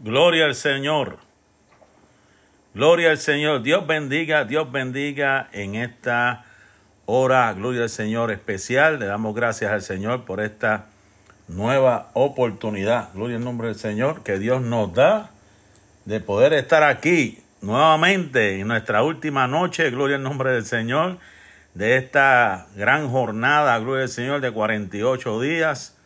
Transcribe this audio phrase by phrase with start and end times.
[0.00, 1.18] Gloria al Señor.
[2.72, 3.62] Gloria al Señor.
[3.62, 6.44] Dios bendiga, Dios bendiga en esta
[7.06, 7.52] hora.
[7.54, 9.00] Gloria al Señor especial.
[9.00, 10.86] Le damos gracias al Señor por esta
[11.48, 13.12] nueva oportunidad.
[13.12, 15.30] Gloria al nombre del Señor que Dios nos da
[16.04, 19.90] de poder estar aquí nuevamente en nuestra última noche.
[19.90, 21.18] Gloria al nombre del Señor
[21.74, 23.76] de esta gran jornada.
[23.80, 25.97] Gloria al Señor de 48 días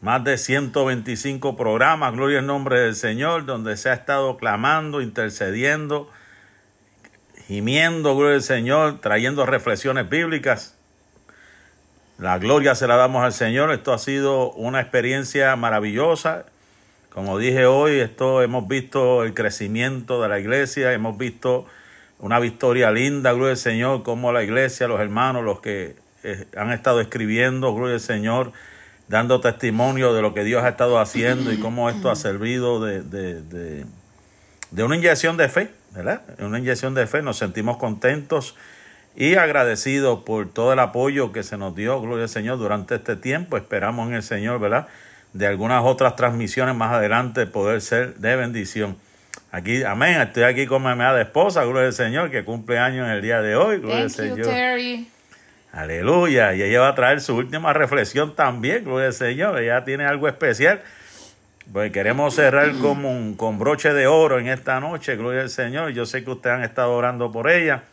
[0.00, 6.10] más de 125 programas, gloria al nombre del Señor, donde se ha estado clamando, intercediendo,
[7.46, 10.76] gimiendo, gloria al Señor, trayendo reflexiones bíblicas.
[12.18, 13.72] La gloria se la damos al Señor.
[13.72, 16.46] Esto ha sido una experiencia maravillosa.
[17.10, 21.66] Como dije hoy, esto hemos visto el crecimiento de la iglesia, hemos visto
[22.18, 26.70] una victoria linda, gloria al Señor, como la iglesia, los hermanos, los que eh, han
[26.72, 28.52] estado escribiendo, gloria al Señor,
[29.10, 33.02] dando testimonio de lo que Dios ha estado haciendo y cómo esto ha servido de,
[33.02, 33.84] de,
[34.70, 36.22] de, una inyección de fe, ¿verdad?
[36.38, 38.54] Una inyección de fe, nos sentimos contentos
[39.16, 43.16] y agradecidos por todo el apoyo que se nos dio, gloria al Señor, durante este
[43.16, 43.56] tiempo.
[43.56, 44.86] Esperamos en el Señor, ¿verdad?
[45.32, 48.96] De algunas otras transmisiones más adelante poder ser de bendición.
[49.50, 53.14] Aquí, amén, estoy aquí con mi amada esposa, gloria al Señor, que cumple años en
[53.14, 54.46] el día de hoy, gloria al Señor.
[55.72, 56.54] Aleluya.
[56.54, 59.60] Y ella va a traer su última reflexión también, gloria al Señor.
[59.60, 60.82] Ella tiene algo especial.
[61.72, 65.90] Pues queremos cerrar con, un, con broche de oro en esta noche, gloria al Señor.
[65.90, 67.84] Yo sé que ustedes han estado orando por ella.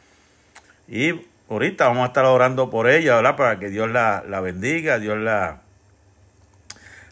[0.88, 3.36] Y ahorita vamos a estar orando por ella, ¿verdad?
[3.36, 5.62] Para que Dios la, la bendiga, Dios la,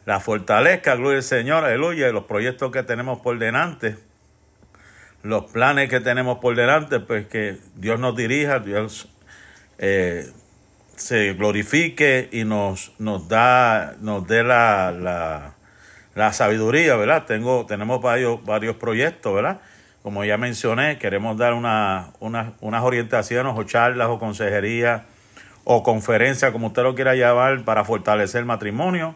[0.06, 2.12] la fortalezca, gloria al Señor, aleluya.
[2.12, 3.98] Los proyectos que tenemos por delante,
[5.22, 9.08] los planes que tenemos por delante, pues que Dios nos dirija, Dios
[9.78, 10.32] eh,
[10.96, 15.56] se glorifique y nos, nos da, nos dé la, la,
[16.14, 17.26] la, sabiduría, ¿verdad?
[17.26, 19.62] Tengo, tenemos varios, varios proyectos, ¿verdad?
[20.02, 25.06] Como ya mencioné, queremos dar una, una, unas orientaciones o charlas o consejería
[25.64, 29.16] o conferencia, como usted lo quiera llamar, para fortalecer el matrimonio.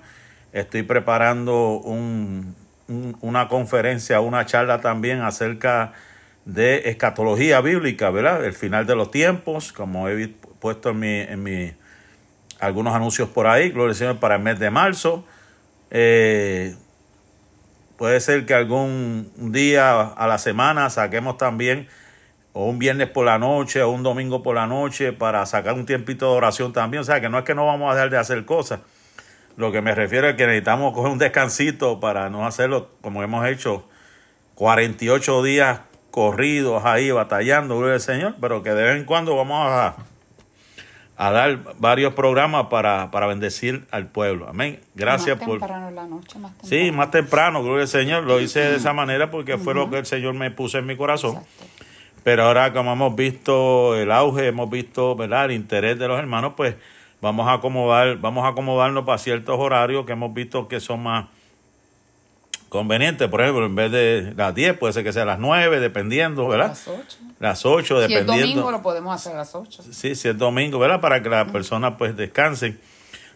[0.51, 2.55] Estoy preparando un,
[3.21, 5.93] una conferencia, una charla también acerca
[6.45, 8.43] de escatología bíblica, ¿verdad?
[8.43, 10.15] El final de los tiempos, como he
[10.59, 11.73] puesto en mi, en mi
[12.59, 15.23] algunos anuncios por ahí, gloria al Señor, para el mes de marzo.
[15.91, 16.75] Eh,
[17.97, 21.87] puede ser que algún día a la semana saquemos también,
[22.53, 25.85] o un viernes por la noche, o un domingo por la noche, para sacar un
[25.85, 27.01] tiempito de oración también.
[27.01, 28.81] O sea, que no es que no vamos a dejar de hacer cosas.
[29.55, 33.45] Lo que me refiero es que necesitamos coger un descansito para no hacerlo como hemos
[33.47, 33.87] hecho
[34.55, 35.81] 48 días
[36.11, 39.95] corridos ahí batallando, gloria al Señor, pero que de vez en cuando vamos a
[41.21, 44.47] a dar varios programas para, para bendecir al pueblo.
[44.47, 44.79] Amén.
[44.95, 45.59] Gracias más por...
[45.59, 46.85] Temprano la noche, más temprano.
[46.85, 48.23] Sí, más temprano, gloria al Señor.
[48.23, 50.95] Lo hice de esa manera porque fue lo que el Señor me puso en mi
[50.95, 51.39] corazón.
[52.23, 55.47] Pero ahora como hemos visto el auge, hemos visto ¿verdad?
[55.47, 56.75] el interés de los hermanos, pues
[57.19, 61.25] vamos a acomodar, vamos a acomodarnos para ciertos horarios que hemos visto que son más
[62.69, 66.47] conveniente, por ejemplo, en vez de las 10, puede ser que sea las 9, dependiendo,
[66.47, 66.69] ¿verdad?
[66.69, 67.17] Las 8.
[67.39, 68.33] Las 8, dependiendo.
[68.33, 69.83] Si es domingo, lo podemos hacer a las 8.
[69.91, 71.01] Sí, si es domingo, ¿verdad?
[71.01, 72.79] Para que las personas pues descansen.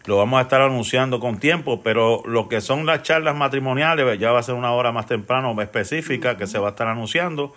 [0.06, 4.32] Lo vamos a estar anunciando con tiempo, pero lo que son las charlas matrimoniales, ya
[4.32, 7.54] va a ser una hora más temprano específica que se va a estar anunciando.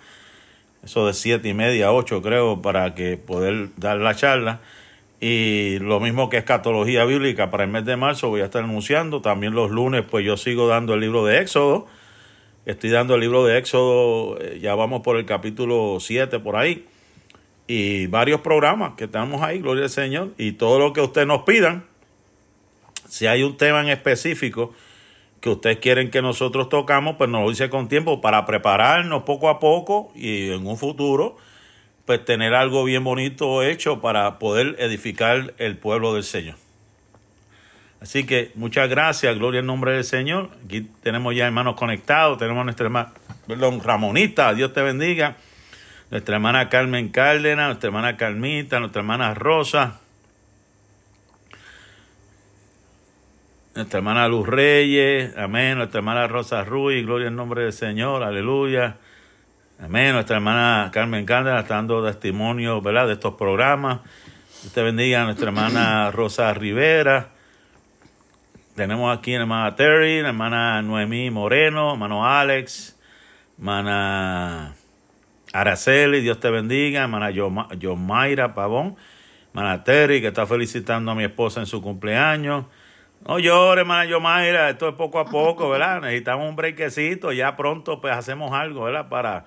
[0.82, 4.60] Eso de siete y media, 8 creo, para que poder dar la charla.
[5.20, 9.20] Y lo mismo que escatología bíblica para el mes de marzo voy a estar anunciando.
[9.20, 11.86] También los lunes pues yo sigo dando el libro de Éxodo.
[12.66, 16.86] Estoy dando el libro de Éxodo, eh, ya vamos por el capítulo 7 por ahí.
[17.66, 20.34] Y varios programas que estamos ahí, gloria al Señor.
[20.38, 21.84] Y todo lo que ustedes nos pidan,
[23.08, 24.72] si hay un tema en específico
[25.40, 29.48] que ustedes quieren que nosotros tocamos, pues nos lo dice con tiempo para prepararnos poco
[29.48, 31.36] a poco y en un futuro
[32.08, 36.56] pues tener algo bien bonito hecho para poder edificar el pueblo del Señor.
[38.00, 40.48] Así que muchas gracias, gloria al nombre del Señor.
[40.64, 43.12] Aquí tenemos ya hermanos conectados, tenemos nuestra hermana,
[43.46, 45.36] perdón, Ramonita, Dios te bendiga.
[46.10, 50.00] Nuestra hermana Carmen Cárdenas, nuestra hermana Carmita, nuestra hermana Rosa,
[53.74, 58.96] nuestra hermana Luz Reyes, amén, nuestra hermana Rosa Ruiz, gloria al nombre del Señor, aleluya.
[59.80, 60.12] Amén.
[60.12, 63.06] Nuestra hermana Carmen Cárdenas está dando testimonio ¿verdad?
[63.06, 64.00] de estos programas.
[64.64, 67.28] Usted bendiga a nuestra hermana Rosa Rivera.
[68.74, 72.98] Tenemos aquí a la hermana Terry, la hermana Noemí Moreno, hermano Alex,
[73.56, 74.74] hermana
[75.52, 78.96] Araceli, Dios te bendiga, hermana Yomaira Pavón,
[79.50, 82.64] hermana Terry, que está felicitando a mi esposa en su cumpleaños,
[83.24, 86.00] No llores, hermana Yomaira, esto es poco a poco, ¿verdad?
[86.00, 89.08] Necesitamos un brequecito, ya pronto pues hacemos algo, ¿verdad?
[89.08, 89.46] Para,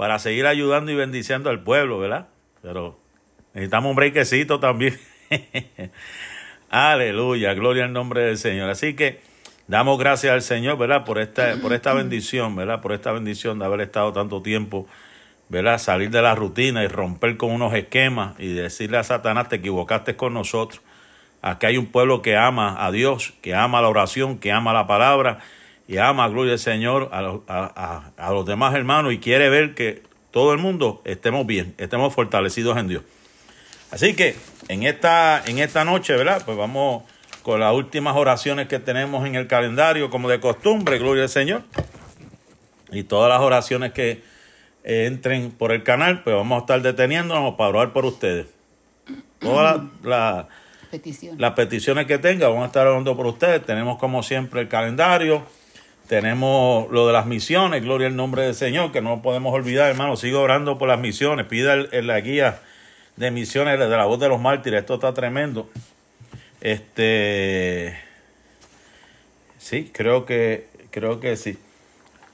[0.00, 2.28] para seguir ayudando y bendiciendo al pueblo, ¿verdad?
[2.62, 2.98] Pero
[3.52, 4.98] necesitamos un brequecito también.
[6.70, 8.70] Aleluya, gloria al nombre del Señor.
[8.70, 9.20] Así que
[9.68, 11.04] damos gracias al Señor, ¿verdad?
[11.04, 12.80] Por esta, por esta bendición, ¿verdad?
[12.80, 14.86] Por esta bendición de haber estado tanto tiempo,
[15.50, 15.76] ¿verdad?
[15.76, 20.16] Salir de la rutina y romper con unos esquemas y decirle a Satanás, te equivocaste
[20.16, 20.80] con nosotros.
[21.42, 24.86] Aquí hay un pueblo que ama a Dios, que ama la oración, que ama la
[24.86, 25.40] palabra
[25.90, 30.52] y ama, gloria al Señor, a, a, los demás hermanos y quiere ver que todo
[30.52, 33.02] el mundo estemos bien, estemos fortalecidos en Dios.
[33.90, 34.36] Así que
[34.68, 36.42] en esta, en esta noche, ¿verdad?
[36.46, 37.02] Pues vamos
[37.42, 41.64] con las últimas oraciones que tenemos en el calendario, como de costumbre, gloria al Señor.
[42.92, 44.22] Y todas las oraciones que
[44.84, 48.46] eh, entren por el canal, pues vamos a estar deteniéndonos para orar por ustedes.
[49.40, 50.46] Todas las
[50.88, 51.40] peticiones.
[51.40, 53.66] las peticiones que tengan, vamos a estar orando por ustedes.
[53.66, 55.42] Tenemos como siempre el calendario.
[56.10, 60.16] Tenemos lo de las misiones, gloria al nombre del Señor, que no podemos olvidar, hermano.
[60.16, 61.46] Sigo orando por las misiones.
[61.46, 62.58] Pida en la guía
[63.14, 64.80] de misiones de la voz de los mártires.
[64.80, 65.70] Esto está tremendo.
[66.60, 67.96] Este.
[69.58, 71.56] Sí, creo que, creo que sí.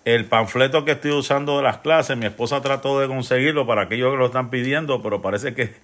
[0.06, 4.10] El panfleto que estoy usando de las clases, mi esposa trató de conseguirlo para aquellos
[4.10, 5.74] que lo están pidiendo, pero parece que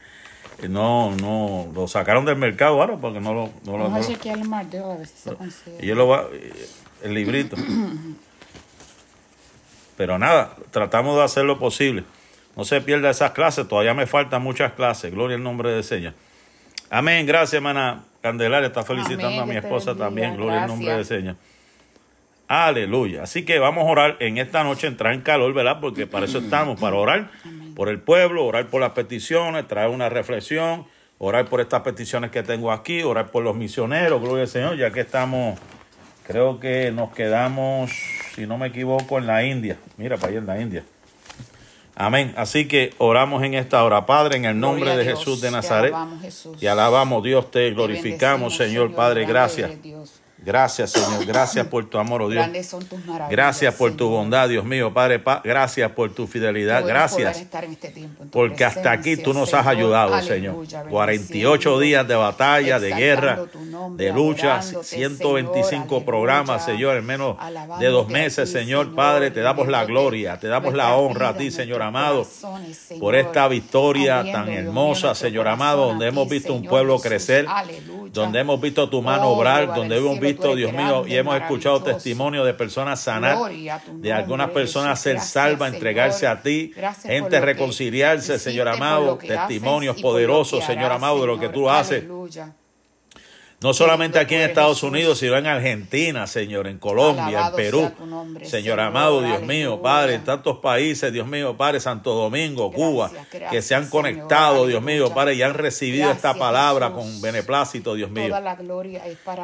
[0.67, 3.51] no, no, lo sacaron del mercado ahora porque no lo...
[3.65, 4.63] No lo, Vamos a chequear el a
[4.97, 5.77] ver si se consigue.
[5.83, 6.27] Y yo lo va,
[7.03, 7.57] el librito.
[9.97, 12.05] pero nada, tratamos de hacer lo posible.
[12.57, 15.13] No se pierda esas clases, todavía me faltan muchas clases.
[15.13, 16.15] Gloria al nombre de Señor.
[16.91, 18.67] Amén, gracias, hermana Candelaria.
[18.67, 20.37] Está felicitando a mi esposa también.
[20.37, 21.37] Gloria al nombre de Señor.
[22.55, 23.23] Aleluya.
[23.23, 25.79] Así que vamos a orar en esta noche, entrar en calor, ¿verdad?
[25.81, 27.31] Porque para eso estamos, para orar
[27.75, 30.85] por el pueblo, orar por las peticiones, traer una reflexión,
[31.17, 34.91] orar por estas peticiones que tengo aquí, orar por los misioneros, gloria al Señor, ya
[34.91, 35.59] que estamos,
[36.27, 37.91] creo que nos quedamos,
[38.35, 39.77] si no me equivoco, en la India.
[39.97, 40.85] Mira, para allá en la India.
[41.95, 42.33] Amén.
[42.37, 45.95] Así que oramos en esta hora, Padre, en el nombre de Jesús de Nazaret.
[46.61, 49.71] Y alabamos, Dios, te glorificamos, Señor, Padre, gracias.
[50.45, 51.25] Gracias, Señor.
[51.25, 52.47] Gracias por tu amor, oh Dios.
[53.31, 55.23] Gracias por tu bondad, Dios mío, Padre.
[55.45, 56.85] gracias por tu fidelidad.
[56.85, 57.41] Gracias.
[57.41, 60.67] Este porque hasta aquí tú nos has ayudado, Señor.
[60.91, 63.41] 48 días de batalla, de guerra,
[63.97, 67.37] de lucha, 125 programas, Señor, en menos
[67.79, 69.31] de dos meses, Señor, Padre.
[69.31, 72.27] Te damos la gloria, te damos la honra a ti, Señor amado,
[72.99, 77.47] por esta victoria tan hermosa, Señor amado, donde hemos visto un pueblo crecer,
[78.13, 82.45] donde hemos visto tu mano obrar, donde hemos visto Dios mío, y hemos escuchado testimonio
[82.45, 83.39] de personas sanas,
[83.93, 90.93] de algunas personas ser salvas, entregarse a ti, gente reconciliarse, Señor amado, testimonios poderosos, Señor
[90.93, 92.05] amado, de lo que tú haces.
[93.63, 97.93] No solamente aquí en Estados Unidos, sino en Argentina, Señor, en Colombia, en Perú.
[98.43, 103.11] Señor amado, Dios mío, Padre, en tantos países, Dios mío, Padre, Santo Domingo, Cuba,
[103.51, 108.11] que se han conectado, Dios mío, Padre, y han recibido esta palabra con beneplácito, Dios
[108.11, 108.35] mío.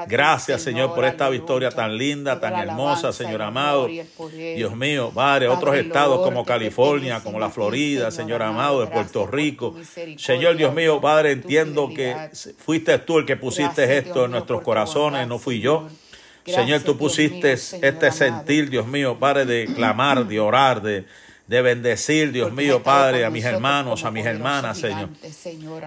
[0.08, 3.86] Gracias, Señor, por esta victoria tan linda, tan hermosa, Señor amado.
[3.86, 9.76] Dios mío, Padre, otros estados como California, como la Florida, Señor amado, de Puerto Rico.
[10.16, 15.26] Señor, Dios mío, Padre, entiendo que fuiste tú el que pusiste esto en nuestros corazones,
[15.26, 15.88] no fui yo.
[16.44, 21.04] Señor, tú pusiste este sentir, Dios mío, Padre, de clamar, de orar, de,
[21.46, 25.10] de bendecir, Dios mío, Padre, a mis hermanos, a mis hermanas, Señor.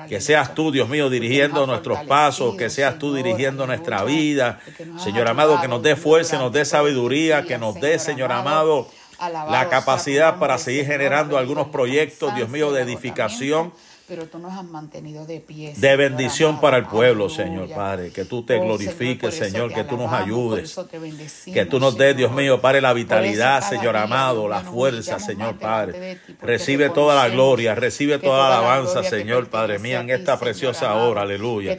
[0.08, 4.60] Que seas tú, Dios mío, dirigiendo nuestros pasos, que seas tú dirigiendo nuestra vida.
[4.98, 8.88] Señor amado, que nos dé fuerza, nos dé sabiduría, que nos dé, Señor amado,
[9.20, 13.72] la capacidad para seguir generando algunos proyectos, Dios mío, de edificación
[14.12, 15.74] pero tú nos has mantenido de pie.
[15.78, 18.12] De bendición para el pueblo, Señor Padre.
[18.12, 20.78] Que tú te oh, glorifiques, Señor, que tú nos ayudes.
[21.46, 26.20] Que tú nos des, Dios mío, Padre, la vitalidad, Señor amado, la fuerza, Señor Padre.
[26.42, 31.22] Recibe toda la gloria, recibe toda la alabanza, Señor Padre mío, en esta preciosa hora,
[31.22, 31.78] aleluya.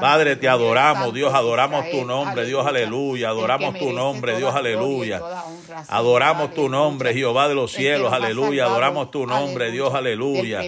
[0.00, 3.30] Padre, te adoramos, Dios, adoramos tu nombre, Dios, aleluya.
[3.30, 5.20] Adoramos tu nombre, Dios, aleluya.
[5.88, 8.66] Adoramos tu nombre, Jehová de los cielos, aleluya.
[8.66, 10.62] Adoramos tu nombre, Dios, aleluya.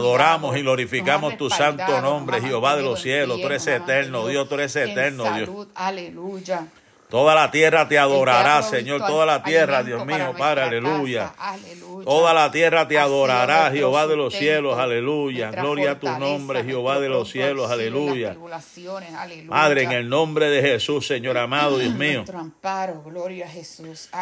[0.00, 3.40] Adoramos y glorificamos tu santo nombre, Jehová de los cielos.
[3.40, 5.68] Tú eres eterno, Dios, tú eres eterno, Dios.
[5.74, 6.66] Aleluya.
[7.10, 9.00] Toda la tierra te adorará, Señor.
[9.06, 11.32] Toda la tierra, Dios mío, Padre, aleluya.
[12.04, 15.50] Toda la tierra te adorará, Jehová de los cielos, aleluya.
[15.50, 18.36] Gloria a tu nombre, Jehová de los cielos, aleluya.
[19.48, 22.24] Padre, en el nombre de Jesús, Señor amado, Dios mío.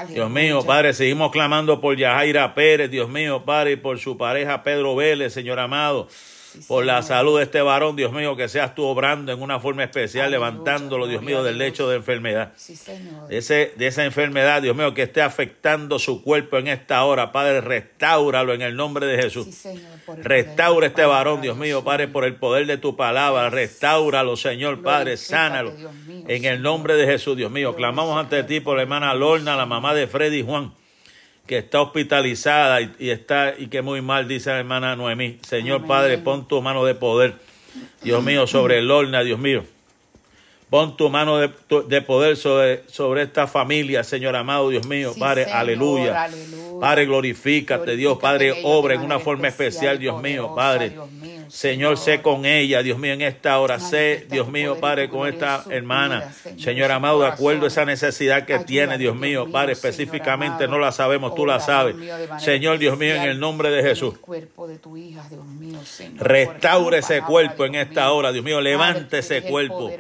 [0.09, 4.63] Dios mío, Padre, seguimos clamando por Yajaira Pérez, Dios mío, Padre, y por su pareja
[4.63, 6.09] Pedro Vélez, Señor amado.
[6.51, 9.61] Sí, por la salud de este varón, Dios mío, que seas tú obrando en una
[9.61, 12.53] forma especial, Aleluya, levantándolo, Dios mío, del lecho de enfermedad.
[12.57, 13.29] Sí, Señor.
[13.29, 17.33] De, ese, de esa enfermedad, Dios mío, que esté afectando su cuerpo en esta hora.
[17.33, 19.47] Padre, restáuralo en el nombre de Jesús.
[19.47, 21.85] Sí, Señor, Restaura este varón, Dios mío.
[21.85, 23.51] Padre, por el poder de tu palabra.
[23.51, 25.73] Restauralo, Señor, Padre, sánalo.
[25.73, 27.75] Mío, En el nombre de Jesús, Dios mío.
[27.77, 30.73] Clamamos ante ti por la hermana Lorna, la mamá de Freddy y Juan,
[31.49, 35.39] que está hospitalizada y, y está y que muy mal, dice la hermana Noemí.
[35.41, 35.89] Señor, Amén.
[35.89, 37.35] Padre, pon tu mano de poder,
[38.03, 39.65] Dios mío, sobre Lorna, Dios mío.
[40.71, 41.51] Pon tu mano de,
[41.89, 45.15] de poder sobre, sobre esta familia, Señor amado, Dios mío.
[45.15, 46.25] Sí, Padre, Señor, aleluya.
[46.25, 46.81] aleluya.
[46.81, 48.19] Padre, glorifícate, Dios.
[48.19, 50.91] Glorifícate Padre, en ella obra en una forma especial, Dios mío, Padre.
[50.91, 53.81] Dios mío, Señor, sé con ella, Dios mío, en esta hora.
[53.81, 56.33] Sé, Dios mío, Padre, con esta hermana.
[56.59, 60.93] Señor, amado, de acuerdo a esa necesidad que tiene, Dios mío, Padre, específicamente no la
[60.93, 61.97] sabemos, tú la sabes.
[62.39, 64.15] Señor, Dios mío, en el nombre de Jesús.
[66.17, 69.91] Restaure ese cuerpo en esta hora, Dios mío, levante ese cuerpo.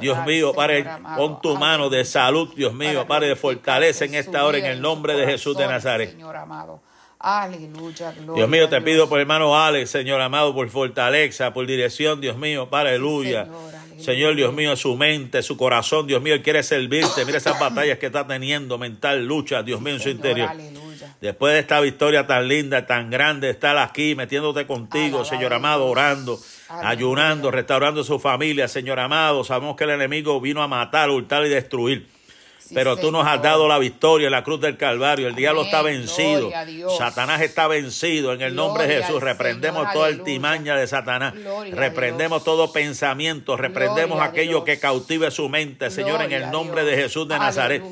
[0.00, 0.84] Dios mío, Padre,
[1.16, 4.80] pon tu mano de salud, Dios mío, Padre, de fortaleza en esta hora, en el
[4.80, 6.10] nombre de Jesús de Nazaret.
[6.10, 6.80] Señor amado.
[7.20, 12.20] Aleluya, gloria Dios mío, te pido por hermano Alex, Señor amado, por fortaleza, por dirección,
[12.20, 13.44] Dios mío, aleluya.
[13.44, 14.04] Señor, aleluya.
[14.04, 17.24] Señor, Dios mío, su mente, su corazón, Dios mío, Él quiere servirte.
[17.24, 20.48] Mira esas batallas que está teniendo, mental, lucha, Dios mío, en su interior.
[20.48, 21.16] Aleluya.
[21.20, 25.86] Después de esta victoria tan linda, tan grande, estar aquí, metiéndote contigo, Alabado Señor amado,
[25.86, 26.88] orando, Aleluya.
[26.90, 29.42] ayunando, restaurando su familia, Señor amado.
[29.42, 32.06] Sabemos que el enemigo vino a matar, hurtar y destruir.
[32.68, 35.26] Sí, Pero tú nos has dado la victoria en la cruz del Calvario.
[35.26, 36.50] El diablo está vencido.
[36.98, 38.34] Satanás está vencido.
[38.34, 39.92] En el nombre de Jesús reprendemos Señor.
[39.94, 40.22] toda Aleluya.
[40.22, 41.32] altimaña de Satanás.
[41.32, 43.56] Gloria reprendemos todo pensamiento.
[43.56, 47.82] Reprendemos Gloria aquello que cautive su mente, Señor, en el nombre de Jesús de Nazaret.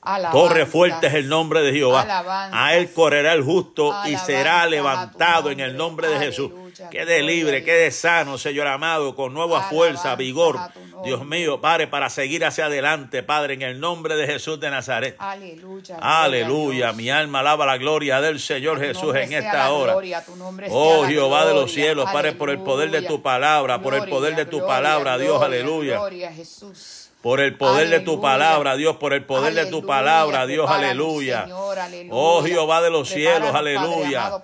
[0.00, 0.68] Alabanzas.
[0.68, 2.50] fuerte es el nombre de Jehová.
[2.50, 6.08] A él correrá el justo y será levantado en el nombre.
[6.08, 6.50] de Jesús.
[6.80, 6.90] Aleluya.
[6.90, 10.58] Quede libre, quede sano, Señor amado, con nueva Alabanzas fuerza, vigor.
[11.04, 15.16] Dios mío, Padre, para seguir hacia adelante, Padre, en el nombre de Jesús de Nazaret.
[15.18, 15.98] Aleluya.
[16.00, 18.80] Aleluya, mi alma alaba la gloria del Señor.
[18.80, 19.92] Jesús en esta hora.
[19.92, 20.32] gloria, tu
[20.70, 24.36] Oh Jehová de los cielos, Padre, por el poder de tu palabra, por el poder
[24.36, 25.98] de tu Gloria, palabra, Dios, aleluya.
[25.98, 27.01] Gloria a Jesús.
[27.22, 31.42] Por el poder de tu palabra, Dios, por el poder de tu palabra, Dios, aleluya.
[31.44, 32.12] Señor, aleluya.
[32.12, 34.40] Oh Jehová de los cielos, aleluya.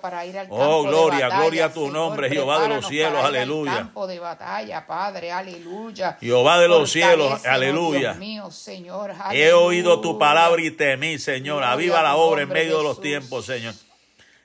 [0.47, 1.93] Oh, gloria, batalla, gloria a tu Señor.
[1.93, 3.73] nombre, Jehová de los cielos, aleluya.
[3.75, 6.17] campo de batalla, Padre, aleluya.
[6.21, 8.13] Jehová de los cielos, aleluya.
[8.13, 11.65] Dios mío, Señor, He oído tu palabra y temí, Señor.
[11.65, 13.73] Aviva la obra en medio de los tiempos, Señor.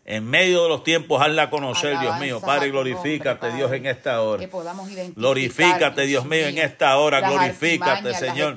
[0.07, 2.39] En medio de los tiempos, hazla conocer, Dios mío.
[2.39, 4.41] Padre, glorifícate, Dios, en esta hora.
[4.41, 7.23] Que podamos identificar, Glorifícate, Dios mío, en esta hora.
[7.23, 8.55] Glorifícate, Señor.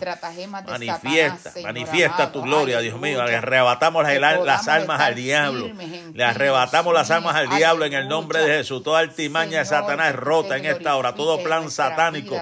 [0.65, 3.23] Manifiesta, Satanás, manifiesta tu gloria, Dios mío.
[3.23, 5.69] Le arrebatamos las, las almas al diablo.
[6.13, 8.57] Le arrebatamos las almas al diablo en el nombre de.
[8.57, 8.83] Jesús.
[8.83, 11.15] Toda altimaña de Satanás rota en esta hora.
[11.15, 12.35] Todo plan satánico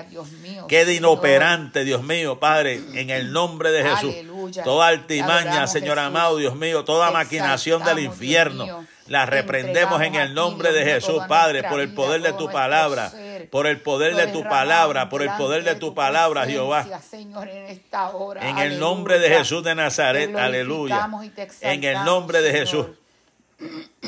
[0.68, 0.90] Señor.
[0.90, 4.16] inoperante, Dios mío, Padre, en el nombre de Jesús.
[4.46, 4.64] Aleluya.
[4.64, 6.08] Toda altimaña, adoramos, Señor Jesús.
[6.08, 8.66] amado, Dios mío, toda maquinación del Dios infierno.
[8.66, 8.86] mío.
[9.08, 13.12] La reprendemos en el nombre de Jesús, Padre, por el poder de tu palabra,
[13.52, 16.88] por el poder de tu palabra, por el poder de tu palabra, Jehová.
[17.12, 18.50] en esta hora.
[18.50, 19.30] En el nombre de.
[19.30, 21.08] Jesús de Nazaret, aleluya.
[21.62, 22.52] En el nombre de.
[22.52, 22.88] Jesús.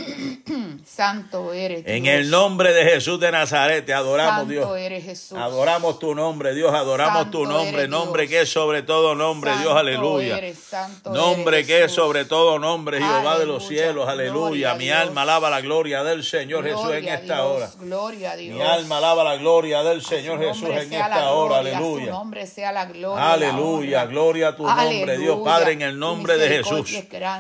[0.86, 4.78] Santo eres En el nombre de Jesús de Nazaret, te adoramos, Santo Dios.
[4.78, 5.38] eres Jesús.
[5.38, 8.32] Adoramos tu nombre, Dios, adoramos Santo tu nombre, nombre Dios.
[8.32, 10.38] que es sobre todo nombre, Dios, aleluya.
[10.38, 14.74] eres, santo Nombre eres, que es sobre todo nombre, Jehová de los Aleluya, cielos, aleluya.
[14.76, 17.70] Mi alma alaba la gloria del Señor Jesús en esta Dios, hora.
[17.80, 18.56] Gloria a Dios.
[18.56, 21.86] Mi alma alaba la gloria del Señor Jesús en la esta hora, gloria, A su
[21.88, 22.12] aleluya.
[22.12, 23.20] nombre sea la gloria.
[23.26, 24.06] la Aleluya, honra.
[24.12, 25.44] gloria a tu nombre, Dios Aleluya.
[25.44, 26.90] Padre, en el nombre de Jesús.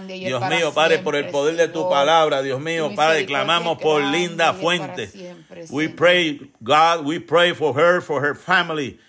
[0.07, 4.45] Dios mío, Padre, por el poder de tu palabra, Dios mío, Padre, clamamos por Linda
[4.45, 5.07] y es para Fuente.
[5.07, 8.99] siempre, We pray, God, we pray for her, for her family.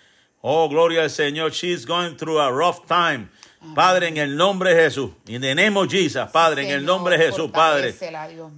[0.41, 1.51] Oh, gloria al Señor.
[1.51, 3.29] She's going through a rough time.
[3.75, 5.11] Padre, en el nombre de Jesús.
[5.27, 7.93] In the name of Jesus, Padre, en el nombre de Jesús, Padre.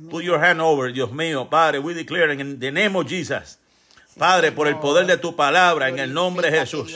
[0.09, 1.79] Put your hand over, Dios mío, Padre.
[1.79, 3.57] We declare in the name of Jesus.
[4.17, 6.95] Padre, por el poder de tu palabra, en el nombre de Jesús.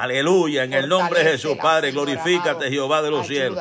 [0.00, 2.70] Aleluya, en el nombre de Jesús, Padre, glorifícate.
[2.70, 3.58] Jehová de los cielos.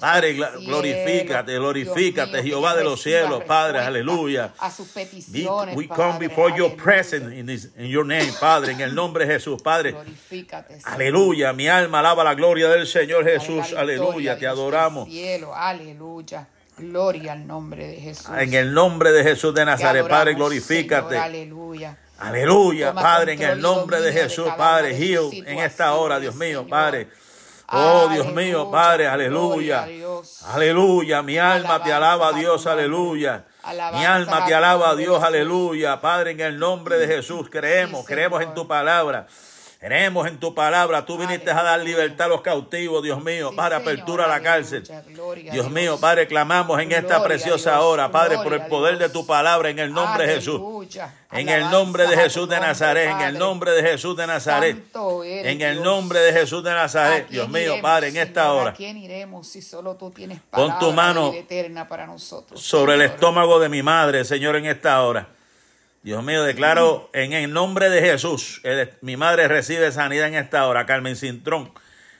[0.00, 4.54] Padre, glorifícate, glorifícate, Jehová de los cielos, Padre, aleluya.
[4.58, 8.80] A sus peticiones, we come before your presence in, this, in your name, Padre, en
[8.80, 9.92] el nombre de Jesús, Padre.
[9.92, 10.94] Glorifícate, Señor.
[10.94, 15.08] Aleluya, mi alma alaba la gloria del Señor Jesús, aleluya, te adoramos.
[15.08, 16.48] Cielo, aleluya.
[16.78, 18.30] Gloria al nombre de Jesús.
[18.38, 21.18] En el nombre de Jesús de Nazaret, Padre, glorifícate.
[21.18, 21.98] Aleluya.
[22.22, 26.64] Aleluya, Padre, en el nombre de Jesús, Padre, en esta hora, Dios mío.
[26.68, 27.08] Padre.
[27.74, 29.88] Oh Dios mío, Padre, aleluya.
[30.46, 33.44] Aleluya, mi alma te alaba Dios, aleluya.
[33.92, 36.00] Mi alma te alaba Dios, aleluya.
[36.00, 39.26] Padre, en el nombre de Jesús, creemos, creemos en tu palabra.
[39.82, 41.04] Creemos en tu palabra.
[41.04, 44.84] Tú viniste a dar libertad a los cautivos, Dios mío, para apertura a la cárcel.
[45.50, 49.70] Dios mío, Padre, clamamos en esta preciosa hora, Padre, por el poder de tu palabra,
[49.70, 50.60] en el nombre de Jesús.
[51.32, 54.76] En el nombre de Jesús de Nazaret, en el nombre de Jesús de Nazaret.
[55.24, 58.76] En el nombre de Jesús de Nazaret, Dios mío, Padre, en esta hora.
[60.52, 61.34] Pon tu mano
[62.54, 65.26] sobre el estómago de mi madre, Señor, en esta hora.
[66.02, 68.60] Dios mío, declaro en el nombre de Jesús,
[69.02, 71.72] mi madre recibe sanidad en esta hora, Carmen Cintrón.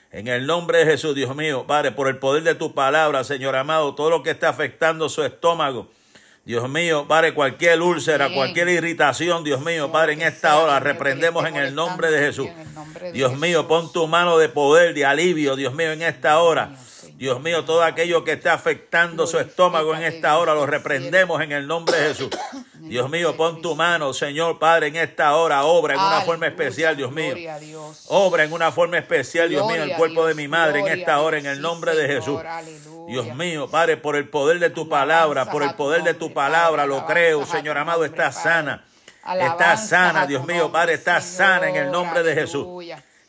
[0.09, 3.57] En el nombre de Jesús, Dios mío, Padre, por el poder de tu palabra, Señor
[3.57, 5.89] amado, todo lo que está afectando su estómago.
[6.45, 11.57] Dios mío, Padre, cualquier úlcera, cualquier irritación, Dios mío, Padre, en esta hora reprendemos en
[11.57, 12.47] el nombre de Jesús.
[13.11, 16.71] Dios mío, pon tu mano de poder, de alivio, Dios mío, en esta hora.
[17.23, 21.53] Dios mío, todo aquello que esté afectando su estómago en esta hora, lo reprendemos en
[21.53, 22.29] el nombre de Jesús.
[22.81, 26.97] Dios mío, pon tu mano, Señor Padre, en esta hora, obra en una forma especial,
[26.97, 27.33] Dios mío.
[28.09, 31.37] Obra en una forma especial, Dios mío, el cuerpo de mi madre en esta hora,
[31.37, 32.41] en el nombre de Jesús.
[33.07, 36.85] Dios mío, Padre, por el poder de tu palabra, por el poder de tu palabra,
[36.85, 38.83] lo creo, Señor amado, está sana.
[39.39, 42.67] Está sana, Dios mío, Padre, está sana en el nombre de Jesús.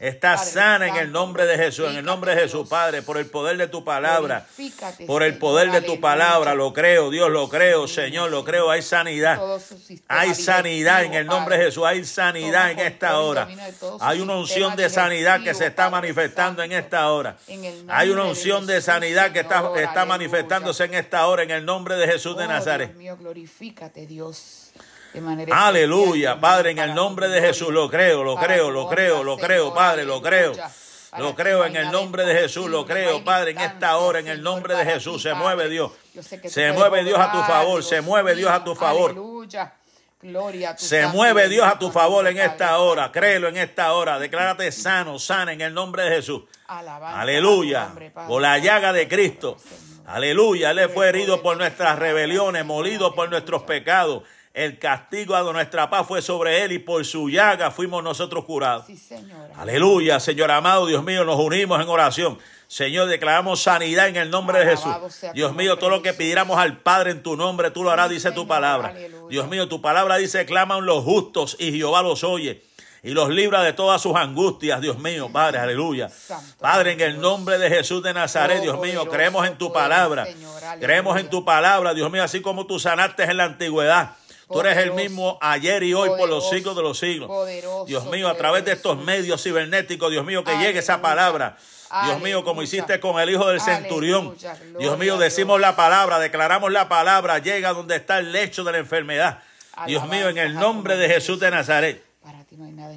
[0.04, 3.24] Está sana en el nombre de Jesús, en el nombre de Jesús, Padre, por el
[3.24, 4.46] poder de tu palabra.
[5.06, 8.70] Por el poder de tu palabra, lo creo, Dios, lo creo, Señor, lo creo.
[8.70, 9.40] Hay sanidad.
[10.08, 11.84] Hay sanidad en el nombre de Jesús.
[11.86, 13.48] Hay sanidad en esta hora.
[14.00, 17.38] Hay una unción de sanidad que se está manifestando en esta hora.
[17.88, 21.96] Hay una unción de sanidad que está, está manifestándose en esta hora, en el nombre
[21.96, 22.94] de Jesús de oh, Nazaret.
[23.18, 24.63] glorifícate, Dios.
[25.52, 29.72] Aleluya, Padre, en el nombre de Jesús lo creo, lo creo, lo creo, lo creo,
[29.74, 30.52] Padre, lo creo.
[31.16, 34.42] Lo creo en el nombre de Jesús, lo creo, Padre, en esta hora, en el
[34.42, 35.22] nombre de Jesús.
[35.22, 35.92] Se mueve Dios.
[36.48, 39.14] Se mueve Dios a tu favor, se mueve Dios a tu favor.
[40.76, 43.12] Se mueve Dios a tu favor en esta hora.
[43.12, 44.18] Créelo en esta hora.
[44.18, 46.42] Declárate sano, sana en el nombre de Jesús.
[47.20, 47.92] Aleluya.
[48.26, 49.56] Por la llaga de Cristo.
[50.06, 50.70] Aleluya.
[50.72, 54.22] Él fue herido por nuestras rebeliones, molido por nuestros pecados.
[54.54, 58.86] El castigo de nuestra paz fue sobre él y por su llaga fuimos nosotros curados.
[58.86, 58.96] Sí,
[59.56, 62.38] Aleluya, Señor amado, Dios mío, nos unimos en oración.
[62.68, 64.94] Señor, declaramos sanidad en el nombre de Jesús.
[65.34, 68.30] Dios mío, todo lo que pidiéramos al Padre en tu nombre, tú lo harás, dice
[68.30, 68.94] tu palabra.
[69.28, 72.62] Dios mío, tu palabra dice, claman los justos y Jehová los oye
[73.04, 76.08] y los libra de todas sus angustias, Dios mío, Padre, aleluya.
[76.58, 80.26] Padre, en el nombre de Jesús de Nazaret, Dios mío, creemos en tu palabra.
[80.80, 84.12] Creemos en tu palabra, Dios mío, así como tú sanaste en la antigüedad.
[84.48, 87.30] Tú eres el mismo ayer y hoy por los siglos de los siglos.
[87.86, 91.56] Dios mío, a través de estos medios cibernéticos, Dios mío, que llegue esa palabra.
[92.04, 94.36] Dios mío, como hiciste con el hijo del centurión.
[94.78, 98.78] Dios mío, decimos la palabra, declaramos la palabra, llega donde está el lecho de la
[98.78, 99.42] enfermedad.
[99.86, 102.04] Dios mío, en el nombre de Jesús de Nazaret.
[102.22, 102.94] Para ti no hay nada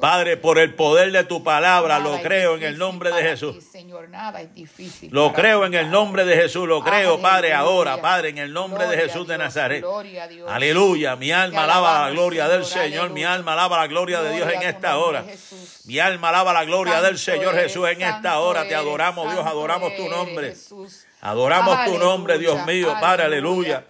[0.00, 3.56] Padre, por el poder de tu palabra, lo creo en el nombre de Jesús.
[3.64, 5.10] Señor, nada es difícil.
[5.12, 8.86] Lo creo en el nombre de Jesús, lo creo, Padre, ahora, Padre, en el nombre
[8.86, 9.84] de Jesús de Nazaret.
[10.48, 14.52] Aleluya, mi alma alaba la gloria del Señor, mi alma alaba la gloria de Dios
[14.52, 15.24] en esta hora.
[15.86, 18.68] Mi alma alaba la gloria del Señor Jesús en esta hora.
[18.68, 20.54] Te adoramos, Dios, adoramos tu nombre.
[21.20, 23.84] Adoramos tu nombre, Dios mío, Padre, aleluya.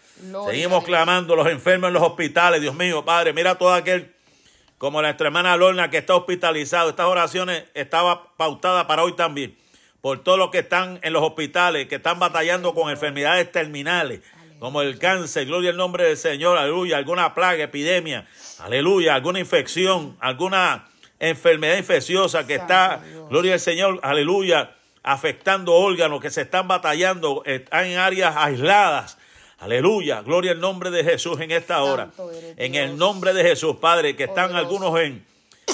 [0.47, 3.33] Seguimos clamando los enfermos en los hospitales, Dios mío, Padre.
[3.33, 4.15] Mira todo aquel
[4.79, 6.91] como nuestra hermana Lorna que está hospitalizado.
[6.91, 9.57] Estas oraciones estaban pautadas para hoy también.
[10.01, 14.21] Por todos los que están en los hospitales, que están batallando con enfermedades terminales,
[14.61, 18.27] como el cáncer, gloria al nombre del Señor, aleluya, alguna plaga, epidemia,
[18.61, 20.89] aleluya, alguna infección, alguna
[21.19, 27.87] enfermedad infecciosa que está, gloria al Señor, aleluya, afectando órganos que se están batallando, están
[27.87, 29.18] en áreas aisladas,
[29.59, 32.11] Aleluya, gloria al nombre de Jesús en esta hora.
[32.57, 35.25] En el nombre de Jesús, Padre, que están algunos en,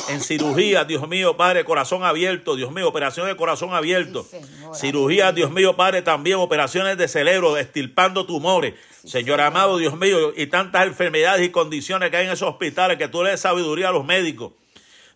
[0.09, 4.27] en cirugía, Dios mío, Padre, corazón abierto, Dios mío, operaciones de corazón abierto.
[4.75, 8.73] cirugía, Dios mío, Padre, también operaciones de cerebro, estirpando tumores.
[9.05, 13.09] señor, amado, Dios mío, y tantas enfermedades y condiciones que hay en esos hospitales, que
[13.09, 14.53] tú le des sabiduría a los médicos.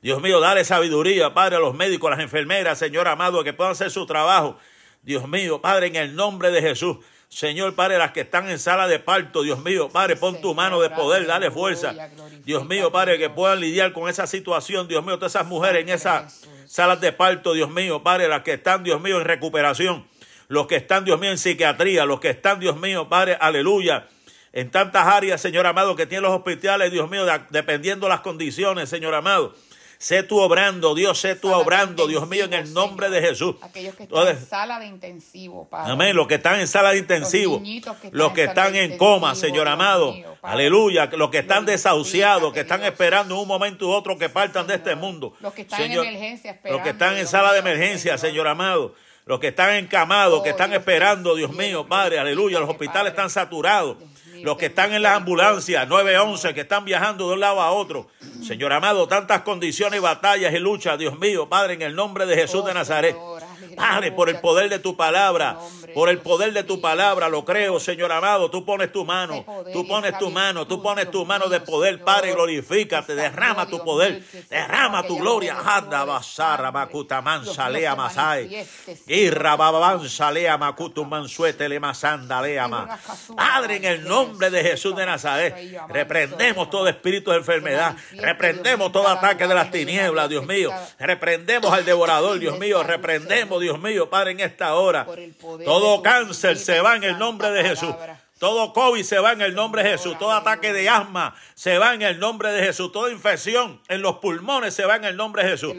[0.02, 3.72] Dios mío, dale sabiduría, Padre, a los médicos, a las enfermeras, Señor amado, que puedan
[3.72, 4.58] hacer su trabajo.
[5.02, 6.98] Dios mío, Padre, en el nombre de Jesús.
[7.28, 10.80] Señor Padre, las que están en sala de parto, Dios mío, Padre, pon tu mano
[10.80, 11.94] de poder, dale fuerza.
[12.44, 15.90] Dios mío, Padre, que puedan lidiar con esa situación, Dios mío, todas esas mujeres en
[15.90, 20.08] esas salas de parto, Dios mío, Padre, las que están, Dios mío, en recuperación,
[20.48, 24.08] los que están, Dios mío, en psiquiatría, los que están, Dios mío, Padre, aleluya,
[24.54, 29.14] en tantas áreas, Señor amado, que tienen los hospitales, Dios mío, dependiendo las condiciones, Señor
[29.14, 29.54] amado.
[30.00, 33.20] Sé tú obrando, Dios, sé tú Sala obrando, Dios mío, en el nombre Señor.
[33.22, 33.56] de Jesús.
[33.62, 35.92] Aquellos que están Entonces, en sala de intensivo, Padre.
[35.92, 36.14] Amén.
[36.14, 38.48] Los que están en sala de intensivo, Los que están los que en
[38.92, 40.12] están coma, Señor Dios amado.
[40.12, 40.36] mío.
[40.40, 41.06] Aleluya.
[41.06, 42.92] Los que están desahuciados, que están Dios.
[42.92, 45.34] esperando en un momento u otro que partan de este mundo.
[45.40, 48.46] Los que están en emergencia Los esperando, que están en sala de emergencia, Señor.
[48.46, 48.94] Amado.
[49.26, 52.60] Los que están encamados, Oh, que están Dios esperando, Dios mío, Padre, aleluya.
[52.60, 53.08] Los hospitales Padre.
[53.10, 53.96] están saturados.
[54.42, 58.08] Los que están en las ambulancias, 911, que están viajando de un lado a otro.
[58.42, 62.62] Señor amado, tantas condiciones batallas y luchas, Dios mío, Padre, en el nombre de Jesús
[62.62, 63.16] Oh, de Nazaret.
[63.78, 65.58] Padre, por el poder de tu palabra,
[65.94, 68.50] por el poder de tu palabra, lo creo, Señor amado.
[68.50, 72.02] Tú pones tu mano, tú y pones tu mano, tú pones tu mano de poder.
[72.02, 75.56] Padre, glorifícate, derrama tu poder, derrama tu gloria.
[75.64, 76.04] Anda,
[76.72, 78.66] macutaman, salea, se masai.
[80.08, 82.98] salea, mansuete, le masanda.
[83.36, 85.54] Padre, en el nombre de Jesús de Nazaret,
[85.88, 90.72] reprendemos todo espíritu de enfermedad, reprendemos todo ataque de las tinieblas, Dios mío.
[90.98, 92.82] Reprendemos al devorador, Dios mío.
[92.82, 95.06] Reprendemos, Dios mío, Padre, en esta hora.
[95.64, 97.92] Todo cáncer se va en el nombre de Jesús.
[97.92, 98.28] palabra.
[98.38, 100.16] Todo COVID se va en el nombre de Jesús.
[100.16, 102.92] Todo ataque de asma se va en el nombre de Jesús.
[102.92, 105.74] Toda infección en los pulmones se va en el nombre de Jesús.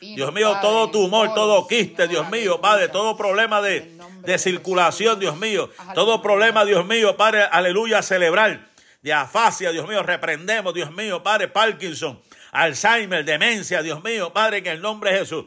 [0.00, 2.60] Dios mío, todo tumor, todo, quiste, Dios mío.
[2.60, 5.18] Padre, todo problema de, de circulación.
[5.18, 8.68] Dios mío, todo problema, Dios mío, Padre, aleluya, celebrar,
[9.00, 12.20] de afasia, Dios mío, reprendemos, Dios mío, Padre, Parkinson,
[12.52, 15.46] Alzheimer, demencia, Dios mío, Padre, en el nombre de Jesús.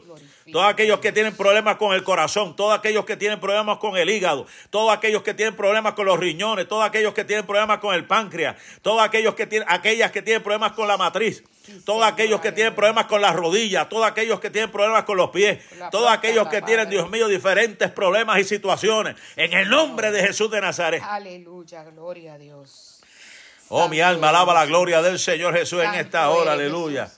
[0.52, 4.08] Todos aquellos que tienen problemas con el corazón, todos aquellos que tienen problemas con el
[4.08, 7.94] hígado, todos aquellos que tienen problemas con los riñones, todos aquellos que tienen problemas con
[7.94, 12.00] el páncreas, todos aquellos que tienen, aquellas que tienen problemas con la matriz, Sí, todos
[12.00, 15.30] Señor, aquellos que tienen problemas con las rodillas, todos aquellos que tienen problemas con los
[15.30, 20.10] pies, Con todos aquellos que tienen, Dios mío, diferentes problemas y situaciones, en el nombre
[20.10, 21.02] de Jesús de Nazaret.
[21.04, 23.00] Aleluya, gloria a Dios.
[23.70, 27.10] Oh, mi alma alaba la gloria del Señor Jesús en esta hora, Aleluya.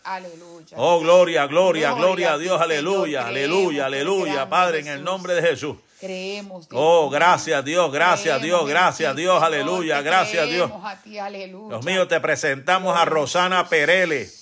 [0.76, 5.76] Oh, gloria, gloria, Gloria a Dios, aleluya, aleluya, aleluya, Padre, en el nombre de Jesús.
[6.00, 6.68] Creemos.
[6.68, 10.70] Dios Oh, gracias Dios, gracias Dios, gracias Dios, aleluya, gracias Dios.
[10.82, 11.76] a ti, aleluya.
[11.76, 13.70] Dios mío, te presentamos a Rosana Jesús.
[13.70, 14.36] Pereles.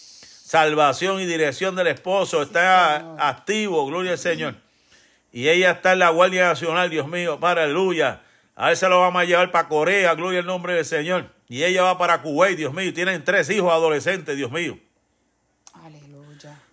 [0.44, 2.42] Salvación y dirección del esposo.
[2.42, 4.54] Está activo, gloria al Señor.
[5.32, 8.22] Y ella está en la Guardia Nacional, Dios mío, para aleluya.
[8.54, 11.26] A él se lo vamos a llevar para Corea, gloria al nombre del Señor.
[11.48, 12.94] Y ella va para Kuwait, Dios mío.
[12.94, 14.78] Tienen tres hijos adolescentes, Dios mío.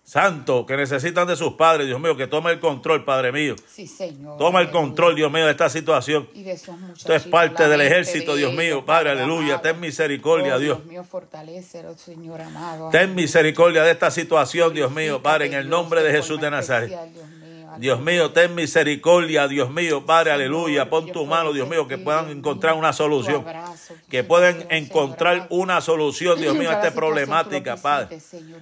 [0.06, 3.56] Santo, que necesitan de sus padres, Dios mío, que tome el control, Padre mío.
[3.68, 4.38] Sí, Señor.
[4.38, 6.30] Toma el control, Dios mío, de esta situación.
[6.36, 6.76] Y de esos.
[6.96, 9.62] Esto es parte del ejército, Dios mío, Padre, aleluya.
[9.62, 10.78] Ten misericordia, Dios.
[10.78, 12.92] Oh, Dios mío, fortalece, Señor amado.
[12.92, 16.52] Ten misericordia de esta situación, Dios mío, Padre, en el Dios, nombre de Jesús de
[16.52, 16.96] Nazaret.
[17.78, 20.90] Dios mío, ten misericordia, Dios mío, Padre, aleluya.
[20.90, 23.46] Pon tu mano, Dios mío, que puedan encontrar una solución.
[24.10, 28.20] Que puedan encontrar una solución, Dios mío, a esta problemática, Padre.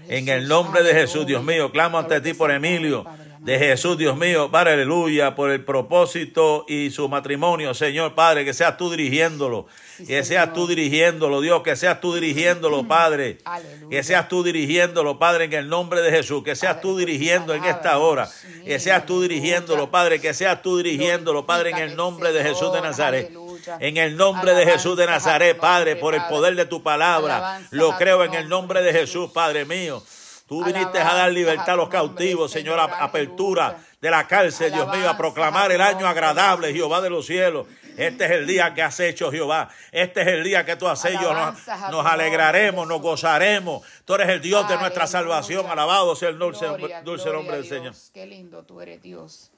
[0.08, 1.26] En el nombre de Jesús.
[1.26, 3.06] Dios mío, clamo ante ti por Emilio.
[3.44, 8.54] De Jesús, Dios mío, Padre, aleluya, por el propósito y su matrimonio, Señor, Padre, que
[8.54, 13.90] seas tú dirigiéndolo, Sí, que seas tú dirigiéndolo, Dios, que seas tú dirigiéndolo, Padre, Aleluya.
[13.90, 17.54] que seas tú dirigiéndolo, Padre, en el nombre de Jesús, que seas Padre, tú dirigiendo
[17.54, 18.30] en esta hora,
[18.64, 22.72] que seas tú dirigiéndolo, Padre, que seas tú dirigiéndolo, Padre, en el nombre de Jesús
[22.72, 23.78] de Nazaret, aleluya.
[23.80, 26.36] en el nombre de Jesús de Nazaret, Padre, por el Padre.
[26.36, 28.94] poder de tu palabra, lo creo en el nombre, de.
[28.94, 30.02] Jesús, Padre mío.
[30.48, 35.10] Tú viniste a dar libertad a los cautivos, Señor, apertura de la cárcel, Dios mío,
[35.10, 36.74] a proclamar el año agradable.
[36.74, 37.68] Jehová de los cielos.
[37.98, 39.70] Este es el día que has hecho, Jehová.
[39.92, 41.34] Este es el día que tú has hecho.
[41.34, 43.86] Nos, nos alegraremos, nos gozaremos.
[44.04, 45.68] Tú eres el Dios de nuestra salvación.
[45.70, 46.66] Alabado sea el dulce,
[47.04, 47.94] dulce nombre del Señor.
[48.14, 49.52] Qué lindo tú eres, Dios.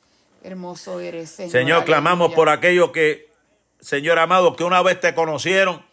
[0.43, 1.51] Hermoso eres, Señor.
[1.51, 3.31] Señor, clamamos por aquellos que,
[3.79, 5.83] Señor amado, que una vez te conocieron,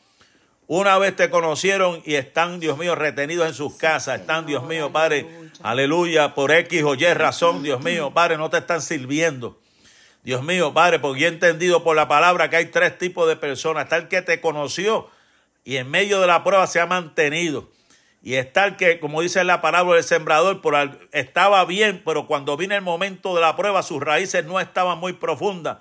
[0.80, 4.20] una vez te conocieron y están, Dios mío, retenidos en sus casas.
[4.20, 5.26] Están, Dios mío, Padre,
[5.62, 9.58] aleluya, por X o Y razón, Dios mío, Padre, no te están sirviendo.
[10.22, 13.85] Dios mío, Padre, porque he entendido por la palabra que hay tres tipos de personas.
[13.85, 15.08] Está el que te conoció
[15.64, 17.68] y en medio de la prueba se ha mantenido.
[18.22, 22.28] Y está el que, como dice la palabra del sembrador, por al- estaba bien, pero
[22.28, 25.78] cuando vino el momento de la prueba, sus raíces no estaban muy profundas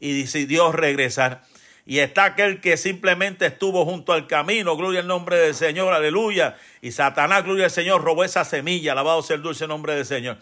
[0.00, 1.42] y decidió regresar.
[1.84, 6.56] Y está aquel que simplemente estuvo junto al camino, gloria al nombre del Señor, aleluya.
[6.80, 10.38] Y Satanás, gloria al Señor, robó esa semilla, alabado sea el dulce nombre del Señor.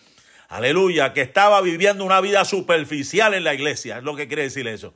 [0.48, 4.66] Aleluya, que estaba viviendo una vida superficial en la iglesia, es lo que quiere decir
[4.66, 4.92] eso.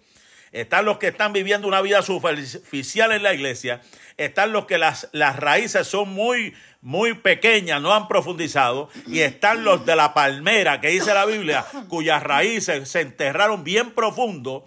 [0.55, 3.81] Están los que están viviendo una vida superficial en la iglesia.
[4.17, 8.89] Están los que las, las raíces son muy, muy pequeñas, no han profundizado.
[9.09, 13.91] Y están los de la palmera, que dice la Biblia, cuyas raíces se enterraron bien
[13.91, 14.65] profundo.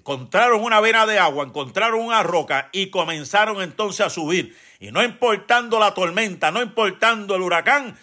[0.00, 4.56] Encontraron una vena de agua, encontraron una roca y comenzaron entonces a subir.
[4.78, 7.98] Y no importando la tormenta, no importando el huracán,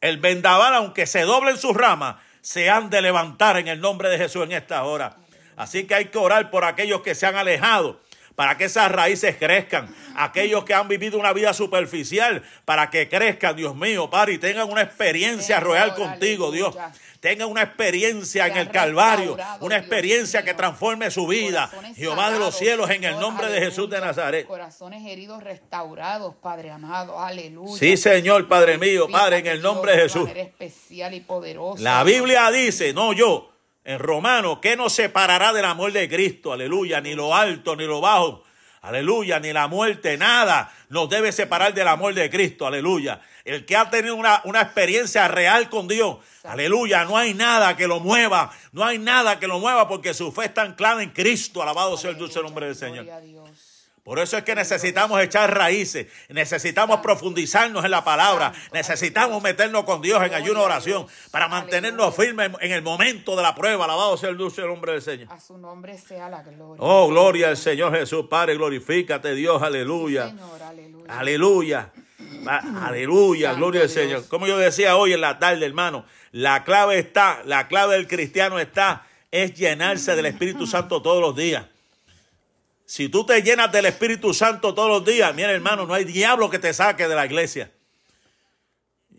[0.00, 4.18] el vendaval, aunque se doblen sus ramas, se han de levantar en el nombre de
[4.18, 5.18] Jesús en esta hora.
[5.54, 8.00] Así que hay que orar por aquellos que se han alejado
[8.34, 9.94] para que esas raíces crezcan.
[10.16, 14.70] Aquellos que han vivido una vida superficial, para que crezcan, Dios mío, Padre, y tengan
[14.70, 16.74] una experiencia real contigo, Dios.
[17.20, 21.70] Tengan una experiencia en el Calvario, una experiencia que transforme su vida.
[21.94, 24.46] Jehová de los cielos, en el nombre de Jesús de Nazaret.
[24.46, 27.78] Corazones heridos restaurados, Padre amado, aleluya.
[27.78, 30.30] Sí, Señor, Padre mío, Padre, en el nombre de Jesús.
[30.34, 31.82] especial y poderoso.
[31.82, 33.50] La Biblia dice, no yo,
[33.84, 36.54] en Romano, ¿qué nos separará del amor de Cristo?
[36.54, 38.44] Aleluya, ni lo alto ni lo bajo.
[38.82, 42.66] Aleluya, ni la muerte, nada nos debe separar del amor de Cristo.
[42.66, 43.20] Aleluya.
[43.44, 46.18] El que ha tenido una, una experiencia real con Dios.
[46.44, 48.50] Aleluya, no hay nada que lo mueva.
[48.72, 51.62] No hay nada que lo mueva porque su fe está anclada en Cristo.
[51.62, 53.06] Alabado sea el dulce nombre del Señor.
[54.04, 60.00] Por eso es que necesitamos echar raíces, necesitamos profundizarnos en la palabra, necesitamos meternos con
[60.00, 63.84] Dios en ayuno oración para mantenernos firmes en el momento de la prueba.
[63.84, 65.28] Alabado sea el dulce nombre del Señor.
[65.30, 66.76] A su nombre sea la gloria.
[66.78, 70.32] Oh, gloria al Señor Jesús, Padre, glorifícate Dios, aleluya.
[70.66, 71.10] aleluya.
[71.18, 71.92] Aleluya.
[72.46, 74.26] Aleluya, gloria al Señor.
[74.28, 78.58] Como yo decía hoy en la tarde, hermano, la clave está, la clave del cristiano
[78.58, 81.66] está, es llenarse del Espíritu Santo todos los días.
[82.90, 86.50] Si tú te llenas del Espíritu Santo todos los días, mira hermano, no hay diablo
[86.50, 87.70] que te saque de la iglesia.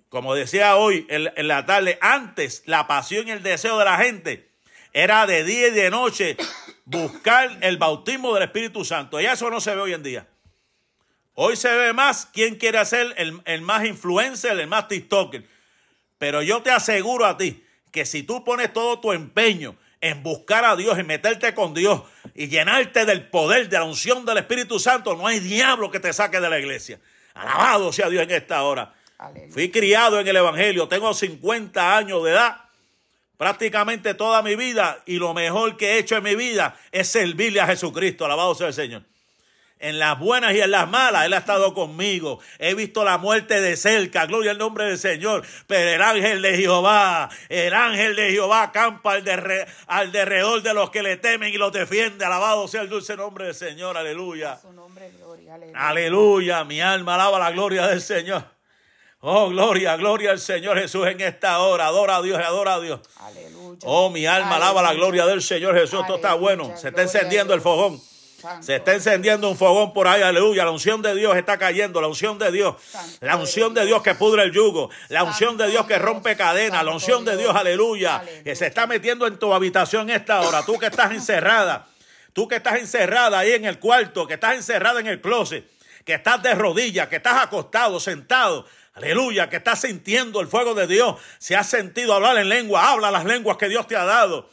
[0.09, 4.51] Como decía hoy en, la tarde, antes la pasión y el deseo de la gente
[4.91, 6.35] era de día y de noche
[6.83, 9.21] buscar el bautismo del Espíritu Santo.
[9.21, 10.27] Y eso no se ve hoy en día.
[11.35, 15.47] Hoy se ve más quién quiere ser el, el más influencer, el más TikToker.
[16.17, 20.65] Pero yo te aseguro a ti que si tú pones todo tu empeño en buscar
[20.65, 22.01] a Dios, en meterte con Dios
[22.35, 26.13] y llenarte del poder, de la unción del Espíritu Santo, no hay diablo que te
[26.13, 26.99] saque de la iglesia.
[27.33, 28.93] Alabado sea Dios en esta hora.
[29.51, 32.57] Fui criado en el Evangelio, tengo 50 años de edad,
[33.37, 37.61] prácticamente toda mi vida, y lo mejor que he hecho en mi vida es servirle
[37.61, 38.25] a Jesucristo.
[38.25, 39.10] Alabado sea el Señor
[39.81, 42.39] en las buenas y en las malas, Él ha estado conmigo.
[42.59, 45.43] He visto la muerte de cerca, gloria al nombre del Señor.
[45.67, 50.73] Pero el ángel de Jehová, el ángel de Jehová campa al, de, al derredor de
[50.73, 52.23] los que le temen y los defiende.
[52.23, 54.59] Alabado sea el dulce nombre del Señor, aleluya.
[55.73, 56.63] aleluya.
[56.63, 58.43] mi alma alaba la gloria del Señor.
[59.23, 61.87] Oh, gloria, gloria al Señor Jesús en esta hora.
[61.87, 63.01] Adora a Dios adora a Dios.
[63.17, 63.79] Aleluya.
[63.83, 66.01] Oh, mi alma alaba la gloria del Señor Jesús.
[66.01, 66.75] Esto está bueno.
[66.75, 68.01] Se está encendiendo el fogón.
[68.61, 70.65] Se está encendiendo un fogón por ahí, aleluya.
[70.65, 72.75] La unción de Dios está cayendo, la unción de Dios.
[73.19, 74.89] La unción de Dios que pudre el yugo.
[75.09, 76.83] La unción de Dios que rompe cadenas.
[76.83, 78.23] La unción de Dios, aleluya.
[78.43, 80.63] Que se está metiendo en tu habitación esta hora.
[80.65, 81.87] Tú que estás encerrada.
[82.33, 84.27] Tú que estás encerrada ahí en el cuarto.
[84.27, 85.69] Que estás encerrada en el closet.
[86.05, 87.07] Que estás de rodillas.
[87.07, 88.65] Que estás acostado, sentado.
[88.93, 91.15] Aleluya, que estás sintiendo el fuego de Dios.
[91.39, 94.49] Si has sentido hablar en lengua, habla las lenguas que Dios te ha dado.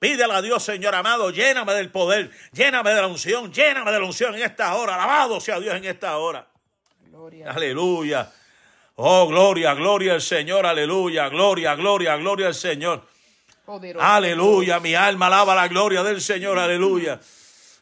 [0.00, 4.04] Pídele a Dios, Señor amado, lléname del poder, lléname de la unción, lléname de la
[4.06, 4.94] unción en esta hora.
[4.94, 6.48] Alabado sea Dios en esta hora.
[7.46, 8.32] Aleluya.
[8.96, 13.06] Oh, gloria, gloria al Señor, aleluya, gloria, gloria, gloria al Señor.
[13.98, 17.20] aleluya, mi alma alaba la gloria del Señor, aleluya.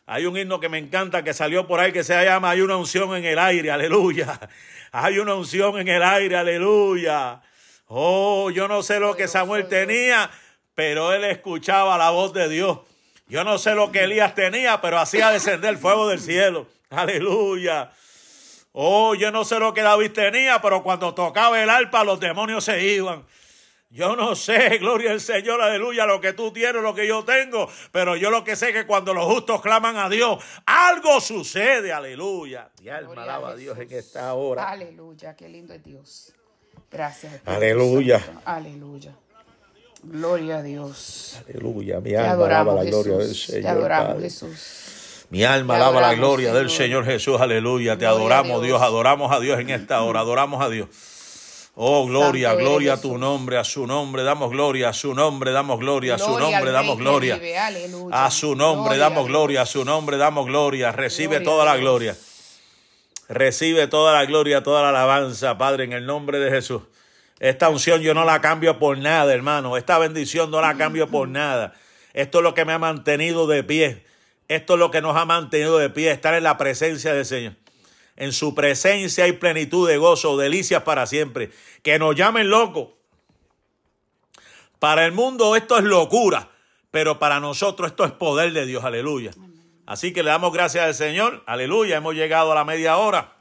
[0.07, 2.77] Hay un himno que me encanta que salió por ahí que se llama Hay una
[2.77, 4.41] unción en el aire, aleluya.
[4.91, 7.43] Hay una unción en el aire, aleluya.
[7.87, 10.31] Oh, yo no sé lo que Samuel tenía,
[10.79, 12.79] pero él escuchaba la voz de Dios.
[13.27, 16.69] Yo no sé lo que Elías tenía, pero hacía descender el fuego del cielo.
[16.89, 17.91] Aleluya.
[18.71, 22.63] Oh, yo no sé lo que David tenía, pero cuando tocaba el arpa los demonios
[22.63, 23.27] se iban.
[23.91, 27.69] Yo no sé, gloria al Señor, aleluya, lo que tú tienes, lo que yo tengo,
[27.91, 31.93] pero yo lo que sé es que cuando los justos claman a Dios, algo sucede,
[31.93, 32.71] aleluya.
[32.81, 34.71] Y alma alaba a Dios en esta hora.
[34.71, 36.33] Aleluya, qué lindo es Dios.
[36.89, 37.43] Gracias.
[37.45, 38.23] Aleluya.
[38.45, 39.13] Aleluya.
[40.03, 41.41] Gloria a Dios.
[41.49, 42.01] Aleluya.
[42.01, 43.63] Mi alma alaba la gloria del Señor.
[43.63, 45.27] Te adoramos, Jesús.
[45.31, 47.41] Mi alma alaba la gloria del Señor Jesús.
[47.41, 47.99] Aleluya.
[47.99, 48.81] Te adoramos, Dios.
[48.81, 50.21] Adoramos a Dios en esta hora.
[50.21, 50.89] Adoramos a Dios.
[51.81, 55.79] Oh, gloria, gloria a tu nombre, a su nombre damos gloria, a su nombre damos
[55.79, 57.41] gloria, a su nombre damos gloria.
[58.11, 60.91] A su nombre damos gloria, a su nombre damos gloria.
[60.91, 62.17] Recibe toda la gloria.
[63.29, 66.83] Recibe toda la gloria, toda la alabanza, Padre, en el nombre de Jesús.
[67.41, 69.77] Esta unción yo no la cambio por nada, hermano.
[69.77, 71.75] Esta bendición no la cambio por nada.
[72.13, 74.05] Esto es lo que me ha mantenido de pie.
[74.49, 77.55] Esto es lo que nos ha mantenido de pie, estar en la presencia del Señor.
[78.17, 81.51] En su presencia hay plenitud de gozo, delicias para siempre.
[81.83, 82.89] Que nos llamen locos.
[84.79, 86.49] Para el mundo esto es locura,
[86.91, 89.33] pero para nosotros esto es poder de Dios, aleluya.
[89.87, 91.97] Así que le damos gracias al Señor, aleluya.
[91.97, 93.38] Hemos llegado a la media hora.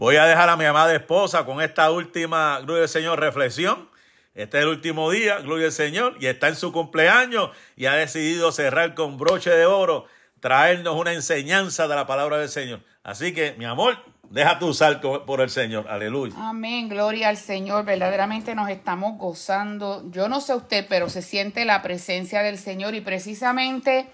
[0.00, 3.90] Voy a dejar a mi amada esposa con esta última, gloria al Señor, reflexión.
[4.34, 7.92] Este es el último día, gloria al Señor, y está en su cumpleaños y ha
[7.92, 10.06] decidido cerrar con broche de oro,
[10.40, 12.80] traernos una enseñanza de la palabra del Señor.
[13.02, 13.98] Así que, mi amor,
[14.30, 15.86] deja tu salto por el Señor.
[15.86, 16.34] Aleluya.
[16.38, 17.84] Amén, gloria al Señor.
[17.84, 20.02] Verdaderamente nos estamos gozando.
[20.10, 24.08] Yo no sé usted, pero se siente la presencia del Señor y precisamente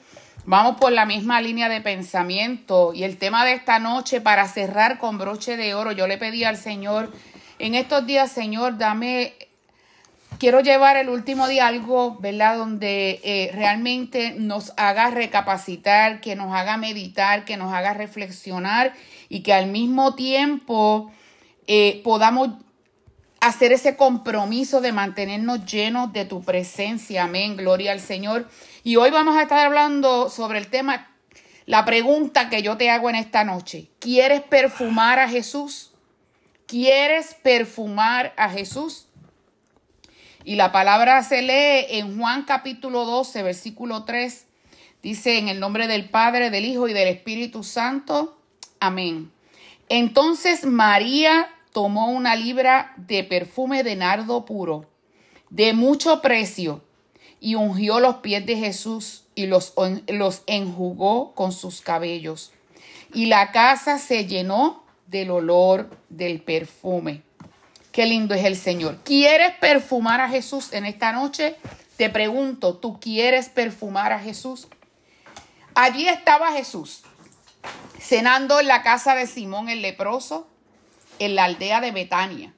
[0.46, 2.94] vamos por la misma línea de pensamiento.
[2.94, 6.44] Y el tema de esta noche, para cerrar con broche de oro, yo le pedí
[6.44, 7.12] al Señor,
[7.58, 9.34] en estos días, Señor, dame
[10.38, 12.58] quiero llevar el último día algo, ¿verdad?
[12.58, 18.94] Donde eh, realmente nos haga recapacitar, que nos haga meditar, que nos haga reflexionar
[19.28, 21.10] y que al mismo tiempo
[21.66, 22.50] eh, podamos
[23.40, 27.24] hacer ese compromiso de mantenernos llenos de tu presencia.
[27.24, 28.48] Amén, gloria al Señor.
[28.86, 31.10] Y hoy vamos a estar hablando sobre el tema,
[31.64, 33.88] la pregunta que yo te hago en esta noche.
[33.98, 35.90] ¿Quieres perfumar a Jesús?
[36.66, 39.08] ¿Quieres perfumar a Jesús?
[40.44, 44.46] Y la palabra se lee en Juan capítulo 12, versículo 3.
[45.02, 48.38] Dice en el nombre del Padre, del Hijo y del Espíritu Santo.
[48.78, 49.32] Amén.
[49.88, 54.88] Entonces María tomó una libra de perfume de nardo puro,
[55.50, 56.85] de mucho precio,
[57.40, 59.74] y ungió los pies de Jesús y los,
[60.08, 62.52] los enjugó con sus cabellos.
[63.12, 67.22] Y la casa se llenó del olor del perfume.
[67.92, 68.98] Qué lindo es el Señor.
[69.04, 71.56] ¿Quieres perfumar a Jesús en esta noche?
[71.96, 74.68] Te pregunto, ¿tú quieres perfumar a Jesús?
[75.74, 77.02] Allí estaba Jesús,
[77.98, 80.46] cenando en la casa de Simón el leproso,
[81.18, 82.54] en la aldea de Betania,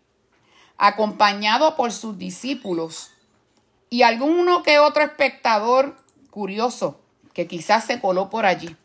[0.76, 3.10] acompañado por sus discípulos
[3.90, 5.96] y alguno que otro espectador
[6.30, 7.00] curioso
[7.32, 8.76] que quizás se coló por allí.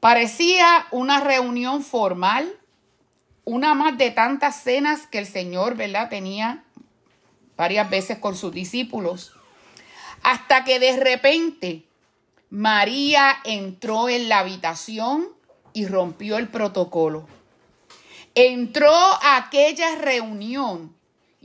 [0.00, 2.52] Parecía una reunión formal
[3.46, 6.08] una más de tantas cenas que el Señor, ¿verdad?
[6.10, 6.64] Tenía
[7.56, 9.34] varias veces con sus discípulos.
[10.24, 11.84] Hasta que de repente
[12.50, 15.28] María entró en la habitación
[15.72, 17.28] y rompió el protocolo.
[18.34, 20.95] Entró a aquella reunión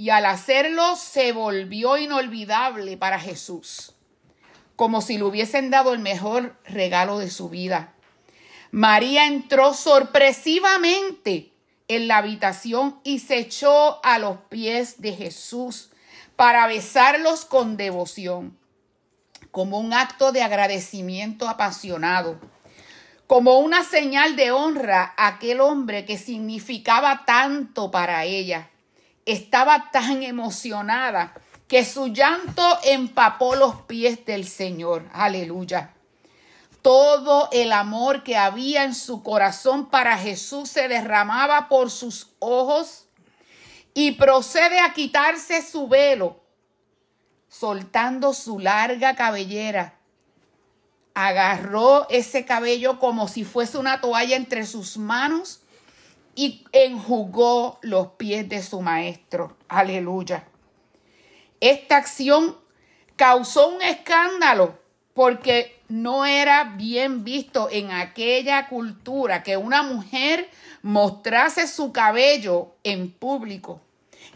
[0.02, 3.94] y al hacerlo se volvió inolvidable para Jesús,
[4.76, 7.94] como si le hubiesen dado el mejor regalo de su vida.
[8.72, 11.54] María entró sorpresivamente
[11.88, 15.92] en la habitación y se echó a los pies de Jesús
[16.36, 18.58] para besarlos con devoción,
[19.52, 22.40] como un acto de agradecimiento apasionado,
[23.28, 28.71] como una señal de honra a aquel hombre que significaba tanto para ella.
[29.26, 31.34] Estaba tan emocionada
[31.68, 35.08] que su llanto empapó los pies del Señor.
[35.14, 35.94] Aleluya.
[36.82, 43.08] Todo el amor que había en su corazón para Jesús se derramaba por sus ojos
[43.94, 46.42] y procede a quitarse su velo,
[47.48, 50.00] soltando su larga cabellera.
[51.14, 55.61] Agarró ese cabello como si fuese una toalla entre sus manos
[56.36, 59.58] y enjugó los pies de su maestro.
[59.68, 60.46] Aleluya.
[61.60, 62.58] Esta acción
[63.16, 64.80] causó un escándalo
[65.14, 70.50] porque no era bien visto en aquella cultura que una mujer
[70.82, 73.82] mostrase su cabello en público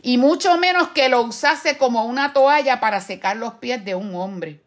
[0.02, 4.14] y mucho menos que lo usase como una toalla para secar los pies de un
[4.16, 4.62] hombre.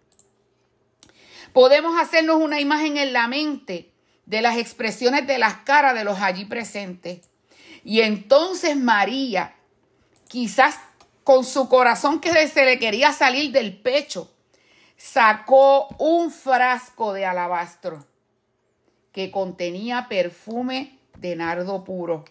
[1.52, 3.92] Podemos hacernos una imagen en la mente
[4.28, 7.30] de las expresiones de las caras de los allí presentes.
[7.82, 9.54] Y entonces María,
[10.28, 10.78] quizás
[11.24, 14.30] con su corazón que se le quería salir del pecho,
[14.98, 18.04] sacó un frasco de alabastro
[19.12, 22.26] que contenía perfume de nardo puro.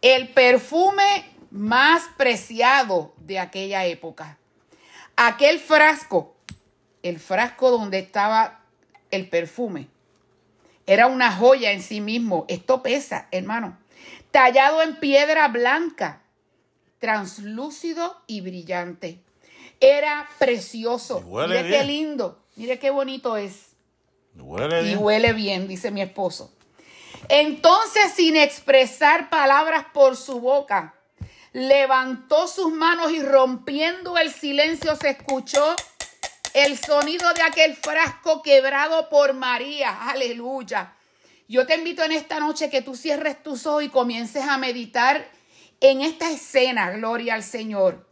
[0.00, 4.38] El perfume más preciado de aquella época.
[5.14, 6.34] Aquel frasco,
[7.02, 8.60] el frasco donde estaba
[9.10, 9.88] el perfume,
[10.88, 12.46] era una joya en sí mismo.
[12.48, 13.78] Esto pesa, hermano.
[14.30, 16.22] Tallado en piedra blanca,
[16.98, 19.20] translúcido y brillante.
[19.80, 21.20] Era precioso.
[21.20, 22.42] Mire qué lindo.
[22.56, 23.76] Mire qué bonito es.
[24.34, 26.54] y huele bien, dice mi esposo.
[27.28, 30.94] Entonces, sin expresar palabras por su boca,
[31.52, 35.76] levantó sus manos y rompiendo el silencio se escuchó
[36.54, 40.08] el sonido de aquel frasco quebrado por María.
[40.10, 40.94] Aleluya.
[41.48, 45.28] Yo te invito en esta noche que tú cierres tus ojos y comiences a meditar
[45.80, 46.90] en esta escena.
[46.90, 48.06] Gloria al Señor.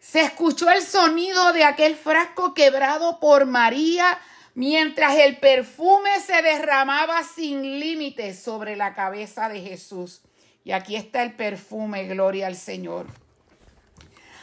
[0.00, 4.18] Se escuchó el sonido de aquel frasco quebrado por María
[4.54, 10.20] mientras el perfume se derramaba sin límites sobre la cabeza de Jesús.
[10.64, 13.06] Y aquí está el perfume, gloria al Señor.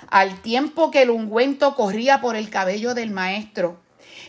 [0.09, 3.81] Al tiempo que el ungüento corría por el cabello del maestro,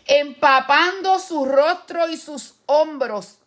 [0.07, 3.39] empapando su rostro y sus hombros,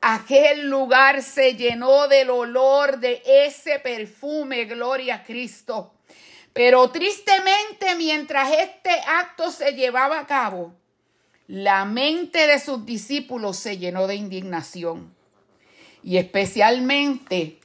[0.00, 5.94] aquel lugar se llenó del olor de ese perfume, gloria a Cristo.
[6.52, 10.72] Pero tristemente, mientras este acto se llevaba a cabo,
[11.48, 15.14] la mente de sus discípulos se llenó de indignación
[16.02, 17.58] y especialmente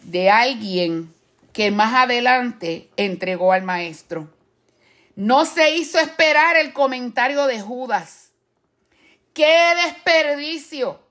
[0.00, 1.14] de alguien
[1.58, 4.32] que más adelante entregó al maestro.
[5.16, 8.30] No se hizo esperar el comentario de Judas.
[9.34, 11.02] ¡Qué desperdicio!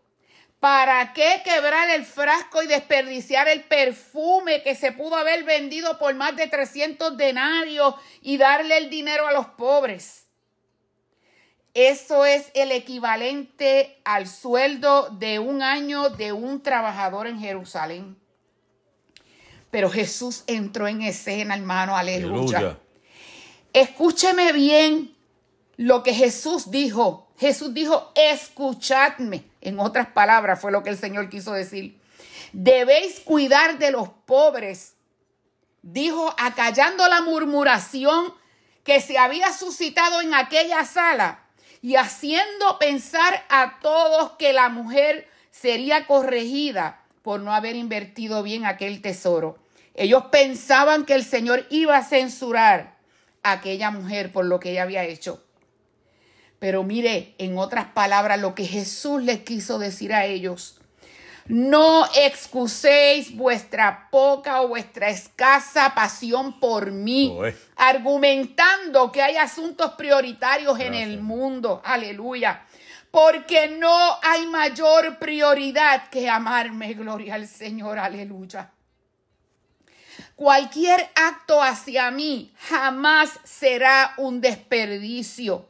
[0.61, 6.15] ¿Para qué quebrar el frasco y desperdiciar el perfume que se pudo haber vendido por
[6.15, 10.27] más de 300 denarios y darle el dinero a los pobres?
[11.73, 18.26] Eso es el equivalente al sueldo de un año de un trabajador en Jerusalén.
[19.71, 22.57] Pero Jesús entró en escena, hermano, aleluya.
[22.57, 22.79] aleluya.
[23.73, 25.15] Escúcheme bien
[25.75, 27.27] lo que Jesús dijo.
[27.37, 29.43] Jesús dijo, escuchadme.
[29.61, 31.99] En otras palabras, fue lo que el Señor quiso decir.
[32.53, 34.95] Debéis cuidar de los pobres.
[35.81, 38.33] Dijo, acallando la murmuración
[38.83, 41.43] que se había suscitado en aquella sala
[41.81, 48.65] y haciendo pensar a todos que la mujer sería corregida por no haber invertido bien
[48.65, 49.57] aquel tesoro.
[49.95, 52.95] Ellos pensaban que el Señor iba a censurar
[53.43, 55.43] a aquella mujer por lo que ella había hecho.
[56.57, 60.79] Pero mire, en otras palabras, lo que Jesús les quiso decir a ellos
[61.49, 67.37] no excuséis vuestra poca o vuestra escasa pasión por mí,
[67.75, 71.81] argumentando que hay asuntos prioritarios en el mundo.
[71.85, 72.65] Aleluya.
[73.11, 78.71] Porque no hay mayor prioridad que amarme, gloria al Señor, aleluya.
[80.35, 85.67] Cualquier acto hacia mí jamás será un desperdicio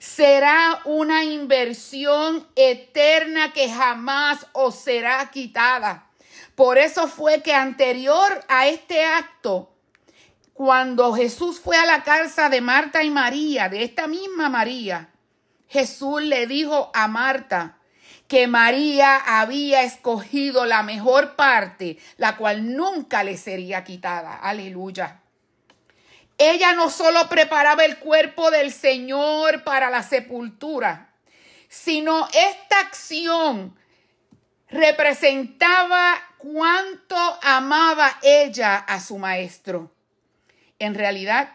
[0.00, 6.06] será una inversión eterna que jamás os será quitada.
[6.54, 9.70] Por eso fue que anterior a este acto,
[10.54, 15.10] cuando Jesús fue a la casa de Marta y María, de esta misma María,
[15.70, 17.78] Jesús le dijo a Marta
[18.26, 24.34] que María había escogido la mejor parte, la cual nunca le sería quitada.
[24.34, 25.20] Aleluya.
[26.38, 31.10] Ella no solo preparaba el cuerpo del Señor para la sepultura,
[31.68, 33.76] sino esta acción
[34.68, 39.92] representaba cuánto amaba ella a su maestro.
[40.80, 41.52] En realidad,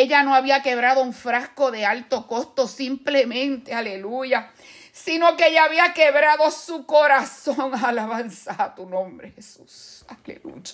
[0.00, 4.52] ella no había quebrado un frasco de alto costo simplemente, aleluya,
[4.92, 7.72] sino que ella había quebrado su corazón.
[7.84, 10.04] Alabanza a tu nombre, Jesús.
[10.08, 10.72] Aleluya.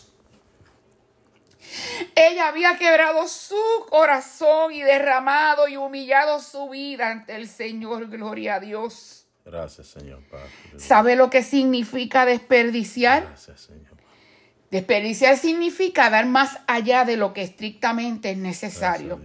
[2.14, 3.56] Ella había quebrado su
[3.88, 8.08] corazón y derramado y humillado su vida ante el Señor.
[8.08, 9.26] Gloria a Dios.
[9.44, 10.22] Gracias, Señor.
[10.28, 10.50] Padre.
[10.76, 13.24] ¿Sabe lo que significa desperdiciar?
[13.24, 13.81] Gracias, Señor.
[14.72, 19.20] Desperdiciar significa dar más allá de lo que estrictamente es necesario.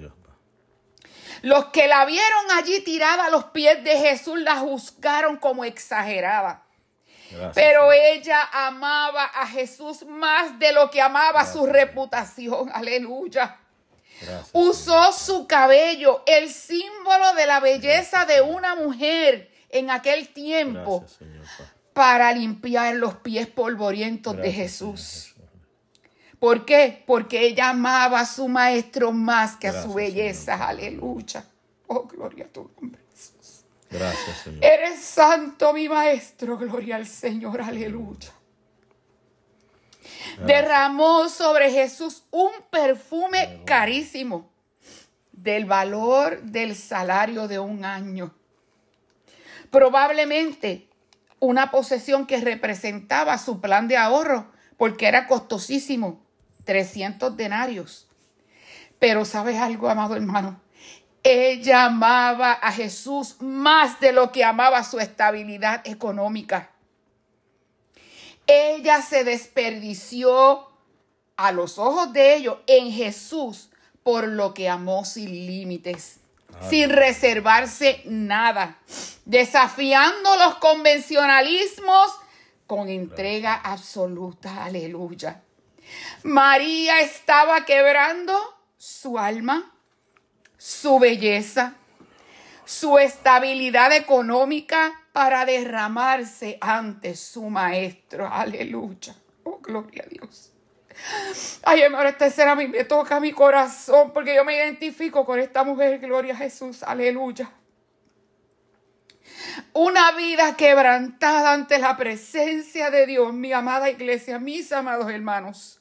[1.42, 6.66] Los que la vieron allí tirada a los pies de Jesús la juzgaron como exagerada.
[7.32, 12.70] Gracias, Pero ella amaba a Jesús más de lo que amaba su reputación.
[12.74, 13.58] Aleluya.
[14.20, 21.06] Gracias, Usó su cabello, el símbolo de la belleza de una mujer en aquel tiempo,
[21.08, 21.46] Señor.
[21.94, 25.36] Para limpiar los pies polvorientos de Jesús.
[26.40, 27.04] ¿Por qué?
[27.06, 30.54] Porque ella amaba a su maestro más que a su belleza.
[30.54, 30.70] Señor.
[30.70, 31.46] Aleluya.
[31.88, 33.02] Oh, gloria a tu nombre.
[33.12, 33.64] Jesús.
[33.90, 34.64] Gracias, Señor.
[34.64, 36.58] Eres santo, mi maestro.
[36.58, 37.62] Gloria al Señor.
[37.62, 38.32] Aleluya.
[40.46, 44.50] Derramó sobre Jesús un perfume carísimo
[45.32, 48.34] del valor del salario de un año.
[49.72, 50.88] Probablemente
[51.40, 56.24] una posesión que representaba su plan de ahorro porque era costosísimo,
[56.68, 58.08] 300 denarios.
[59.00, 60.60] Pero sabes algo, amado hermano,
[61.24, 66.72] ella amaba a Jesús más de lo que amaba su estabilidad económica.
[68.46, 70.68] Ella se desperdició
[71.38, 73.70] a los ojos de ellos en Jesús
[74.04, 76.20] por lo que amó sin límites,
[76.70, 78.80] sin reservarse nada,
[79.26, 82.12] desafiando los convencionalismos
[82.66, 84.66] con entrega absoluta.
[84.66, 85.44] Aleluya.
[86.24, 88.38] María estaba quebrando
[88.78, 89.74] su alma,
[90.58, 91.76] su belleza,
[92.66, 98.28] su estabilidad económica para derramarse ante su maestro.
[98.32, 99.16] Aleluya.
[99.44, 100.52] Oh, gloria a Dios.
[101.64, 105.40] Ay, hermano, esta escena a mí me toca mi corazón porque yo me identifico con
[105.40, 106.00] esta mujer.
[106.00, 106.84] Gloria a Jesús.
[106.84, 107.50] Aleluya.
[109.74, 115.77] Una vida quebrantada ante la presencia de Dios, mi amada iglesia, mis amados hermanos,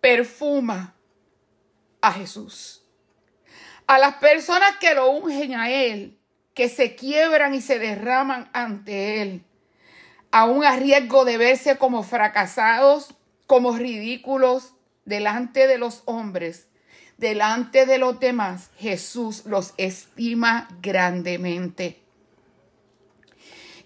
[0.00, 0.94] perfuma
[2.00, 2.82] a Jesús.
[3.86, 6.18] A las personas que lo ungen a Él,
[6.54, 9.44] que se quiebran y se derraman ante Él,
[10.30, 13.14] aún a riesgo de verse como fracasados,
[13.46, 16.68] como ridículos delante de los hombres,
[17.16, 22.02] delante de los demás, Jesús los estima grandemente.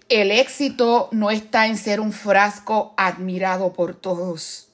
[0.09, 4.72] El éxito no está en ser un frasco admirado por todos,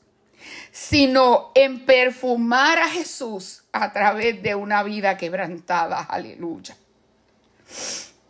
[0.79, 5.99] sino en perfumar a Jesús a través de una vida quebrantada.
[5.99, 6.77] Aleluya.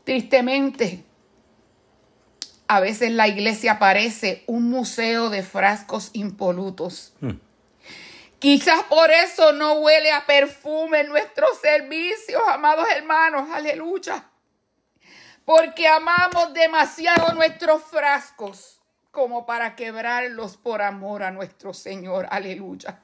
[0.04, 1.04] Tristemente,
[2.68, 7.14] a veces la iglesia parece un museo de frascos impolutos.
[7.22, 7.38] Hmm.
[8.40, 13.48] Quizás por eso no huele a perfume en nuestros servicios, amados hermanos.
[13.54, 14.24] Aleluya.
[15.46, 18.79] Porque amamos demasiado nuestros frascos
[19.12, 22.28] como para quebrarlos por amor a nuestro Señor.
[22.30, 23.00] Aleluya.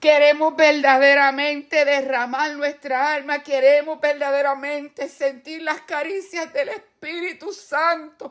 [0.00, 8.30] Queremos verdaderamente derramar nuestra alma, queremos verdaderamente sentir las caricias del Espíritu Santo.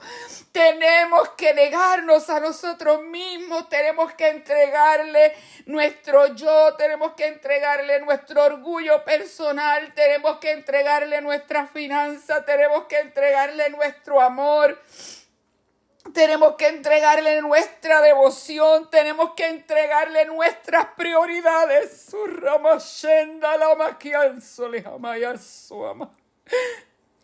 [0.51, 5.33] Tenemos que negarnos a nosotros mismos, tenemos que entregarle
[5.65, 12.99] nuestro yo, tenemos que entregarle nuestro orgullo personal, tenemos que entregarle nuestra finanza, tenemos que
[12.99, 14.79] entregarle nuestro amor.
[16.15, 22.09] Tenemos que entregarle nuestra devoción, tenemos que entregarle nuestras prioridades.
[22.39, 24.81] Ramashenda la maquianzo le
[25.37, 26.09] su ama.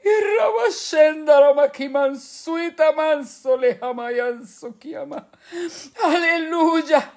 [0.04, 3.80] Y ramashenda la maquimansuita manso le
[4.46, 5.26] su kiama.
[6.04, 7.14] Aleluya.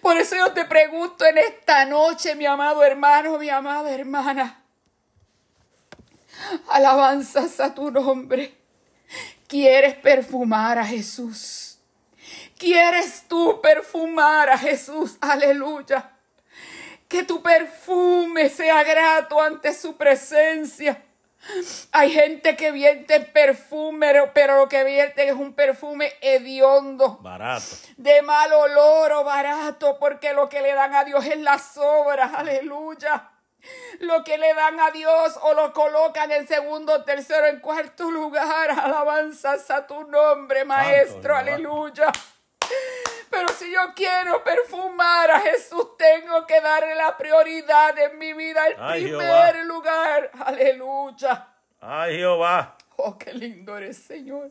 [0.00, 4.62] Por eso yo te pregunto en esta noche, mi amado hermano, mi amada hermana.
[6.70, 8.55] Alabanzas a tu nombre.
[9.48, 11.78] ¿Quieres perfumar a Jesús?
[12.58, 15.16] ¿Quieres tú perfumar a Jesús?
[15.20, 16.10] Aleluya.
[17.08, 21.02] Que tu perfume sea grato ante su presencia.
[21.92, 27.18] Hay gente que vierte perfume, pero lo que vierte es un perfume hediondo.
[27.20, 27.64] Barato.
[27.96, 32.32] De mal olor o barato, porque lo que le dan a Dios es la sobra.
[32.34, 33.30] Aleluya
[34.00, 38.70] lo que le dan a Dios o lo colocan en segundo, tercero, en cuarto lugar.
[38.70, 41.36] Alabanzas a tu nombre, Maestro.
[41.36, 42.12] Aleluya.
[43.30, 48.66] Pero si yo quiero perfumar a Jesús, tengo que darle la prioridad en mi vida,
[48.68, 50.30] el primer lugar.
[50.44, 51.48] Aleluya.
[51.80, 52.75] Ay, Jehová.
[52.98, 54.50] Oh, qué lindo eres, Señor.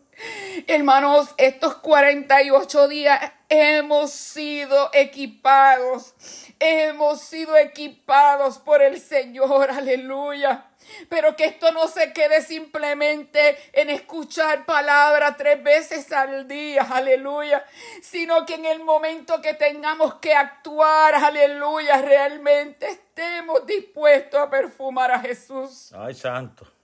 [0.68, 6.14] Hermanos, estos 48 días hemos sido equipados.
[6.60, 9.72] Hemos sido equipados por el Señor.
[9.72, 10.68] Aleluya.
[11.10, 17.66] Pero que esto no se quede simplemente en escuchar palabras tres veces al día, aleluya,
[18.04, 25.10] sino que en el momento que tengamos que actuar, aleluya, realmente estemos dispuestos a perfumar
[25.10, 25.92] a Jesús.
[25.92, 26.75] Ay, santo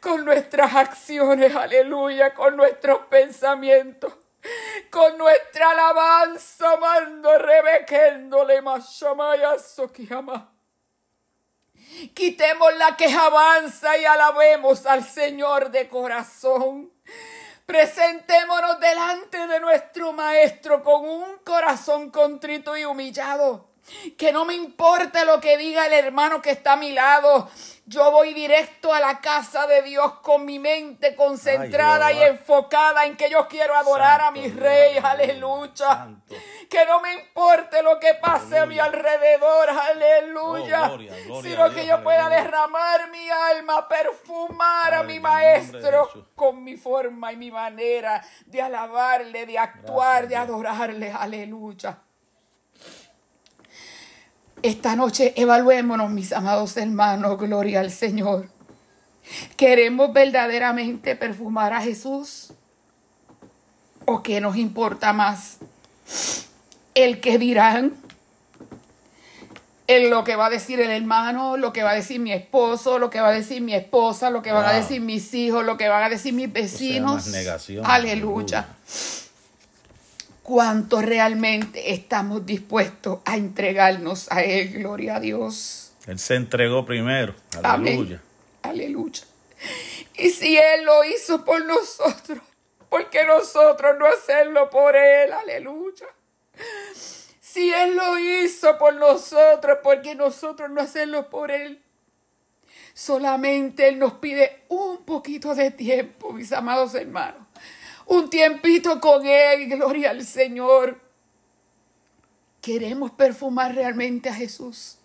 [0.00, 4.12] con nuestras acciones, aleluya, con nuestros pensamientos,
[4.90, 10.52] con nuestra alabanza, mando rebequéndole mashamaya sokiama.
[12.14, 16.92] Quitemos la queja avanza y alabemos al Señor de corazón.
[17.66, 23.69] Presentémonos delante de nuestro Maestro con un corazón contrito y humillado.
[24.16, 27.48] Que no me importe lo que diga el hermano que está a mi lado.
[27.86, 33.16] Yo voy directo a la casa de Dios con mi mente concentrada y enfocada en
[33.16, 34.96] que yo quiero adorar a mi rey.
[35.02, 36.08] Aleluya.
[36.68, 39.70] Que no me importe lo que pase a mi alrededor.
[39.70, 40.92] Aleluya.
[41.30, 47.32] Oh, sino que yo pueda derramar mi alma, perfumar a mi maestro con mi forma
[47.32, 51.10] y mi manera de alabarle, de actuar, de adorarle.
[51.10, 51.98] Aleluya.
[54.62, 58.48] Esta noche evaluémonos, mis amados hermanos, gloria al Señor.
[59.56, 62.52] ¿Queremos verdaderamente perfumar a Jesús?
[64.04, 65.58] ¿O qué nos importa más?
[66.94, 67.94] ¿El que dirán?
[69.86, 71.56] ¿El lo que va a decir el hermano?
[71.56, 72.98] ¿Lo que va a decir mi esposo?
[72.98, 74.28] ¿Lo que va a decir mi esposa?
[74.28, 75.64] ¿Lo que van a decir mis hijos?
[75.64, 77.32] ¿Lo que van a decir mis vecinos?
[77.82, 78.68] Aleluya
[80.50, 84.72] cuánto realmente estamos dispuestos a entregarnos a Él.
[84.72, 85.92] Gloria a Dios.
[86.08, 87.36] Él se entregó primero.
[87.62, 88.20] Aleluya.
[88.62, 89.22] Aleluya.
[90.16, 92.40] Y si Él lo hizo por nosotros,
[92.88, 96.06] porque nosotros no hacerlo por Él, aleluya.
[97.40, 101.80] Si Él lo hizo por nosotros, porque nosotros no hacerlo por Él.
[102.92, 107.46] Solamente Él nos pide un poquito de tiempo, mis amados hermanos.
[108.10, 111.00] Un tiempito con Él, gloria al Señor.
[112.60, 114.98] Queremos perfumar realmente a Jesús.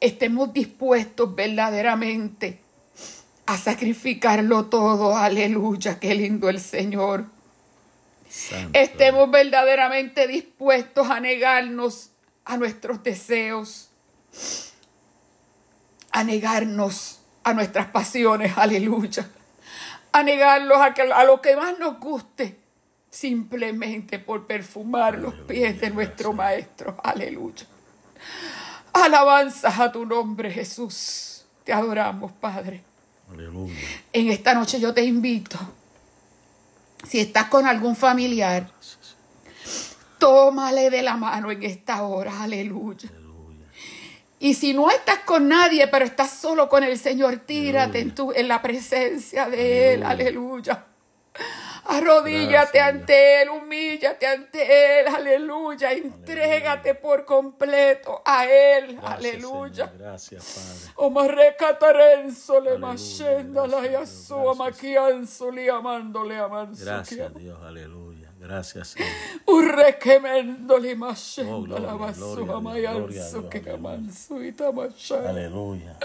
[0.00, 2.58] Estemos dispuestos verdaderamente
[3.46, 5.16] a sacrificarlo todo.
[5.16, 7.26] Aleluya, qué lindo el Señor.
[8.72, 12.10] Estemos verdaderamente dispuestos a negarnos
[12.44, 13.90] a nuestros deseos,
[16.10, 19.30] a negarnos a nuestras pasiones, aleluya,
[20.18, 22.58] a negarlos a, a lo que más nos guste,
[23.10, 27.66] simplemente por perfumar los pies de nuestro Maestro, aleluya.
[28.92, 31.44] Alabanzas a tu nombre, Jesús.
[31.64, 32.82] Te adoramos, Padre.
[33.30, 33.74] Aleluya.
[34.12, 35.58] En esta noche yo te invito
[37.06, 38.68] si estás con algún familiar,
[40.18, 43.10] tómale de la mano en esta hora, aleluya.
[44.38, 48.32] Y si no estás con nadie, pero estás solo con el Señor, tírate en, tu,
[48.32, 50.84] en la presencia de Él, aleluya.
[51.88, 55.92] Arrodíllate ante Él, humíllate ante Él, aleluya.
[55.92, 59.92] Entrégate por completo a Él, aleluya.
[59.96, 60.92] Gracias, Padre.
[64.54, 66.84] Maquianzo le amándole amanso.
[66.84, 68.05] Gracias, Dios, aleluya.
[68.46, 69.08] Gracias, Señor.
[72.60, 74.54] Mayanzo que amanso y
[75.28, 75.96] Aleluya.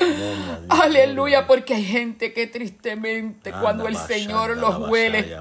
[0.69, 5.37] Aleluya, porque hay gente que tristemente cuando el Señor los huele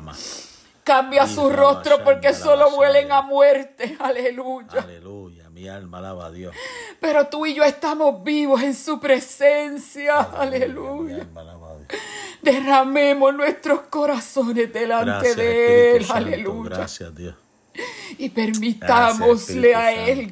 [0.85, 3.97] cambia su rostro porque solo huelen a muerte.
[4.01, 4.83] Aleluya.
[4.83, 5.49] Aleluya.
[5.51, 6.55] Mi alma alaba a Dios.
[7.01, 10.21] Pero tú y yo estamos vivos en su presencia.
[10.21, 11.27] Aleluya.
[12.43, 16.07] Derramemos nuestros corazones delante de Él.
[16.09, 16.71] Aleluya.
[16.71, 17.35] Gracias, Dios.
[18.19, 20.31] Y permitámosle a Él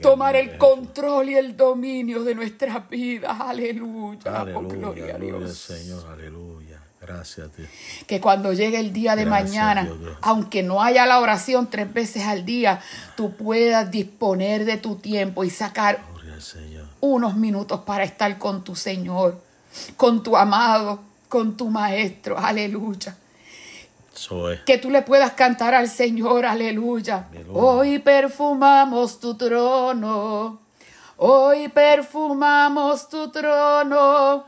[0.00, 3.36] tomar el control y el dominio de nuestras vidas.
[3.40, 4.40] Aleluya.
[4.40, 4.76] Aleluya.
[4.76, 5.58] gloria a Dios.
[5.58, 6.04] Señor.
[6.10, 6.80] Aleluya.
[7.00, 7.68] Gracias, Dios.
[8.06, 9.88] Que cuando llegue el día de mañana,
[10.22, 12.80] aunque no haya la oración tres veces al día,
[13.16, 16.02] tú puedas disponer de tu tiempo y sacar
[17.00, 19.40] unos minutos para estar con tu Señor,
[19.96, 21.02] con tu amado,
[21.34, 22.38] con tu Maestro.
[22.38, 23.16] Aleluya.
[24.64, 27.28] Que tú le puedas cantar al Señor, aleluya.
[27.52, 30.60] Hoy perfumamos tu trono.
[31.16, 34.44] Hoy perfumamos tu trono.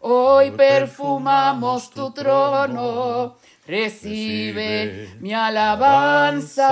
[0.00, 3.36] Hoy perfumamos tu trono.
[3.66, 6.70] Recibe mi alabanza.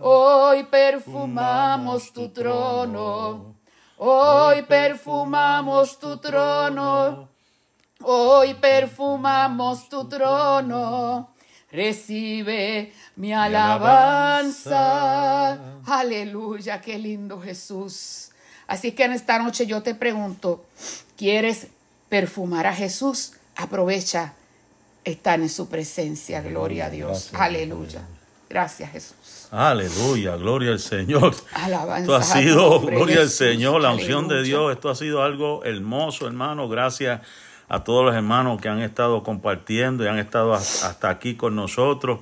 [0.00, 3.56] Hoy perfumamos tu trono.
[3.98, 7.29] Hoy perfumamos tu trono.
[8.02, 11.34] Hoy perfumamos tu trono.
[11.70, 14.70] Recibe mi alabanza.
[15.86, 18.30] Aleluya, qué lindo Jesús.
[18.66, 20.64] Así que en esta noche yo te pregunto,
[21.16, 21.66] ¿quieres
[22.08, 23.34] perfumar a Jesús?
[23.56, 24.32] Aprovecha
[25.04, 26.40] estar en su presencia.
[26.40, 27.30] Gloria a Dios.
[27.34, 28.00] Aleluya.
[28.48, 29.48] Gracias Jesús.
[29.50, 31.36] Aleluya, gloria al Señor.
[31.52, 32.00] Alabanza.
[32.00, 34.72] Esto ha sido, gloria al Señor, la unción de Dios.
[34.72, 36.68] Esto ha sido algo hermoso, hermano.
[36.68, 37.20] Gracias
[37.70, 42.18] a todos los hermanos que han estado compartiendo y han estado hasta aquí con nosotros.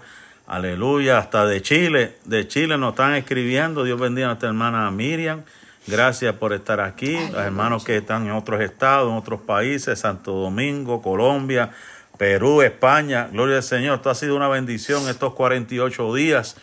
[0.47, 3.83] Aleluya, hasta de Chile, de Chile nos están escribiendo.
[3.83, 5.43] Dios bendiga a nuestra hermana Miriam.
[5.87, 7.19] Gracias por estar aquí.
[7.33, 11.71] Los hermanos que están en otros estados, en otros países, Santo Domingo, Colombia,
[12.19, 13.29] Perú, España.
[13.33, 13.97] Gloria al Señor.
[13.97, 16.57] Esto ha sido una bendición estos 48 días.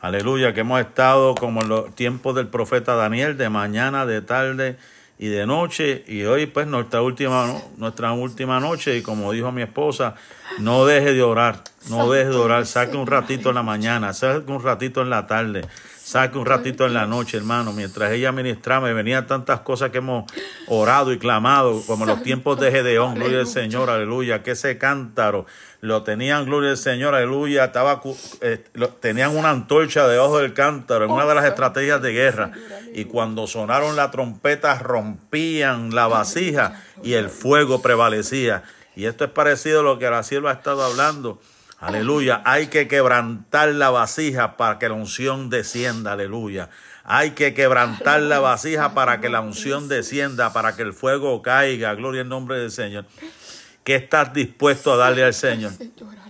[0.00, 4.76] Aleluya, que hemos estado como en los tiempos del profeta Daniel, de mañana, de tarde
[5.18, 9.62] y de noche y hoy pues nuestra última nuestra última noche y como dijo mi
[9.62, 10.14] esposa
[10.58, 14.50] no deje de orar no deje de orar saque un ratito en la mañana saque
[14.50, 15.64] un ratito en la tarde
[16.08, 17.74] saque un ratito en la noche hermano.
[17.74, 20.24] Mientras ella ministraba me venían tantas cosas que hemos
[20.66, 24.78] orado y clamado como en los tiempos de Gedeón gloria al Señor aleluya que ese
[24.78, 25.44] cántaro
[25.80, 28.00] lo tenían, gloria al Señor, aleluya, estaba,
[28.40, 28.64] eh,
[29.00, 32.50] tenían una antorcha debajo del cántaro, en una de las oh, estrategias de guerra,
[32.94, 38.64] y cuando sonaron la trompeta rompían la vasija y el fuego prevalecía.
[38.96, 41.40] Y esto es parecido a lo que la sierva ha estado hablando.
[41.80, 42.42] Aleluya.
[42.44, 46.12] Hay que quebrantar la vasija para que la unción descienda.
[46.12, 46.70] Aleluya.
[47.04, 51.94] Hay que quebrantar la vasija para que la unción descienda, para que el fuego caiga.
[51.94, 53.06] Gloria en nombre del Señor.
[53.84, 55.72] ¿Qué estás dispuesto a darle al Señor?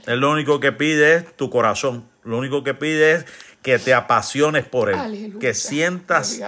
[0.07, 2.05] Él lo único que pide es tu corazón.
[2.23, 3.27] Lo único que pide es
[3.63, 5.39] que te apasiones por Él.
[5.41, 6.41] Que sientas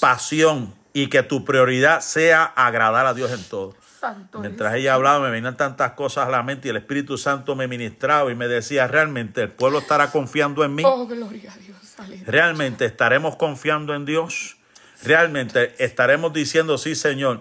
[0.00, 3.74] pasión y que tu prioridad sea agradar a Dios en todo.
[4.00, 7.54] Santo Mientras ella hablaba, me venían tantas cosas a la mente y el Espíritu Santo
[7.54, 10.82] me ministraba y me decía, realmente el pueblo estará confiando en mí.
[10.86, 11.76] Oh, gloria a Dios.
[11.98, 12.24] Aleluya.
[12.26, 14.56] Realmente estaremos confiando en Dios.
[15.02, 17.40] Realmente estaremos diciendo, sí, Señor,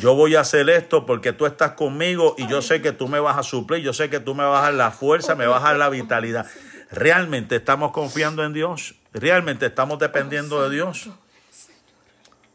[0.00, 3.20] yo voy a hacer esto porque tú estás conmigo y yo sé que tú me
[3.20, 5.62] vas a suplir, yo sé que tú me vas a dar la fuerza, me vas
[5.62, 6.46] a dar la vitalidad.
[6.90, 8.96] Realmente estamos confiando en Dios.
[9.12, 11.08] Realmente estamos dependiendo de Dios.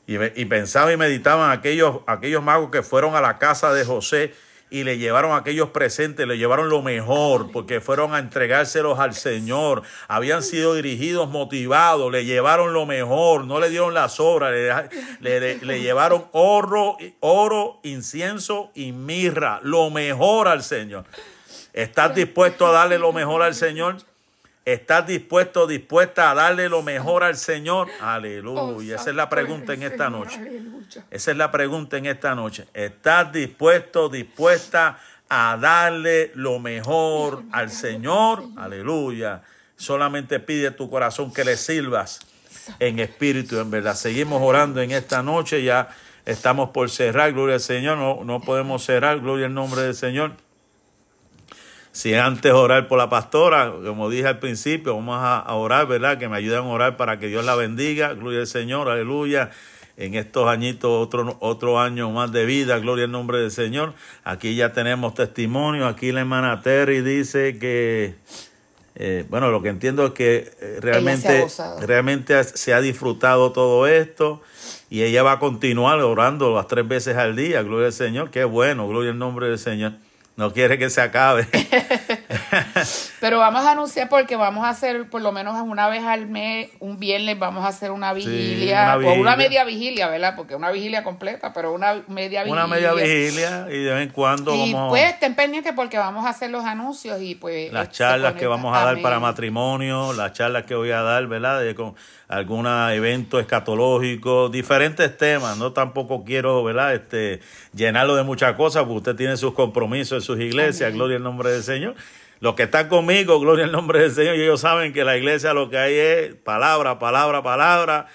[0.08, 3.74] Y, me- y pensaba y meditaba en aquellos, aquellos magos que fueron a la casa
[3.74, 4.34] de José
[4.70, 9.84] y le llevaron aquellos presentes, le llevaron lo mejor, porque fueron a entregárselos al Señor.
[10.08, 14.52] Habían sido dirigidos, motivados, le llevaron lo mejor, no le dieron las obras,
[15.22, 21.06] le- le llevaron oro, oro, incienso y mirra, lo mejor al Señor.
[21.74, 23.98] ¿Estás dispuesto a darle lo mejor al Señor?
[24.66, 27.88] ¿Estás dispuesto, dispuesta a darle lo mejor al Señor?
[28.02, 28.96] Aleluya.
[28.96, 30.40] Esa es la pregunta en esta noche.
[31.12, 32.66] Esa es la pregunta en esta noche.
[32.74, 34.98] ¿Estás dispuesto, dispuesta
[35.30, 38.44] a darle lo mejor al Señor?
[38.58, 39.44] Aleluya.
[39.76, 42.22] Solamente pide tu corazón que le sirvas
[42.80, 43.94] en espíritu, en verdad.
[43.94, 45.64] Seguimos orando en esta noche.
[45.64, 45.90] Ya
[46.26, 47.32] estamos por cerrar.
[47.34, 48.00] Gloria al Señor.
[48.00, 49.20] No, no podemos cerrar.
[49.20, 50.32] Gloria al nombre del Señor.
[51.96, 56.18] Si antes orar por la pastora, como dije al principio, vamos a, orar, ¿verdad?
[56.18, 58.14] Que me ayuden a orar para que Dios la bendiga.
[58.14, 59.52] Gloria al Señor, aleluya.
[59.96, 63.94] En estos añitos, otro, otro año más de vida, gloria al nombre del Señor.
[64.26, 65.88] Aquí ya tenemos testimonio.
[65.88, 68.16] Aquí la hermana Terry dice que,
[68.96, 71.48] eh, bueno, lo que entiendo es que eh, realmente,
[71.80, 74.42] realmente se ha disfrutado todo esto
[74.90, 77.62] y ella va a continuar orando las tres veces al día.
[77.62, 78.32] Gloria al Señor.
[78.32, 79.94] Qué bueno, gloria al nombre del Señor.
[80.38, 81.48] No quiere que se acabe.
[83.20, 86.70] Pero vamos a anunciar porque vamos a hacer por lo menos una vez al mes,
[86.80, 90.36] un viernes, vamos a hacer una vigilia, una o una media vigilia, ¿verdad?
[90.36, 92.66] Porque una vigilia completa, pero una media vigilia.
[92.66, 96.26] Una media vigilia y de vez en cuando Y vamos pues estén pendientes porque vamos
[96.26, 97.72] a hacer los anuncios y pues...
[97.72, 101.62] las charlas que vamos a dar para matrimonio, las charlas que voy a dar, ¿verdad?
[101.62, 101.96] De con
[102.28, 105.58] algún evento escatológico, diferentes temas.
[105.58, 106.94] No tampoco quiero, ¿verdad?
[106.94, 107.42] Este,
[107.74, 111.52] llenarlo de muchas cosas porque usted tiene sus compromisos en sus iglesias, gloria al nombre
[111.52, 111.96] del Señor.
[112.40, 115.54] Los que están conmigo, gloria al nombre del Señor, y ellos saben que la iglesia
[115.54, 118.08] lo que hay es palabra, palabra, palabra,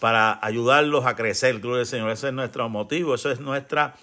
[0.00, 2.10] para ayudarlos a crecer, gloria al Señor.
[2.10, 3.94] Ese es nuestro motivo, eso es nuestra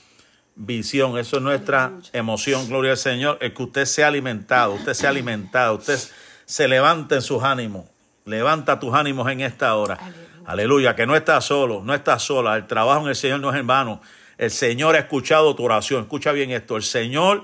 [0.56, 5.10] visión, eso es nuestra emoción, gloria al Señor, es que usted sea alimentado, usted sea
[5.10, 6.00] alimentado, usted
[6.46, 7.86] se levante en sus ánimos,
[8.24, 10.00] levanta tus ánimos en esta hora.
[10.46, 13.60] Aleluya, que no estás solo, no estás sola, el trabajo en el Señor no es
[13.60, 14.02] en vano.
[14.38, 17.44] El Señor ha escuchado tu oración, escucha bien esto, el Señor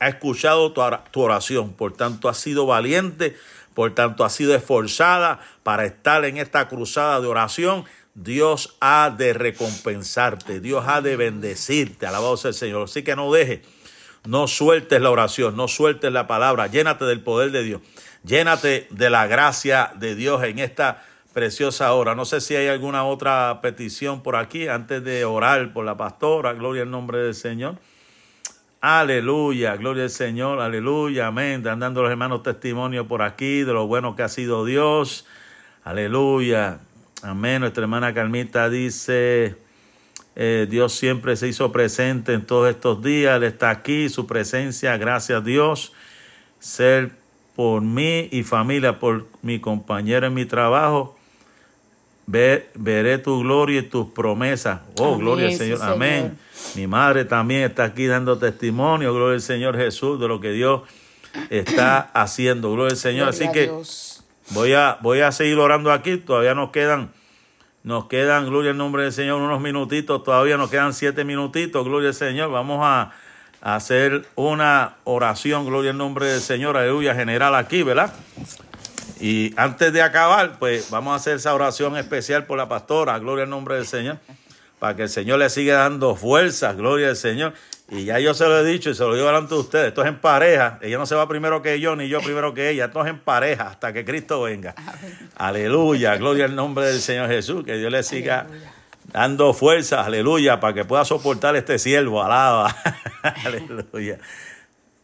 [0.00, 3.36] ha escuchado tu ora- tu oración, por tanto has sido valiente,
[3.74, 7.84] por tanto has sido esforzada para estar en esta cruzada de oración.
[8.14, 12.82] Dios ha de recompensarte, Dios ha de bendecirte, alabado sea el Señor.
[12.84, 13.60] Así que no dejes,
[14.26, 17.80] no sueltes la oración, no sueltes la palabra, llénate del poder de Dios,
[18.24, 22.14] llénate de la gracia de Dios en esta preciosa hora.
[22.14, 26.52] No sé si hay alguna otra petición por aquí antes de orar por la pastora,
[26.54, 27.76] gloria al nombre del Señor.
[28.82, 31.58] Aleluya, gloria al Señor, aleluya, amén.
[31.58, 35.26] Están dando los hermanos testimonio por aquí de lo bueno que ha sido Dios.
[35.84, 36.80] Aleluya,
[37.22, 37.60] amén.
[37.60, 39.56] Nuestra hermana Carmita dice,
[40.34, 43.36] eh, Dios siempre se hizo presente en todos estos días.
[43.36, 45.92] Él está aquí, su presencia, gracias a Dios.
[46.58, 47.10] Ser
[47.56, 51.18] por mí y familia, por mi compañero en mi trabajo.
[52.30, 54.80] Ve- veré tu gloria y tus promesas.
[54.98, 55.78] Oh, Amén, gloria al sí, Señor.
[55.78, 55.92] Señor.
[55.94, 56.38] Amén.
[56.76, 60.82] Mi madre también está aquí dando testimonio, gloria al Señor Jesús, de lo que Dios
[61.50, 62.72] está haciendo.
[62.72, 63.32] Gloria al Señor.
[63.32, 63.72] Gloria Así que
[64.50, 66.18] voy a, voy a seguir orando aquí.
[66.18, 67.10] Todavía nos quedan,
[67.82, 70.22] nos quedan, gloria al nombre del Señor, unos minutitos.
[70.22, 72.52] Todavía nos quedan siete minutitos, gloria al Señor.
[72.52, 73.10] Vamos a,
[73.60, 78.12] a hacer una oración, gloria al nombre del Señor, aleluya, general aquí, ¿verdad?
[79.20, 83.44] Y antes de acabar, pues vamos a hacer esa oración especial por la pastora, gloria
[83.44, 84.18] al nombre del Señor,
[84.78, 87.52] para que el Señor le siga dando fuerzas, gloria al Señor.
[87.90, 90.02] Y ya yo se lo he dicho y se lo digo delante de ustedes, esto
[90.02, 92.86] es en pareja, ella no se va primero que yo, ni yo primero que ella,
[92.86, 94.74] esto es en pareja hasta que Cristo venga.
[95.36, 98.46] Aleluya, gloria al nombre del Señor Jesús, que Dios le siga
[99.12, 102.74] dando fuerzas, aleluya, para que pueda soportar este siervo, alaba,
[103.44, 104.18] aleluya.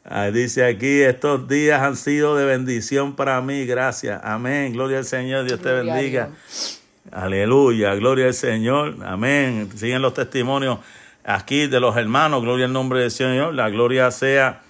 [0.08, 4.20] Ah, dice aquí, estos días han sido de bendición para mí, gracias.
[4.22, 6.26] Amén, gloria al Señor, Dios te Gloria bendiga.
[6.26, 6.80] Dios.
[7.10, 9.68] Aleluya, gloria al Señor, amén.
[9.74, 10.78] Siguen los testimonios
[11.24, 13.52] aquí de los hermanos, gloria al nombre del Señor.
[13.54, 14.60] La gloria sea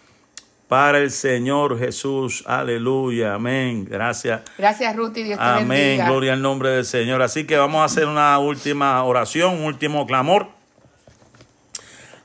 [0.68, 2.42] para el Señor Jesús.
[2.46, 3.84] Aleluya, amén.
[3.84, 4.40] Gracias.
[4.56, 6.08] Gracias, Ruth, y Dios te Amén, bendiga.
[6.08, 7.20] gloria al nombre del Señor.
[7.20, 10.48] Así que vamos a hacer una última oración, un último clamor.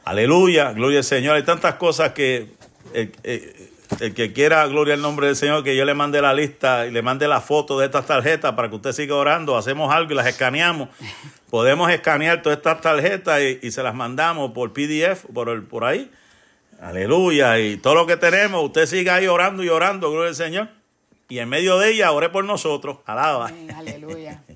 [0.05, 1.35] Aleluya, gloria al Señor.
[1.35, 2.47] Hay tantas cosas que
[2.93, 3.69] el, el-
[3.99, 6.91] el que quiera, gloria al nombre del Señor, que yo le mande la lista y
[6.91, 9.57] le mande la foto de estas tarjetas para que usted siga orando.
[9.57, 10.87] Hacemos algo y las escaneamos.
[11.49, 15.83] Podemos escanear todas estas tarjetas y, y se las mandamos por PDF, por, el, por
[15.83, 16.09] ahí.
[16.81, 17.59] Aleluya.
[17.59, 20.69] Y todo lo que tenemos, usted siga ahí orando y orando, gloria al Señor.
[21.27, 22.99] Y en medio de ella, ore por nosotros.
[23.05, 23.47] Alaba.
[23.47, 24.41] Amén, aleluya.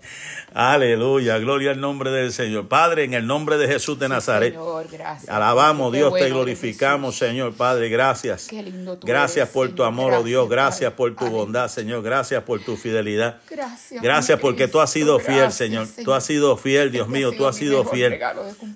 [0.58, 2.70] Aleluya, gloria al nombre del Señor.
[2.70, 4.54] Padre, en el nombre de Jesús de Nazaret.
[4.54, 5.28] Señor, gracias.
[5.30, 8.48] Alabamos, Qué Dios, te glorificamos, Señor Padre, gracias.
[8.48, 12.02] Qué lindo tú Gracias eres, por tu amor, oh Dios, Gracias, por tu bondad, Señor,
[12.04, 13.42] gracias por tu fidelidad.
[13.50, 14.02] Gracias.
[14.02, 15.90] Gracias porque tú has sido fiel, Señor.
[16.06, 18.18] Tú has sido fiel, Dios Este mío, ha tú has sido fiel.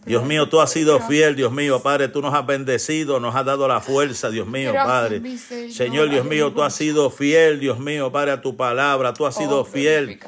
[0.05, 3.45] Dios mío, tú has sido fiel, Dios mío, Padre, tú nos has bendecido, nos has
[3.45, 5.37] dado la fuerza, Dios mío, Gracias, Padre.
[5.37, 5.71] Señor.
[5.71, 9.33] Señor, Dios mío, tú has sido fiel, Dios mío, Padre, a tu palabra, tú has
[9.35, 10.19] sido Oh, fiel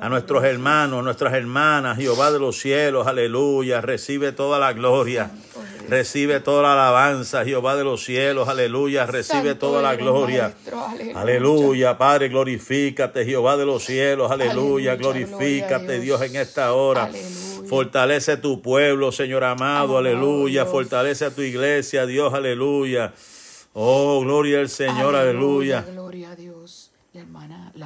[0.00, 5.30] a nuestros hermanos, nuestras hermanas, Jehová de los cielos, aleluya, recibe toda la gloria.
[5.88, 10.42] Recibe toda la alabanza, Jehová de los cielos, aleluya, recibe Santo toda la gloria.
[10.42, 11.20] Maestro, aleluya.
[11.20, 16.30] Aleluya, Padre, glorifícate, Jehová de los cielos, aleluya, Aleluya, glorifícate, Dios, Dios.
[16.30, 17.04] en esta hora.
[17.04, 17.68] Aleluya.
[17.68, 20.72] Fortalece tu pueblo, Señor amado, aleluya, Dios.
[20.72, 23.14] fortalece a tu iglesia, Dios, aleluya.
[23.72, 25.86] Oh, gloria al Señor, aleluya.
[25.90, 26.47] Gloria a Dios.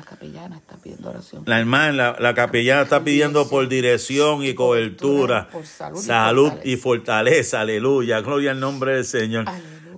[0.02, 1.42] La capellana está pidiendo oración.
[1.46, 6.48] La hermana, la, la capellana está pidiendo por dirección y cobertura, Por salud y salud
[6.48, 6.68] fortaleza.
[6.68, 9.44] y fortaleza, aleluya, gloria al nombre del Señor.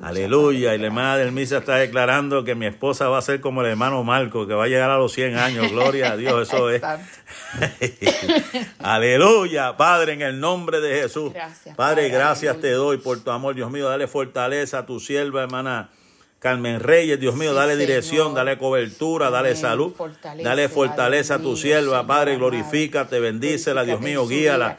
[0.02, 3.62] Aleluya, y la hermana del misa está declarando que mi esposa va a ser como
[3.62, 6.68] el hermano Marco, que va a llegar a los 100 años, gloria a Dios, eso
[6.68, 6.82] es.
[8.80, 11.32] Aleluya, Padre, en el nombre de Jesús.
[11.32, 12.60] Gracias, Padre, Padre, gracias aleluya.
[12.70, 13.88] te doy por tu amor, Dios mío.
[13.88, 15.88] Dale fortaleza a tu sierva, hermana
[16.44, 17.52] Carmen Reyes, Dios mío.
[17.52, 17.88] Sí, dale Señor.
[17.88, 19.62] dirección, dale cobertura, dale Amén.
[19.62, 19.94] salud.
[20.42, 22.36] Dale fortaleza a tu sierva, Padre.
[22.36, 24.28] Glorifícate, bendícela, Dios mío.
[24.28, 24.76] Guíala.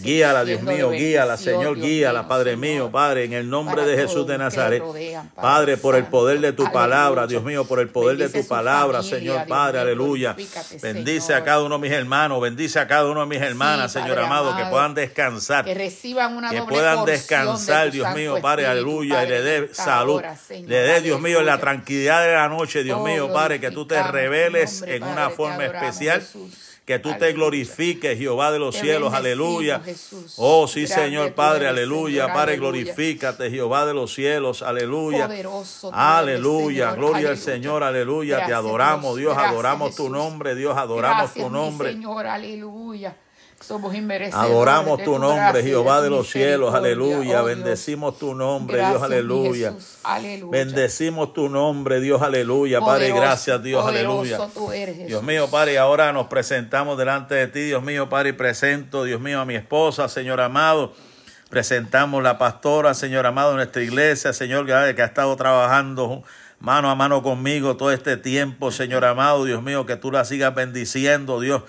[0.00, 0.90] Guíala, Dios mío.
[0.90, 1.76] Guíala, Señor.
[1.76, 2.66] Dios Guíala, Padre Señor.
[2.66, 3.26] mío, Padre.
[3.26, 4.80] En el nombre de Jesús de Nazaret.
[4.80, 8.28] rodean, Padre Padre, por el poder de tu palabra, Dios mío, por el poder de
[8.28, 9.78] tu palabra, familia, Señor Dios Padre.
[9.78, 10.34] Aleluya.
[10.82, 11.42] Bendice Señor.
[11.42, 12.40] a cada uno de mis hermanos.
[12.40, 16.36] Bendice a cada uno de mis hermanas, Sí, Señor amado, que puedan descansar Que reciban
[16.36, 21.20] una que puedan descansar, Dios mío, Padre, aleluya, y le dé salud, le dé, Dios
[21.20, 21.60] mío, la Aleluya.
[21.60, 25.00] tranquilidad de la noche, Dios Oh, mío, Padre, que tú te tu reveles nombre, en
[25.00, 26.54] Padre, una te forma especial, Jesús.
[26.84, 29.80] que tú te glorifiques, Jehová de los Te cielos, aleluya.
[29.80, 30.34] Jesús.
[30.36, 32.70] Oh, sí, Grande Señor, Padre, aleluya, Señor, Padre, aleluya.
[32.70, 35.26] glorifícate, Jehová de los cielos, aleluya.
[35.26, 37.36] Poderoso Aleluya, Señor, gloria al aleluya.
[37.36, 38.34] Señor, aleluya.
[38.44, 40.10] Te Gracias, adoramos, Dios, Gracias, adoramos tu Jesús.
[40.10, 41.92] nombre, Dios, adoramos Gracias, tu nombre.
[41.92, 43.16] Señor, aleluya.
[43.66, 47.42] Somos inmerecedores Adoramos tu nombre, Jehová de los cielos, aleluya.
[47.42, 47.46] Oh.
[47.46, 49.72] Bendecimos tu nombre, Gracias, Dios, aleluya.
[49.72, 49.98] Jesús.
[50.02, 50.50] Aleluya.
[50.50, 52.80] Bendecimos tu nombre, Dios, aleluya.
[52.80, 54.38] Padre, gracias, Dios, aleluya.
[54.52, 55.08] tú eres, Jesús.
[55.08, 59.20] Dios mío, Padre, ahora nos presentamos delante de ti, Dios mío, Padre, y presento, Dios
[59.20, 60.92] mío, a mi esposa, Señor amado.
[61.48, 66.22] Presentamos la pastora, Señor amado, de nuestra iglesia, Señor, que ha estado trabajando
[66.60, 70.54] mano a mano conmigo todo este tiempo, Señor amado, Dios mío, que tú la sigas
[70.54, 71.62] bendiciendo, Dios,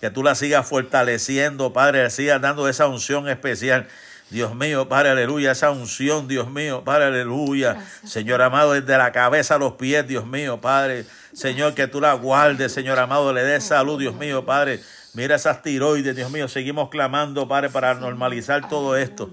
[0.00, 3.86] que tú la sigas fortaleciendo, Padre, le sigas dando esa unción especial.
[4.30, 7.74] Dios mío, Padre, aleluya, esa unción, Dios mío, Padre, aleluya.
[7.74, 11.04] Gracias, Señor amado, desde la cabeza a los pies, Dios mío, Padre.
[11.32, 14.80] Señor, que tú la guardes, Señor amado, le des salud, Dios mío, Padre.
[15.12, 19.30] Mira esas tiroides, Dios mío, seguimos clamando, Padre, para normalizar todo esto.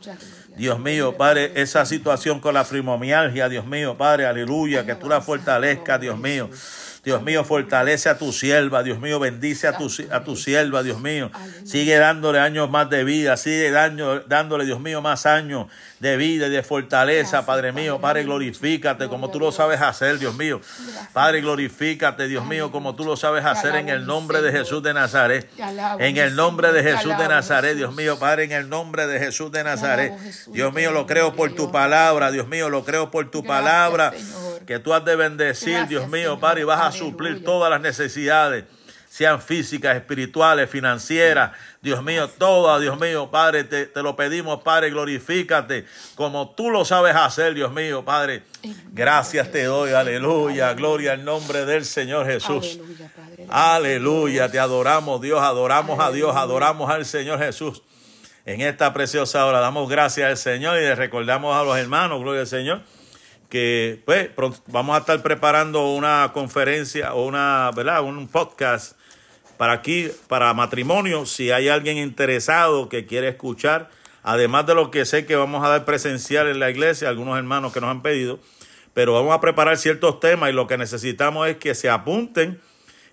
[0.56, 5.22] Dios mío, Padre, esa situación con la fibromialgia, Dios mío, Padre, aleluya, que tú la
[5.22, 6.50] fortalezcas, Dios mío.
[7.08, 11.00] Dios mío, fortalece a tu sierva, Dios mío, bendice a tu, a tu sierva, Dios
[11.00, 11.32] mío.
[11.64, 15.68] Sigue dándole años más de vida, sigue dándole, Dios mío, más años
[16.00, 18.00] de vida y de fortaleza, Gracias, Padre mío.
[18.00, 20.62] Padre glorifícate como tú lo sabes hacer, Dios mío.
[21.14, 24.52] Padre, glorifícate, Dios mío, como tú lo sabes hacer en el nombre de.
[24.52, 25.50] Jesús de Nazaret.
[26.00, 29.52] En el nombre de Jesús de Nazaret, Dios mío, Padre, en el nombre de Jesús
[29.52, 30.14] de Nazaret.
[30.48, 34.14] Dios mío, lo creo por tu palabra, Dios mío, lo creo por tu palabra
[34.66, 36.40] que tú has de bendecir, Dios mío.
[36.40, 38.66] Padre, y vas a suplir todas las necesidades,
[39.10, 41.52] sean físicas, espirituales, financieras,
[41.88, 45.86] Dios mío, todas, Dios mío, Padre, te, te lo pedimos, Padre, glorifícate
[46.16, 48.44] como tú lo sabes hacer, Dios mío, Padre.
[48.92, 52.78] Gracias te doy, aleluya, gloria al nombre del Señor Jesús.
[52.78, 53.46] Aleluya, Padre.
[53.48, 57.82] Aleluya, te adoramos, Dios, adoramos a Dios, adoramos al Señor Jesús.
[58.46, 62.42] En esta preciosa hora damos gracias al Señor y le recordamos a los hermanos, gloria
[62.42, 62.82] al Señor,
[63.48, 64.30] que pues
[64.68, 68.04] vamos a estar preparando una conferencia o una, ¿verdad?
[68.04, 68.98] Un podcast
[69.58, 73.90] para aquí, para matrimonio, si hay alguien interesado que quiere escuchar,
[74.24, 77.74] además de lo que sé que vamos a dar presencial en la iglesia, algunos hermanos
[77.74, 78.40] que nos han pedido,
[78.94, 82.60] pero vamos a preparar ciertos temas y lo que necesitamos es que se apunten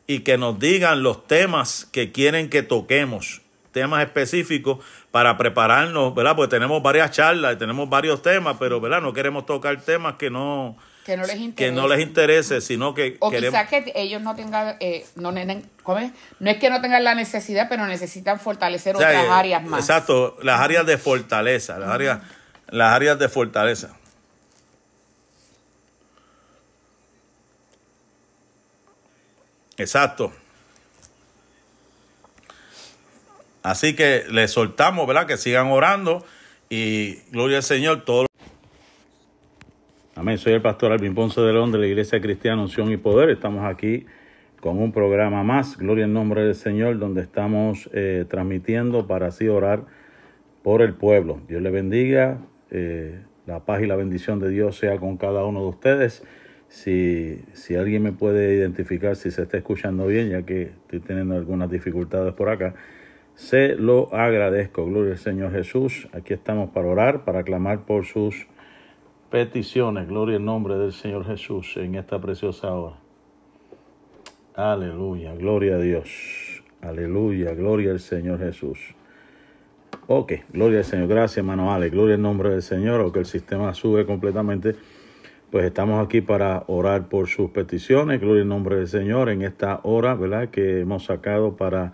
[0.07, 3.43] y que nos digan los temas que quieren que toquemos,
[3.73, 4.79] temas específicos
[5.11, 6.37] para prepararnos, ¿verdad?
[6.37, 9.01] Porque tenemos varias charlas y tenemos varios temas, pero, ¿verdad?
[9.01, 11.55] No queremos tocar temas que no, que no les interese.
[11.55, 15.41] Que no les interese, sino que o quizás que ellos no tengan, eh, no, no
[15.41, 19.81] es que no tengan la necesidad, pero necesitan fortalecer otras eh, áreas más.
[19.81, 22.21] Exacto, las áreas de fortaleza, las áreas,
[22.69, 23.97] las áreas de fortaleza.
[29.77, 30.33] Exacto.
[33.63, 35.27] Así que les soltamos, ¿verdad?
[35.27, 36.25] Que sigan orando
[36.69, 38.05] y gloria al Señor.
[38.05, 38.27] Todo
[40.25, 43.29] Soy el pastor Alvin Ponce de León de la Iglesia Cristiana Unción y Poder.
[43.29, 44.07] Estamos aquí
[44.59, 49.47] con un programa más, Gloria en nombre del Señor, donde estamos eh, transmitiendo para así
[49.49, 49.85] orar
[50.63, 51.41] por el pueblo.
[51.47, 52.39] Dios le bendiga.
[52.71, 56.25] Eh, la paz y la bendición de Dios sea con cada uno de ustedes.
[56.69, 61.37] Si, si alguien me puede identificar si se está escuchando bien, ya que estoy teniendo
[61.37, 62.75] algunas dificultades por acá,
[63.35, 64.87] se lo agradezco.
[64.87, 66.09] Gloria al Señor Jesús.
[66.13, 68.47] Aquí estamos para orar, para clamar por sus
[69.35, 70.07] peticiones.
[70.07, 72.95] Gloria al nombre del Señor Jesús en esta preciosa hora.
[74.55, 76.63] Aleluya, gloria a Dios.
[76.81, 78.79] Aleluya, gloria al Señor Jesús.
[80.07, 81.09] Ok, gloria al Señor.
[81.09, 81.91] Gracias, hermano Ale.
[81.91, 83.01] Gloria al nombre del Señor.
[83.01, 84.77] O que el sistema sube completamente
[85.51, 88.21] pues estamos aquí para orar por sus peticiones.
[88.21, 90.51] Gloria al nombre del Señor en esta hora, ¿verdad?
[90.51, 91.93] Que hemos sacado para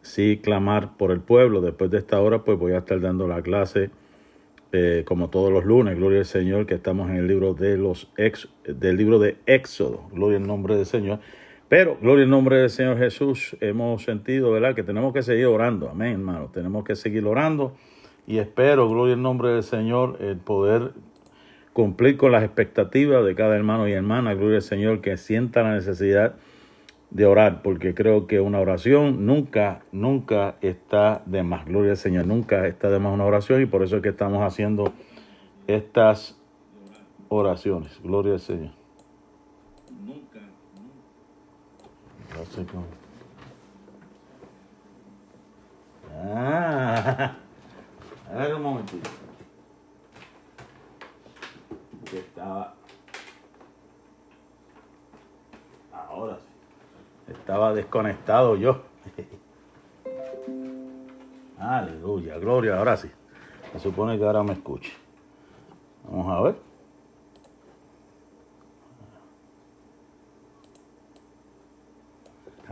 [0.00, 1.60] sí clamar por el pueblo.
[1.60, 3.90] Después de esta hora, pues voy a estar dando la clase
[4.72, 5.96] eh, como todos los lunes.
[5.96, 10.08] Gloria al Señor, que estamos en el libro de los ex, del libro de Éxodo.
[10.12, 11.20] Gloria al nombre del Señor.
[11.68, 14.74] Pero, gloria al nombre del Señor Jesús, hemos sentido, ¿verdad?
[14.74, 15.88] Que tenemos que seguir orando.
[15.88, 16.50] Amén, hermano.
[16.52, 17.74] Tenemos que seguir orando.
[18.26, 20.92] Y espero, gloria al nombre del Señor, el poder
[21.72, 25.74] cumplir con las expectativas de cada hermano y hermana, gloria al Señor, que sienta la
[25.74, 26.34] necesidad
[27.10, 32.26] de orar, porque creo que una oración nunca, nunca está de más, gloria al Señor,
[32.26, 34.92] nunca está de más una oración y por eso es que estamos haciendo
[35.66, 36.40] estas
[37.28, 38.72] oraciones, gloria al Señor.
[40.04, 40.40] Nunca,
[42.66, 42.86] nunca.
[46.22, 47.36] Ah,
[48.30, 49.10] a ver un momentito
[52.04, 52.74] que estaba.
[55.92, 56.49] Ahora sí.
[57.30, 58.82] Estaba desconectado yo.
[61.58, 63.10] Aleluya, gloria, ahora sí.
[63.72, 64.92] Se supone que ahora me escuche.
[66.04, 66.54] Vamos a ver.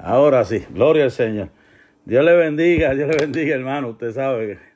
[0.02, 1.48] Ahora sí, gloria al Señor.
[2.04, 3.88] Dios le bendiga, Dios le bendiga, hermano.
[3.88, 4.68] Usted sabe que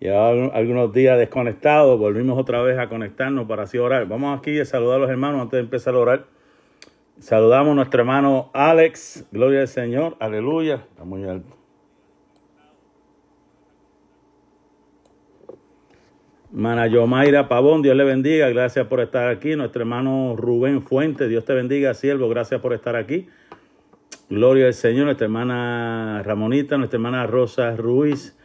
[0.00, 4.06] Llevaba algunos días desconectados, volvimos otra vez a conectarnos para así orar.
[4.06, 6.26] Vamos aquí a saludar a los hermanos antes de empezar a orar.
[7.20, 11.56] Saludamos a nuestro hermano Alex, gloria al Señor, aleluya, está muy alto.
[16.52, 19.54] Mana Yomaira Pavón, Dios le bendiga, gracias por estar aquí.
[19.56, 23.28] Nuestro hermano Rubén Fuente, Dios te bendiga, siervo, gracias por estar aquí.
[24.30, 28.38] Gloria al Señor, nuestra hermana Ramonita, nuestra hermana Rosa Ruiz,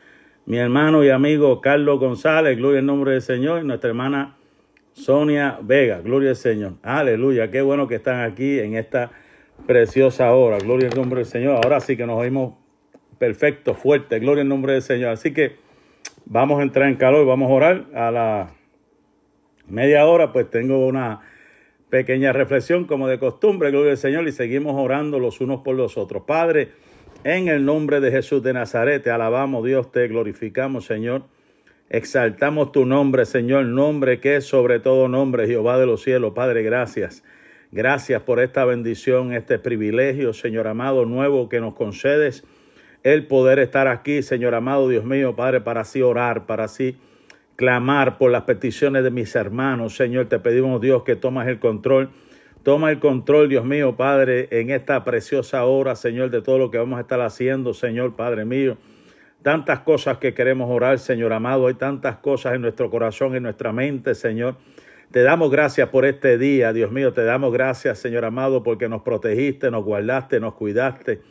[0.46, 4.36] mi hermano y amigo Carlos González, gloria al nombre del Señor, y nuestra hermana
[4.94, 6.74] Sonia Vega, gloria al Señor.
[6.84, 9.12] Aleluya, qué bueno que están aquí en esta
[9.66, 11.60] preciosa hora, gloria al nombre del Señor.
[11.64, 12.54] Ahora sí que nos oímos
[13.18, 15.10] perfecto, fuerte, gloria al nombre del Señor.
[15.10, 15.56] Así que
[16.26, 18.54] vamos a entrar en calor, vamos a orar a la
[19.68, 21.22] media hora, pues tengo una
[21.90, 25.98] pequeña reflexión como de costumbre, gloria al Señor, y seguimos orando los unos por los
[25.98, 26.24] otros.
[26.24, 26.72] Padre,
[27.24, 31.24] en el nombre de Jesús de Nazaret, te alabamos, Dios, te glorificamos, Señor.
[31.90, 36.34] Exaltamos tu nombre, Señor, nombre que es sobre todo nombre, Jehová de los cielos.
[36.34, 37.24] Padre, gracias.
[37.72, 42.44] Gracias por esta bendición, este privilegio, Señor amado, nuevo que nos concedes.
[43.04, 46.98] El poder estar aquí, Señor amado, Dios mío, Padre, para así orar, para así
[47.56, 49.96] clamar por las peticiones de mis hermanos.
[49.96, 52.10] Señor, te pedimos, Dios, que tomas el control
[52.64, 56.78] Toma el control, Dios mío, Padre, en esta preciosa hora, Señor, de todo lo que
[56.78, 58.78] vamos a estar haciendo, Señor, Padre mío.
[59.44, 61.68] Tantas cosas que queremos orar, Señor amado.
[61.68, 64.56] Hay tantas cosas en nuestro corazón, en nuestra mente, Señor.
[65.12, 67.12] Te damos gracias por este día, Dios mío.
[67.12, 71.22] Te damos gracias, Señor amado, porque nos protegiste, nos guardaste, nos cuidaste.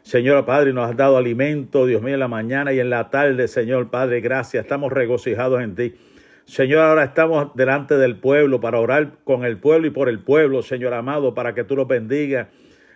[0.00, 3.46] Señor Padre, nos has dado alimento, Dios mío, en la mañana y en la tarde,
[3.48, 4.22] Señor Padre.
[4.22, 4.64] Gracias.
[4.64, 5.94] Estamos regocijados en ti.
[6.46, 10.62] Señor, ahora estamos delante del pueblo para orar con el pueblo y por el pueblo,
[10.62, 12.48] Señor amado, para que tú los bendigas,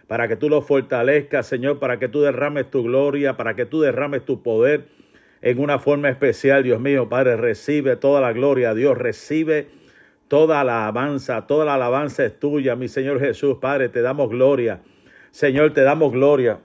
[0.07, 3.81] para que tú los fortalezcas, Señor, para que tú derrames tu gloria, para que tú
[3.81, 4.87] derrames tu poder
[5.41, 9.69] en una forma especial, Dios mío, Padre, recibe toda la gloria, Dios, recibe
[10.33, 14.81] Toda la alabanza, toda la alabanza es tuya, mi Señor Jesús, Padre, te damos gloria.
[15.31, 16.59] Señor, te damos gloria.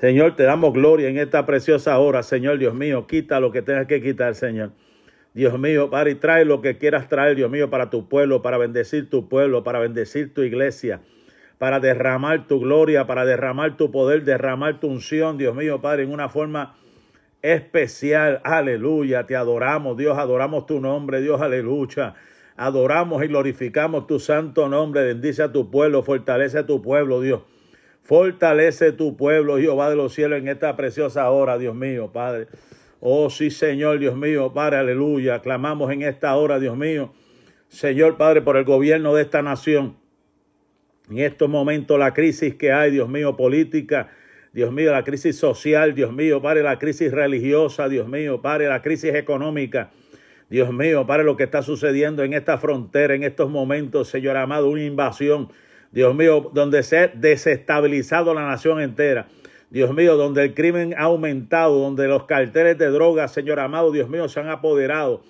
[0.00, 3.06] Señor, te damos gloria en esta preciosa hora, Señor Dios mío.
[3.06, 4.72] Quita lo que tengas que quitar, Señor.
[5.34, 9.08] Dios mío, Padre, trae lo que quieras traer, Dios mío, para tu pueblo, para bendecir
[9.08, 11.00] tu pueblo, para bendecir tu iglesia,
[11.58, 16.12] para derramar tu gloria, para derramar tu poder, derramar tu unción, Dios mío, Padre, en
[16.12, 16.76] una forma
[17.42, 18.40] especial.
[18.44, 22.14] Aleluya, te adoramos, Dios, adoramos tu nombre, Dios, aleluya.
[22.56, 25.02] Adoramos y glorificamos tu santo nombre.
[25.02, 27.42] Bendice a tu pueblo, fortalece a tu pueblo, Dios.
[28.02, 32.46] Fortalece tu pueblo, Jehová de los cielos, en esta preciosa hora, Dios mío, Padre.
[33.00, 35.40] Oh, sí, Señor, Dios mío, Padre, aleluya.
[35.40, 37.12] Clamamos en esta hora, Dios mío.
[37.68, 39.96] Señor, Padre, por el gobierno de esta nación.
[41.10, 44.10] En estos momentos, la crisis que hay, Dios mío, política,
[44.54, 48.80] Dios mío, la crisis social, Dios mío, Padre, la crisis religiosa, Dios mío, Padre, la
[48.80, 49.90] crisis económica.
[50.48, 54.70] Dios mío, para lo que está sucediendo en esta frontera, en estos momentos, Señor amado,
[54.70, 55.48] una invasión.
[55.90, 59.26] Dios mío, donde se ha desestabilizado la nación entera.
[59.70, 64.08] Dios mío, donde el crimen ha aumentado, donde los carteles de drogas, Señor amado, Dios
[64.08, 65.22] mío, se han apoderado.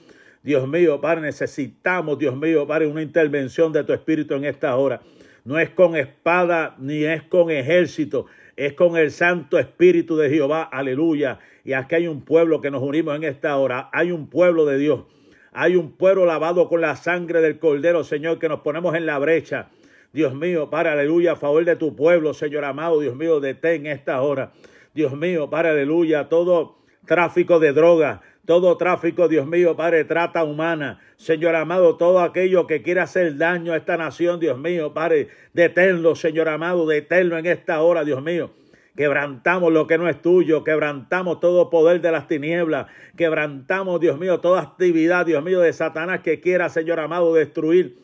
[0.42, 5.00] Dios mío, Padre, necesitamos, Dios mío, Padre, una intervención de tu Espíritu en esta hora.
[5.45, 8.24] No es con espada ni es con ejército,
[8.57, 10.62] es con el Santo Espíritu de Jehová.
[10.62, 11.38] Aleluya.
[11.64, 13.90] Y aquí hay un pueblo que nos unimos en esta hora.
[13.92, 15.05] Hay un pueblo de Dios.
[15.53, 19.18] Hay un pueblo lavado con la sangre del Cordero, Señor, que nos ponemos en la
[19.18, 19.68] brecha.
[20.14, 24.22] Dios mío, para aleluya, a favor de tu pueblo, Señor amado, Dios mío, detén esta
[24.22, 24.53] hora.
[24.95, 31.01] Dios mío, para aleluya, todo tráfico de droga, todo tráfico, Dios mío, Padre, trata humana.
[31.16, 36.14] Señor amado, todo aquello que quiera hacer daño a esta nación, Dios mío, Padre, deténlo,
[36.14, 38.51] Señor amado, deténlo en esta hora, Dios mío.
[38.97, 42.86] Quebrantamos lo que no es tuyo, quebrantamos todo poder de las tinieblas,
[43.16, 47.99] quebrantamos, Dios mío, toda actividad, Dios mío, de Satanás que quiera, Señor amado, destruir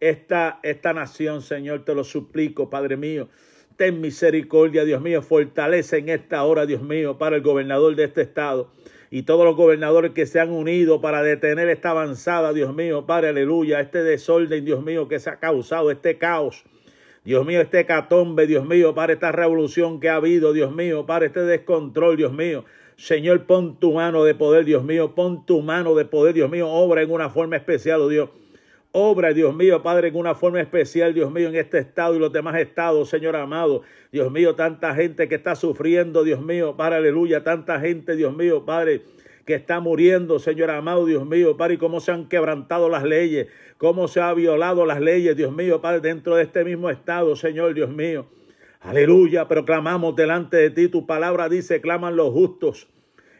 [0.00, 3.28] esta, esta nación, Señor, te lo suplico, Padre mío.
[3.76, 8.22] Ten misericordia, Dios mío, fortalece en esta hora, Dios mío, para el gobernador de este
[8.22, 8.70] estado
[9.14, 13.28] y todos los gobernadores que se han unido para detener esta avanzada, Dios mío, Padre,
[13.28, 16.64] aleluya, este desorden, Dios mío, que se ha causado, este caos
[17.24, 21.26] Dios mío, este catombe, Dios mío, para esta revolución que ha habido, Dios mío, para
[21.26, 22.64] este descontrol, Dios mío.
[22.96, 26.68] Señor, pon tu mano de poder, Dios mío, pon tu mano de poder, Dios mío,
[26.68, 28.30] obra en una forma especial, oh Dios.
[28.96, 32.32] Obra, Dios mío, Padre, en una forma especial, Dios mío, en este estado y los
[32.32, 33.82] demás estados, Señor amado.
[34.12, 37.42] Dios mío, tanta gente que está sufriendo, Dios mío, Padre, aleluya.
[37.42, 39.02] Tanta gente, Dios mío, Padre,
[39.46, 43.48] que está muriendo, Señor amado, Dios mío, Padre, y cómo se han quebrantado las leyes,
[43.78, 47.74] cómo se ha violado las leyes, Dios mío, Padre, dentro de este mismo estado, Señor,
[47.74, 48.26] Dios mío.
[48.78, 52.86] Aleluya, pero clamamos delante de ti, tu palabra dice, claman los justos,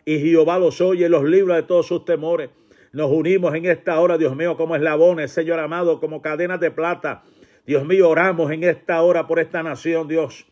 [0.05, 2.51] y Jehová los oye, los libra de todos sus temores.
[2.95, 7.25] Nos unimos en esta hora, Dios mío, como eslabones, Señor amado, como cadenas de plata.
[7.67, 10.47] Dios mío, oramos en esta hora por esta nación, Dios.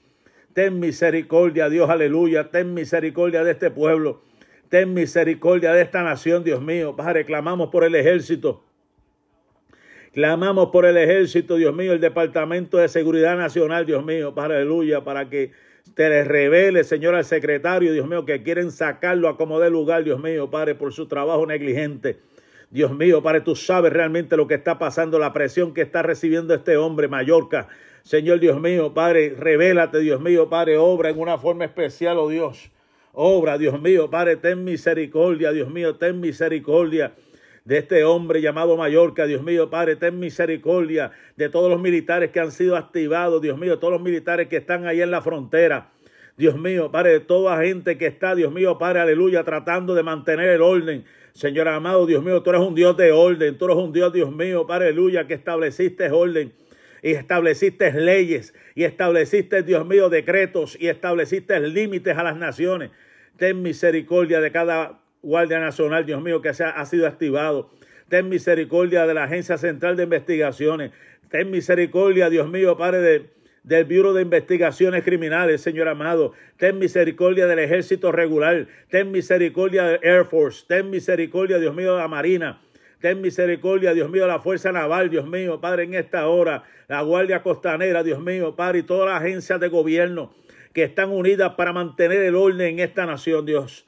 [0.52, 2.50] Ten misericordia, Dios, aleluya.
[2.50, 4.22] Ten misericordia de este pueblo.
[4.70, 6.96] Ten misericordia de esta nación, Dios mío.
[6.96, 8.64] Padre, clamamos por el ejército.
[10.12, 15.04] Clamamos por el ejército, Dios mío, el Departamento de Seguridad Nacional, Dios mío, para aleluya,
[15.04, 15.52] para que
[15.94, 20.02] te les revele, Señor, al secretario, Dios mío, que quieren sacarlo a como de lugar,
[20.02, 22.18] Dios mío, Padre, por su trabajo negligente.
[22.72, 26.54] Dios mío, Padre, tú sabes realmente lo que está pasando, la presión que está recibiendo
[26.54, 27.68] este hombre, Mallorca.
[28.02, 32.70] Señor Dios mío, Padre, revélate, Dios mío, Padre, obra en una forma especial, oh Dios.
[33.12, 37.12] Obra, Dios mío, Padre, ten misericordia, Dios mío, ten misericordia
[37.66, 42.40] de este hombre llamado Mallorca, Dios mío, Padre, ten misericordia de todos los militares que
[42.40, 45.90] han sido activados, Dios mío, todos los militares que están ahí en la frontera.
[46.38, 50.48] Dios mío, Padre, de toda gente que está, Dios mío, Padre, aleluya, tratando de mantener
[50.48, 51.04] el orden.
[51.32, 54.30] Señor amado, Dios mío, tú eres un Dios de orden, tú eres un Dios, Dios
[54.32, 56.52] mío, aleluya, que estableciste orden
[57.02, 62.90] y estableciste leyes y estableciste, Dios mío, decretos y estableciste límites a las naciones.
[63.38, 67.70] Ten misericordia de cada Guardia Nacional, Dios mío, que se ha, sido activado.
[68.08, 70.92] Ten misericordia de la Agencia Central de Investigaciones.
[71.30, 73.30] Ten misericordia, Dios mío, Padre,
[73.62, 76.32] del Bureau de Investigaciones Criminales, Señor amado.
[76.56, 78.66] Ten misericordia del Ejército Regular.
[78.90, 80.64] Ten misericordia del Air Force.
[80.66, 82.60] Ten misericordia, Dios mío, de la Marina.
[83.00, 86.64] Ten misericordia, Dios mío, de la Fuerza Naval, Dios mío, Padre, en esta hora.
[86.88, 90.32] La Guardia Costanera, Dios mío, Padre, y todas las agencias de gobierno
[90.72, 93.84] que están unidas para mantener el orden en esta nación, Dios.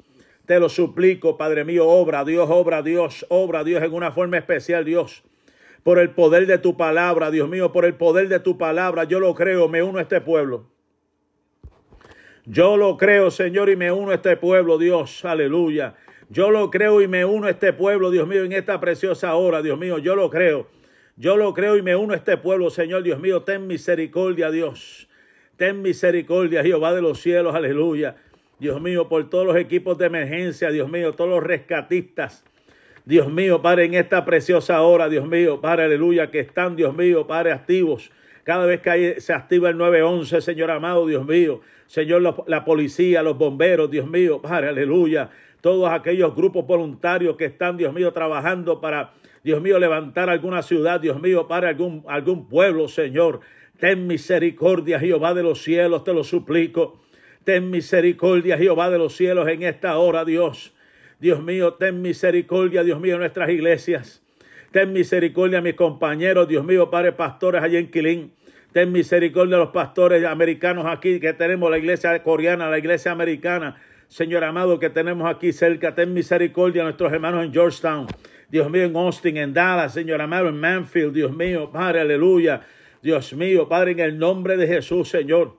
[0.47, 4.85] Te lo suplico, Padre mío, obra, Dios, obra, Dios, obra, Dios, en una forma especial,
[4.85, 5.23] Dios.
[5.85, 9.21] Por el poder de tu palabra, Dios mío, por el poder de tu palabra, yo
[9.21, 10.67] lo creo, me uno a este pueblo.
[12.47, 15.95] Yo lo creo, Señor, y me uno a este pueblo, Dios, aleluya.
[16.29, 19.63] Yo lo creo y me uno a este pueblo, Dios mío, en esta preciosa hora,
[19.63, 20.67] Dios mío, yo lo creo.
[21.17, 23.43] Yo lo creo y me uno a este pueblo, Señor Dios mío.
[23.43, 25.09] Ten misericordia, Dios.
[25.57, 28.17] Ten misericordia, Jehová de los cielos, aleluya.
[28.59, 32.45] Dios mío, por todos los equipos de emergencia, Dios mío, todos los rescatistas.
[33.07, 37.27] Dios mío, Padre, en esta preciosa hora, Dios mío, Padre, aleluya, que están, Dios mío,
[37.27, 38.11] Padre, activos.
[38.45, 41.61] Cada vez que se activa el 911, Señor amado, Dios mío.
[41.87, 45.29] Señor, la, policía, los bomberos, Dios mío, Padre, aleluya.
[45.61, 49.13] Todos aquellos grupos voluntarios que están, Dios mío, trabajando para,
[49.43, 53.41] Dios mío, levantar alguna ciudad, Dios mío, para algún, algún pueblo, Señor.
[53.79, 57.03] Ten misericordia, Jehová de los cielos, te lo suplico.
[57.45, 60.75] Ten misericordia, Jehová de los cielos, en esta hora, Dios.
[61.21, 64.23] Dios mío, ten misericordia, Dios mío, nuestras iglesias.
[64.73, 68.33] Ten misericordia, mis compañeros, Dios mío, Padre, pastores allá en Quilín.
[68.73, 73.81] Ten misericordia a los pastores americanos aquí, que tenemos la iglesia coreana, la iglesia americana.
[74.09, 75.95] Señor amado, que tenemos aquí cerca.
[75.95, 78.07] Ten misericordia a nuestros hermanos en Georgetown.
[78.49, 81.15] Dios mío, en Austin, en Dallas, Señor amado, en Manfield.
[81.15, 82.63] Dios mío, Padre, aleluya.
[83.01, 85.57] Dios mío, Padre, en el nombre de Jesús, Señor.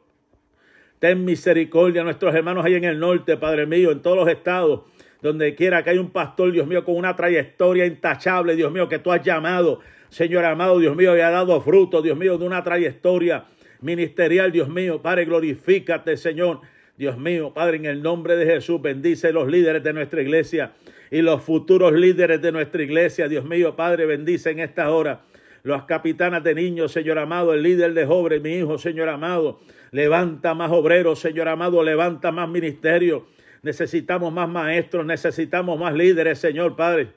[1.00, 4.82] Ten misericordia a nuestros hermanos ahí en el norte, Padre mío, en todos los estados,
[5.22, 9.00] donde quiera que haya un pastor, Dios mío, con una trayectoria intachable, Dios mío, que
[9.00, 9.80] tú has llamado,
[10.10, 13.46] Señor amado, Dios mío, y ha dado fruto, Dios mío, de una trayectoria
[13.82, 16.62] ministerial, Dios mío, Padre, glorifícate, Señor.
[16.98, 20.72] Dios mío, Padre, en el nombre de Jesús, bendice los líderes de nuestra iglesia
[21.12, 23.28] y los futuros líderes de nuestra iglesia.
[23.28, 25.22] Dios mío, Padre, bendice en esta hora
[25.64, 29.60] los capitanas de niños, Señor amado, el líder de jóvenes, mi hijo, Señor amado.
[29.92, 33.26] Levanta más obreros, Señor amado, levanta más ministerio.
[33.66, 37.08] Necesitamos más maestros, necesitamos más líderes, Señor Padre.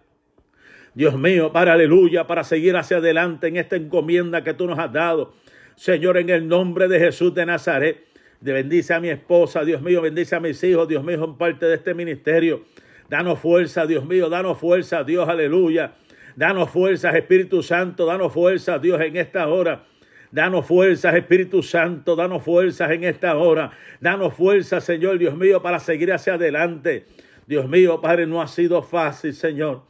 [0.95, 4.91] Dios mío, para aleluya, para seguir hacia adelante en esta encomienda que tú nos has
[4.91, 5.35] dado.
[5.77, 8.03] Señor, en el nombre de Jesús de Nazaret,
[8.41, 11.75] bendice a mi esposa, Dios mío, bendice a mis hijos, Dios mío, en parte de
[11.75, 12.63] este ministerio.
[13.11, 15.97] Danos fuerza, Dios mío, danos fuerza, Dios, aleluya.
[16.35, 19.85] Danos fuerzas, Espíritu Santo, danos fuerzas, Dios, en esta hora.
[20.31, 23.71] Danos fuerzas, Espíritu Santo, danos fuerzas en esta hora.
[24.01, 27.07] Danos fuerzas, Señor, Dios mío, para seguir hacia adelante.
[27.47, 29.83] Dios mío, Padre, no ha sido fácil, Señor.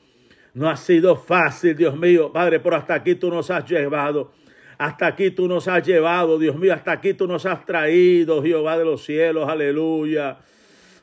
[0.54, 4.32] No ha sido fácil, Dios mío, Padre, pero hasta aquí tú nos has llevado.
[4.78, 8.78] Hasta aquí tú nos has llevado, Dios mío, hasta aquí tú nos has traído, Jehová
[8.78, 10.38] de los cielos, aleluya.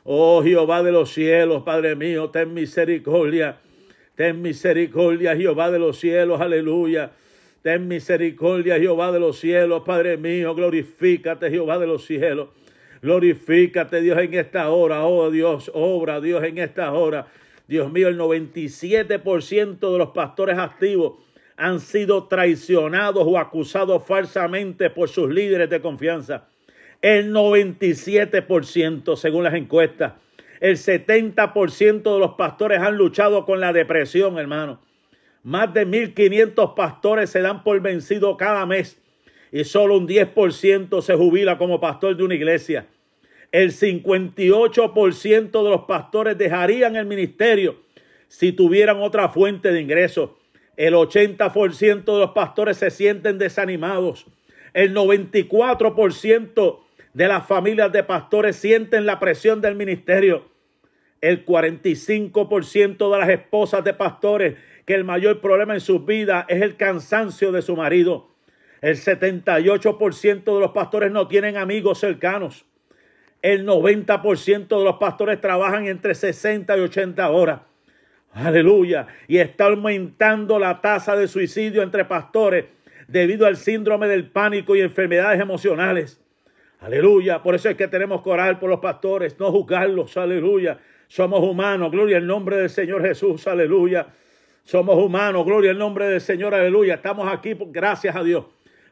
[0.02, 3.56] Oh Jehová de los cielos, Padre mío, ten misericordia.
[4.14, 7.12] Ten misericordia, Jehová de los cielos, aleluya.
[7.66, 10.54] Ten misericordia, Jehová de los cielos, Padre mío.
[10.54, 12.50] Glorifícate, Jehová de los cielos.
[13.02, 15.04] Glorifícate, Dios, en esta hora.
[15.04, 17.26] Oh Dios, obra, Dios, en esta hora.
[17.66, 21.14] Dios mío, el 97% de los pastores activos
[21.56, 26.46] han sido traicionados o acusados falsamente por sus líderes de confianza.
[27.02, 30.12] El 97% según las encuestas.
[30.60, 34.86] El 70% de los pastores han luchado con la depresión, hermano.
[35.46, 39.00] Más de 1.500 pastores se dan por vencido cada mes
[39.52, 42.88] y solo un 10% se jubila como pastor de una iglesia.
[43.52, 47.76] El 58% de los pastores dejarían el ministerio
[48.26, 50.30] si tuvieran otra fuente de ingresos.
[50.76, 54.26] El 80% de los pastores se sienten desanimados.
[54.74, 56.80] El 94%
[57.14, 60.44] de las familias de pastores sienten la presión del ministerio.
[61.20, 64.56] El 45% de las esposas de pastores
[64.86, 68.30] que el mayor problema en sus vidas es el cansancio de su marido.
[68.80, 72.64] El 78% de los pastores no tienen amigos cercanos.
[73.42, 77.60] El 90% de los pastores trabajan entre 60 y 80 horas.
[78.32, 79.08] Aleluya.
[79.26, 82.66] Y está aumentando la tasa de suicidio entre pastores
[83.08, 86.20] debido al síndrome del pánico y enfermedades emocionales.
[86.80, 87.42] Aleluya.
[87.42, 90.16] Por eso es que tenemos que orar por los pastores, no juzgarlos.
[90.16, 90.78] Aleluya.
[91.08, 91.90] Somos humanos.
[91.90, 93.46] Gloria al nombre del Señor Jesús.
[93.48, 94.06] Aleluya.
[94.66, 95.46] Somos humanos.
[95.46, 96.52] Gloria al nombre del Señor.
[96.52, 96.94] Aleluya.
[96.94, 98.46] Estamos aquí gracias a Dios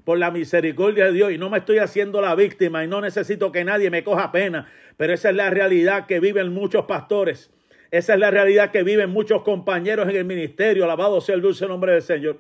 [0.05, 3.51] por la misericordia de Dios y no me estoy haciendo la víctima y no necesito
[3.51, 7.51] que nadie me coja pena, pero esa es la realidad que viven muchos pastores.
[7.91, 10.85] Esa es la realidad que viven muchos compañeros en el ministerio.
[10.85, 12.39] Alabado sea el dulce nombre del Señor.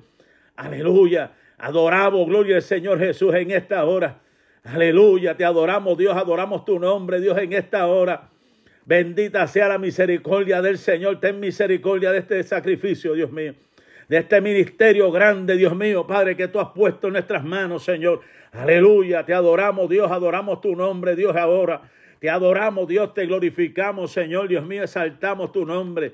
[0.55, 1.32] Aleluya.
[1.59, 4.20] Adoramos, gloria al Señor Jesús en esta hora.
[4.62, 8.31] Aleluya, te adoramos Dios, adoramos tu nombre Dios en esta hora.
[8.86, 11.20] Bendita sea la misericordia del Señor.
[11.20, 13.55] Ten misericordia de este sacrificio, Dios mío.
[14.09, 18.20] De este ministerio grande, Dios mío, Padre, que tú has puesto en nuestras manos, Señor.
[18.52, 21.82] Aleluya, te adoramos Dios, adoramos tu nombre, Dios, ahora.
[22.20, 26.12] Te adoramos, Dios, te glorificamos, Señor, Dios mío, exaltamos tu nombre.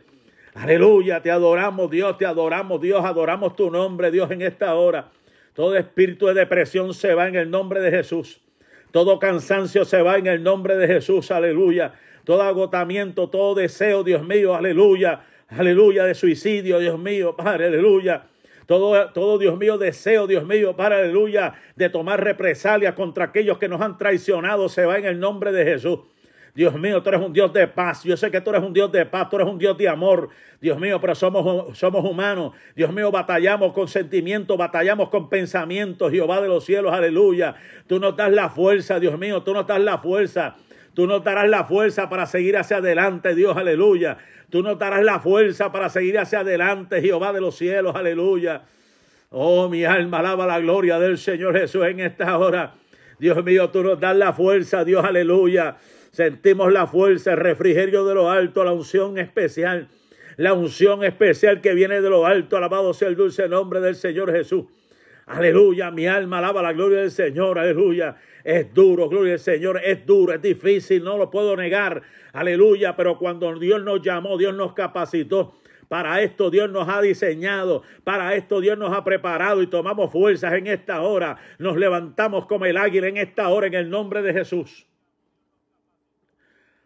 [0.54, 5.10] Aleluya, te adoramos, Dios, te adoramos, Dios, adoramos tu nombre, Dios, en esta hora.
[5.54, 8.40] Todo espíritu de depresión se va en el nombre de Jesús.
[8.90, 11.30] Todo cansancio se va en el nombre de Jesús.
[11.30, 11.94] Aleluya.
[12.24, 14.54] Todo agotamiento, todo deseo, Dios mío.
[14.54, 15.20] Aleluya.
[15.48, 17.34] Aleluya de suicidio, Dios mío.
[17.36, 18.24] Padre, aleluya.
[18.66, 23.66] Todo, todo, Dios mío, deseo, Dios mío, para aleluya, de tomar represalias contra aquellos que
[23.66, 25.98] nos han traicionado, se va en el nombre de Jesús.
[26.54, 28.04] Dios mío, tú eres un Dios de paz.
[28.04, 30.28] Yo sé que tú eres un Dios de paz, tú eres un Dios de amor.
[30.60, 32.52] Dios mío, pero somos, somos humanos.
[32.76, 36.12] Dios mío, batallamos con sentimientos, batallamos con pensamientos.
[36.12, 37.54] Jehová de los cielos, aleluya.
[37.86, 40.56] Tú nos das la fuerza, Dios mío, tú nos das la fuerza.
[40.94, 44.18] Tú nos darás la fuerza para seguir hacia adelante, Dios, aleluya.
[44.50, 48.62] Tú nos darás la fuerza para seguir hacia adelante, Jehová de los cielos, aleluya.
[49.30, 52.74] Oh, mi alma alaba la gloria del Señor Jesús en esta hora.
[53.20, 55.76] Dios mío, tú nos das la fuerza, Dios, aleluya.
[56.10, 59.86] Sentimos la fuerza, el refrigerio de lo alto, la unción especial,
[60.36, 62.56] la unción especial que viene de lo alto.
[62.56, 64.64] Alabado sea el dulce nombre del Señor Jesús.
[65.26, 68.16] Aleluya, mi alma alaba la gloria del Señor, aleluya.
[68.44, 72.02] Es duro, gloria al Señor, es duro, es difícil, no lo puedo negar,
[72.32, 72.96] aleluya.
[72.96, 75.54] Pero cuando Dios nos llamó, Dios nos capacitó.
[75.88, 80.52] Para esto Dios nos ha diseñado, para esto Dios nos ha preparado y tomamos fuerzas
[80.52, 81.36] en esta hora.
[81.58, 84.86] Nos levantamos como el águila en esta hora en el nombre de Jesús.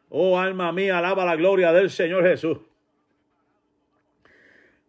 [0.09, 2.59] Oh alma mía, alaba la gloria del Señor Jesús.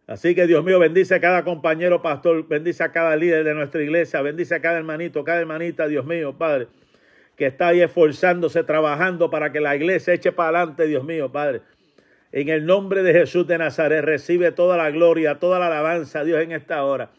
[0.06, 3.82] Así que Dios mío, bendice a cada compañero pastor, bendice a cada líder de nuestra
[3.82, 6.68] iglesia, bendice a cada hermanito, cada hermanita, Dios mío, Padre,
[7.36, 11.62] que está ahí esforzándose, trabajando para que la iglesia eche para adelante, Dios mío, Padre.
[12.30, 16.40] En el nombre de Jesús de Nazaret, recibe toda la gloria, toda la alabanza, Dios,
[16.40, 17.10] en esta hora.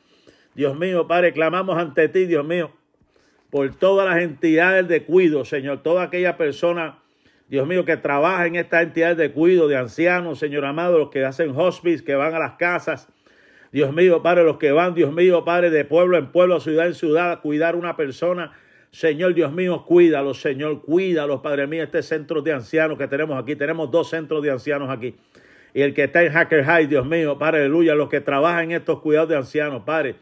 [0.56, 2.72] Dios mío, Padre, clamamos ante ti, Dios mío,
[3.50, 7.00] por todas las entidades de cuido, Señor, toda aquella persona
[7.50, 11.24] Dios mío, que trabaja en esta entidad de cuidado de ancianos, Señor amado, los que
[11.24, 13.08] hacen hospice, que van a las casas.
[13.72, 16.94] Dios mío, Padre, los que van, Dios mío, Padre, de pueblo en pueblo, ciudad en
[16.94, 18.52] ciudad, a cuidar una persona.
[18.92, 23.56] Señor Dios mío, cuídalos, Señor, cuídalos, Padre mío, este centro de ancianos que tenemos aquí.
[23.56, 25.16] Tenemos dos centros de ancianos aquí.
[25.74, 28.72] Y el que está en Hacker High, Dios mío, Padre, aleluya, los que trabajan en
[28.72, 30.16] estos cuidados de ancianos, Padre.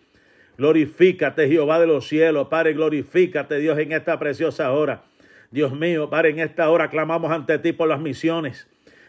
[0.57, 5.03] Glorifícate, Jehová de los cielos, Padre, glorifícate, Dios, en esta preciosa hora.
[5.55, 8.67] Dios mío, Padre, en esta hora clamamos ante ti por las misiones.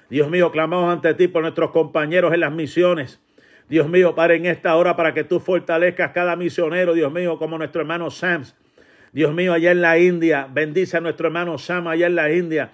[0.09, 3.21] Dios mío, clamamos ante ti por nuestros compañeros en las misiones.
[3.69, 7.59] Dios mío, Padre, en esta hora para que tú fortalezcas cada misionero, Dios mío, como
[7.59, 8.45] nuestro hermano Sam.
[9.11, 12.71] Dios mío, allá en la India, bendice a nuestro hermano Sam allá en la India.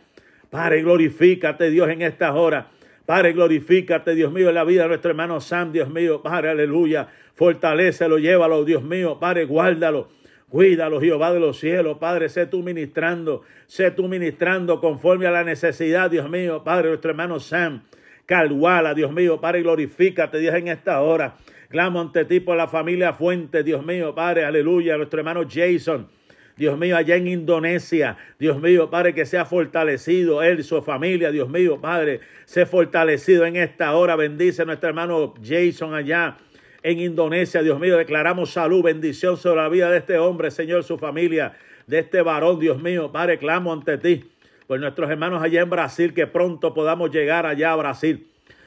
[0.51, 2.66] Padre, glorifícate, Dios, en esta hora.
[3.07, 7.09] Padre, glorifícate, Dios mío, en la vida de nuestro hermano Sam, Dios mío, Padre, aleluya.
[7.36, 10.11] Fortalécelo, llévalo, Dios mío, Padre, guárdalo.
[10.52, 15.44] Cuídalo, Jehová de los cielos, Padre, sé tú ministrando, sé tú ministrando conforme a la
[15.44, 17.84] necesidad, Dios mío, Padre, nuestro hermano Sam,
[18.26, 21.36] Calhuala, Dios mío, Padre, glorifícate, Dios, en esta hora.
[21.70, 26.08] Clamo ante ti por la familia Fuente, Dios mío, Padre, aleluya, nuestro hermano Jason.
[26.54, 31.30] Dios mío, allá en Indonesia, Dios mío, Padre, que sea fortalecido él y su familia,
[31.30, 34.16] Dios mío, Padre, sea fortalecido en esta hora.
[34.16, 36.36] Bendice a nuestro hermano Jason allá
[36.82, 37.62] en Indonesia.
[37.62, 41.54] Dios mío, declaramos salud, bendición sobre la vida de este hombre, Señor, su familia,
[41.86, 43.10] de este varón, Dios mío.
[43.12, 44.24] Padre, clamo ante ti
[44.66, 48.26] por nuestros hermanos allá en Brasil, que pronto podamos llegar allá a Brasil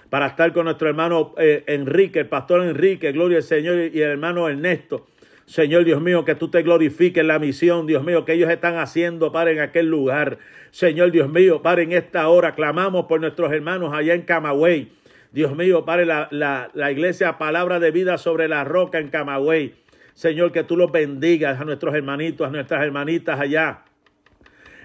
[0.09, 4.11] para estar con nuestro hermano eh, Enrique, el pastor Enrique, gloria al Señor, y el
[4.11, 5.07] hermano Ernesto.
[5.45, 8.77] Señor Dios mío, que tú te glorifiques en la misión, Dios mío, que ellos están
[8.77, 10.39] haciendo, para en aquel lugar.
[10.71, 14.89] Señor Dios mío, para en esta hora, clamamos por nuestros hermanos allá en Camagüey.
[15.35, 19.73] Dios mío, Padre, la, la, iglesia Palabra de Vida sobre la Roca en Camagüey.
[20.13, 23.83] Señor, que tú los bendigas a nuestros hermanitos, a nuestras hermanitas allá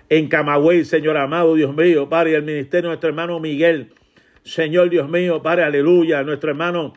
[0.08, 3.92] en Camagüey, Señor amado, Dios mío, Padre, y el ministerio de nuestro hermano Miguel.
[4.42, 6.94] Señor, Dios mío, Padre, aleluya, nuestro hermano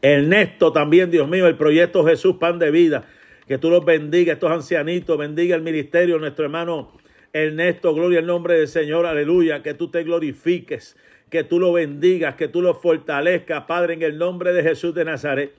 [0.00, 3.04] Ernesto también, Dios mío, el proyecto Jesús Pan de Vida.
[3.46, 6.90] Que tú los bendiga, estos ancianitos, bendiga el ministerio, nuestro hermano
[7.34, 10.96] Ernesto, gloria al nombre del Señor, aleluya, que tú te glorifiques
[11.30, 15.04] que tú lo bendigas, que tú lo fortalezcas, Padre, en el nombre de Jesús de
[15.04, 15.54] Nazaret.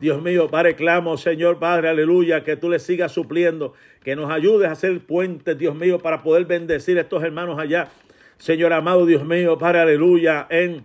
[0.00, 4.68] Dios mío, Padre, clamo, Señor, Padre, aleluya, que tú le sigas supliendo, que nos ayudes
[4.68, 7.88] a hacer puentes, Dios mío, para poder bendecir a estos hermanos allá.
[8.38, 10.84] Señor amado, Dios mío, Padre, aleluya, en,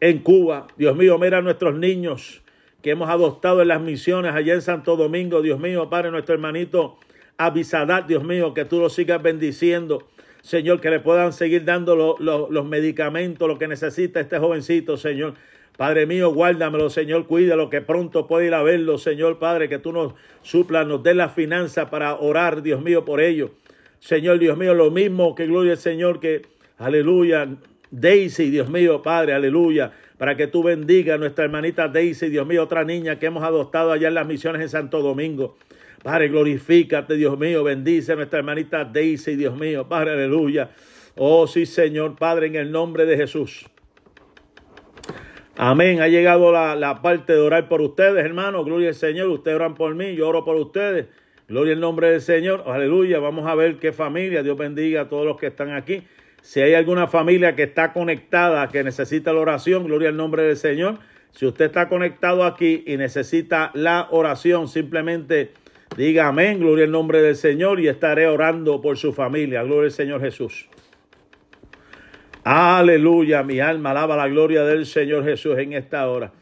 [0.00, 0.66] en Cuba.
[0.76, 2.42] Dios mío, mira a nuestros niños
[2.82, 5.40] que hemos adoptado en las misiones allá en Santo Domingo.
[5.40, 6.98] Dios mío, Padre, nuestro hermanito
[7.38, 10.08] Abisadat, Dios mío, que tú lo sigas bendiciendo.
[10.46, 15.34] Señor, que le puedan seguir dando los medicamentos, lo que necesita este jovencito, Señor.
[15.76, 19.92] Padre mío, guárdamelo, Señor, cuídalo, que pronto pueda ir a verlo, Señor Padre, que tú
[19.92, 23.50] nos suplas, nos des la finanza para orar, Dios mío, por ello.
[23.98, 26.42] Señor, Dios mío, lo mismo que gloria al Señor, que
[26.78, 27.48] aleluya,
[27.90, 32.62] Daisy, Dios mío, Padre, aleluya, para que tú bendiga a nuestra hermanita Daisy, Dios mío,
[32.62, 35.56] otra niña que hemos adoptado allá en las misiones en Santo Domingo.
[36.02, 37.64] Padre, glorifícate, Dios mío.
[37.64, 39.88] Bendice a nuestra hermanita Daisy, Dios mío.
[39.88, 40.70] Padre, aleluya.
[41.16, 43.66] Oh, sí, Señor, Padre, en el nombre de Jesús.
[45.56, 46.00] Amén.
[46.00, 48.64] Ha llegado la, la, parte de orar por ustedes, hermanos.
[48.64, 49.28] Gloria al Señor.
[49.28, 51.06] Ustedes oran por mí, yo oro por ustedes.
[51.48, 52.64] Gloria al nombre del Señor.
[52.66, 53.18] Aleluya.
[53.18, 54.42] Vamos a ver qué familia.
[54.42, 56.02] Dios bendiga a todos los que están aquí.
[56.42, 60.56] Si hay alguna familia que está conectada, que necesita la oración, gloria al nombre del
[60.56, 60.98] Señor.
[61.32, 65.52] Si usted está conectado aquí y necesita la oración, simplemente
[65.96, 69.62] diga amén, gloria al nombre del Señor y estaré orando por su familia.
[69.62, 70.68] Gloria al Señor Jesús.
[72.48, 76.32] Aleluya, mi alma alaba la gloria del Señor Jesús en esta hora.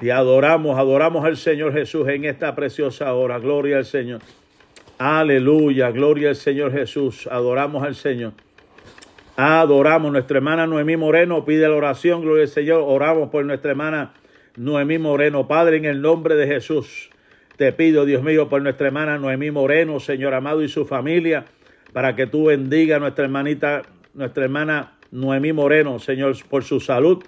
[0.00, 3.38] Y adoramos, adoramos al Señor Jesús en esta preciosa hora.
[3.38, 4.20] Gloria al Señor.
[4.98, 7.28] Aleluya, gloria al Señor Jesús.
[7.30, 8.32] Adoramos al Señor.
[9.36, 10.10] Adoramos.
[10.10, 12.22] Nuestra hermana Noemí Moreno pide la oración.
[12.22, 12.82] Gloria al Señor.
[12.86, 14.14] Oramos por nuestra hermana
[14.56, 15.46] Noemí Moreno.
[15.46, 17.10] Padre, en el nombre de Jesús,
[17.56, 21.44] te pido, Dios mío, por nuestra hermana Noemí Moreno, Señor amado, y su familia,
[21.92, 23.82] para que tú bendiga a nuestra hermanita,
[24.14, 27.22] nuestra hermana Noemí Moreno, Señor, por su salud,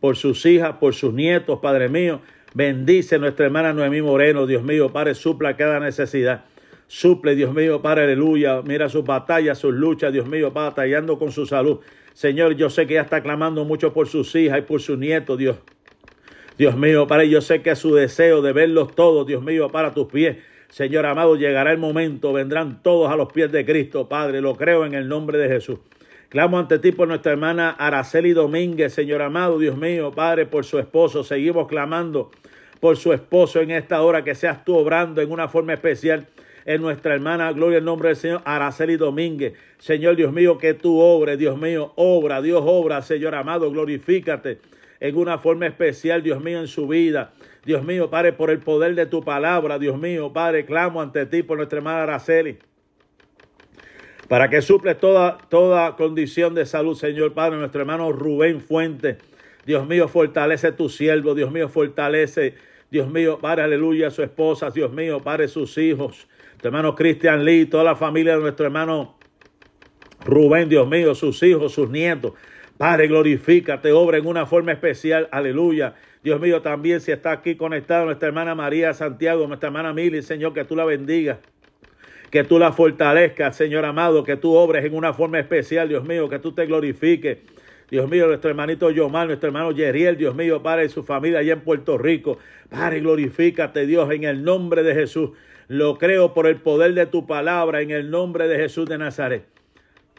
[0.00, 2.20] por sus hijas, por sus nietos, Padre mío.
[2.52, 6.44] Bendice a nuestra hermana Noemí Moreno, Dios mío, Padre, supla cada necesidad.
[6.86, 8.62] Suple, Dios mío, Padre, aleluya.
[8.62, 11.78] Mira sus batallas, sus luchas, Dios mío, batallando con su salud.
[12.14, 15.38] Señor, yo sé que ella está clamando mucho por sus hijas y por sus nietos,
[15.38, 15.56] Dios.
[16.60, 20.08] Dios mío, Padre, yo sé que su deseo de verlos todos, Dios mío, para tus
[20.08, 20.36] pies.
[20.68, 24.84] Señor amado, llegará el momento, vendrán todos a los pies de Cristo, Padre, lo creo
[24.84, 25.78] en el nombre de Jesús.
[26.28, 30.78] Clamo ante ti por nuestra hermana Araceli Domínguez, Señor amado, Dios mío, Padre, por su
[30.78, 31.24] esposo.
[31.24, 32.30] Seguimos clamando
[32.78, 36.26] por su esposo en esta hora, que seas tú obrando en una forma especial
[36.66, 39.54] en nuestra hermana, gloria al nombre del Señor, Araceli Domínguez.
[39.78, 44.58] Señor Dios mío, que tú obres, Dios mío, obra, Dios obra, Señor amado, glorifícate
[45.00, 47.32] en una forma especial, Dios mío, en su vida.
[47.64, 51.42] Dios mío, Padre, por el poder de tu palabra, Dios mío, Padre, clamo ante ti
[51.42, 52.58] por nuestra hermana Araceli
[54.30, 59.18] para que suple toda, toda condición de salud, Señor Padre, nuestro hermano Rubén Fuente.
[59.66, 62.54] Dios mío, fortalece tu siervo, Dios mío, fortalece,
[62.92, 66.28] Dios mío, Padre, aleluya, su esposa, Dios mío, Padre, sus hijos,
[66.62, 69.16] tu hermano Cristian Lee, toda la familia de nuestro hermano
[70.24, 72.34] Rubén, Dios mío, sus hijos, sus nietos.
[72.80, 75.96] Padre, glorifícate, obra en una forma especial, aleluya.
[76.24, 80.54] Dios mío, también si está aquí conectado nuestra hermana María Santiago, nuestra hermana Mili, Señor,
[80.54, 81.36] que tú la bendigas
[82.30, 86.30] que tú la fortalezcas, Señor amado, que tú obres en una forma especial, Dios mío,
[86.30, 87.36] que tú te glorifiques.
[87.90, 91.52] Dios mío, nuestro hermanito Yomar, nuestro hermano Yeriel, Dios mío, Padre, y su familia allá
[91.52, 92.38] en Puerto Rico.
[92.70, 95.32] Padre, glorifícate, Dios, en el nombre de Jesús.
[95.68, 99.59] Lo creo por el poder de tu palabra, en el nombre de Jesús de Nazaret.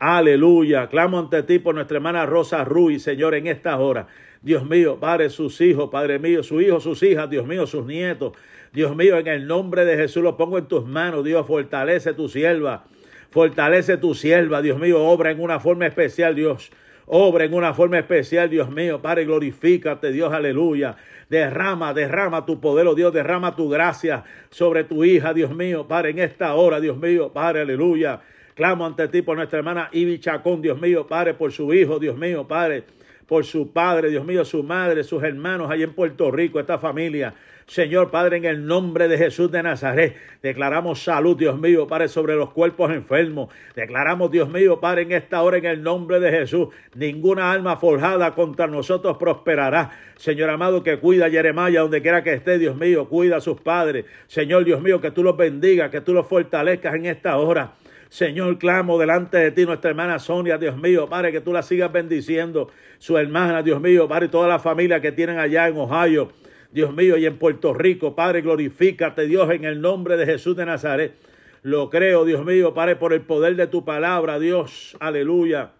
[0.03, 0.87] Aleluya.
[0.87, 4.07] Clamo ante ti por nuestra hermana Rosa Ruiz, Señor, en esta hora.
[4.41, 8.33] Dios mío, Padre, sus hijos, Padre mío, su hijo, sus hijas, Dios mío, sus nietos.
[8.73, 11.23] Dios mío, en el nombre de Jesús lo pongo en tus manos.
[11.23, 12.83] Dios, fortalece tu sierva.
[13.29, 16.71] Fortalece tu sierva, Dios mío, obra en una forma especial, Dios.
[17.05, 19.03] Obra en una forma especial, Dios mío.
[19.03, 20.95] Padre, glorifícate, Dios, aleluya.
[21.29, 25.87] Derrama, derrama tu poder, oh Dios, derrama tu gracia sobre tu hija, Dios mío.
[25.87, 28.21] Padre, en esta hora, Dios mío, Padre, aleluya.
[28.61, 32.15] Clamo ante ti por nuestra hermana Ibi Chacón, Dios mío, Padre, por su hijo, Dios
[32.15, 32.83] mío, Padre,
[33.25, 37.33] por su padre, Dios mío, su madre, sus hermanos allá en Puerto Rico, esta familia.
[37.65, 42.35] Señor Padre, en el nombre de Jesús de Nazaret, declaramos salud, Dios mío, Padre, sobre
[42.35, 43.49] los cuerpos enfermos.
[43.75, 48.35] Declaramos, Dios mío, Padre, en esta hora, en el nombre de Jesús, ninguna alma forjada
[48.35, 49.89] contra nosotros prosperará.
[50.17, 53.59] Señor amado, que cuida a Jeremiah donde quiera que esté, Dios mío, cuida a sus
[53.59, 54.05] padres.
[54.27, 57.73] Señor, Dios mío, que tú los bendiga, que tú los fortalezcas en esta hora.
[58.11, 61.93] Señor, clamo delante de ti, nuestra hermana Sonia, Dios mío, Padre, que tú la sigas
[61.93, 62.69] bendiciendo.
[62.97, 66.27] Su hermana, Dios mío, Padre, toda la familia que tienen allá en Ohio.
[66.73, 70.65] Dios mío, y en Puerto Rico, Padre, glorifícate, Dios, en el nombre de Jesús de
[70.65, 71.13] Nazaret.
[71.61, 75.71] Lo creo, Dios mío, Padre, por el poder de tu palabra, Dios, aleluya.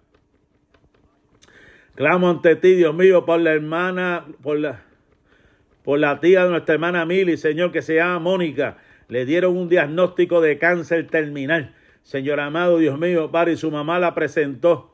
[1.96, 4.82] Clamo ante ti, Dios mío, por la hermana, por la,
[5.84, 8.78] por la tía de nuestra hermana Mili, Señor, que se llama Mónica.
[9.10, 11.76] Le dieron un diagnóstico de cáncer terminal.
[12.04, 14.92] Señor amado, Dios mío, Padre, su mamá la presentó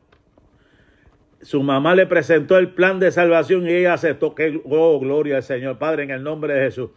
[1.42, 4.34] su mamá le presentó el plan de salvación y ella aceptó.
[4.34, 6.90] Que, oh, gloria al Señor, Padre, en el nombre de Jesús.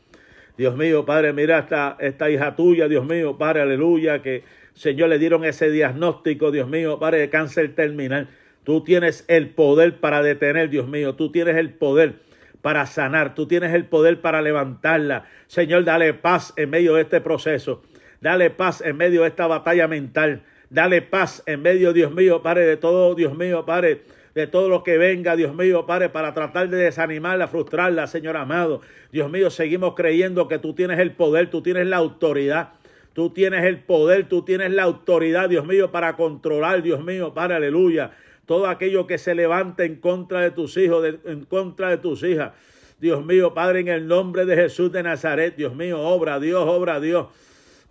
[0.56, 5.18] Dios mío, Padre, mira esta, esta hija tuya, Dios mío, Padre, aleluya, que Señor le
[5.18, 8.28] dieron ese diagnóstico, Dios mío, Padre, de cáncer terminal.
[8.64, 12.16] Tú tienes el poder para detener, Dios mío, tú tienes el poder
[12.60, 15.24] para sanar, tú tienes el poder para levantarla.
[15.46, 17.82] Señor, dale paz en medio de este proceso,
[18.20, 22.66] dale paz en medio de esta batalla mental, dale paz en medio, Dios mío, Padre,
[22.66, 24.02] de todo, Dios mío, Padre,
[24.34, 28.80] de todo lo que venga, Dios mío, Padre, para tratar de desanimarla, frustrarla, Señor amado.
[29.12, 32.70] Dios mío, seguimos creyendo que tú tienes el poder, tú tienes la autoridad.
[33.12, 37.56] Tú tienes el poder, tú tienes la autoridad, Dios mío, para controlar, Dios mío, Padre,
[37.56, 38.12] aleluya.
[38.46, 42.52] Todo aquello que se levante en contra de tus hijos, en contra de tus hijas.
[43.00, 47.00] Dios mío, Padre, en el nombre de Jesús de Nazaret, Dios mío, obra Dios, obra
[47.00, 47.26] Dios.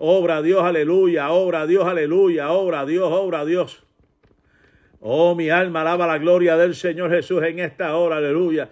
[0.02, 3.84] Obra Dios, aleluya, obra Dios, aleluya, obra Dios, obra Dios.
[5.02, 8.70] Oh, mi alma alaba la gloria del Señor Jesús en esta hora, aleluya.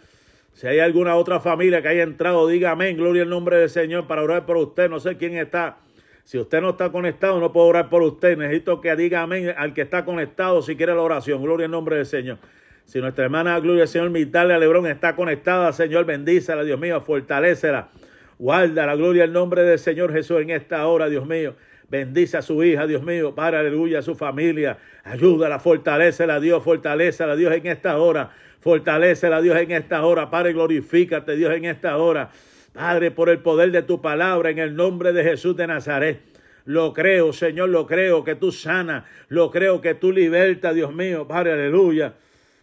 [0.53, 4.07] Si hay alguna otra familia que haya entrado, diga amén, gloria al nombre del Señor
[4.07, 4.89] para orar por usted.
[4.89, 5.79] No sé quién está.
[6.23, 8.37] Si usted no está conectado, no puedo orar por usted.
[8.37, 11.43] Necesito que diga amén al que está conectado si quiere la oración.
[11.43, 12.37] Gloria al nombre del Señor.
[12.85, 17.89] Si nuestra hermana Gloria al Señor Mitalia Lebrón está conectada, Señor, bendícela, Dios mío, fortalecela.
[18.39, 21.55] Guarda la gloria al nombre del Señor Jesús en esta hora, Dios mío.
[21.89, 23.33] Bendice a su hija, Dios mío.
[23.33, 24.77] Para, aleluya, a su familia.
[25.03, 28.31] Ayúdala, fortalecela, Dios, fortalecela, Dios, en esta hora.
[28.59, 30.29] Fortalecela, Dios, en esta hora.
[30.29, 32.29] Padre, glorifícate, Dios, en esta hora.
[32.73, 36.19] Padre, por el poder de tu palabra, en el nombre de Jesús de Nazaret.
[36.65, 39.05] Lo creo, Señor, lo creo que tú sanas.
[39.29, 41.27] Lo creo que tú libertas, Dios mío.
[41.27, 42.13] Padre, aleluya.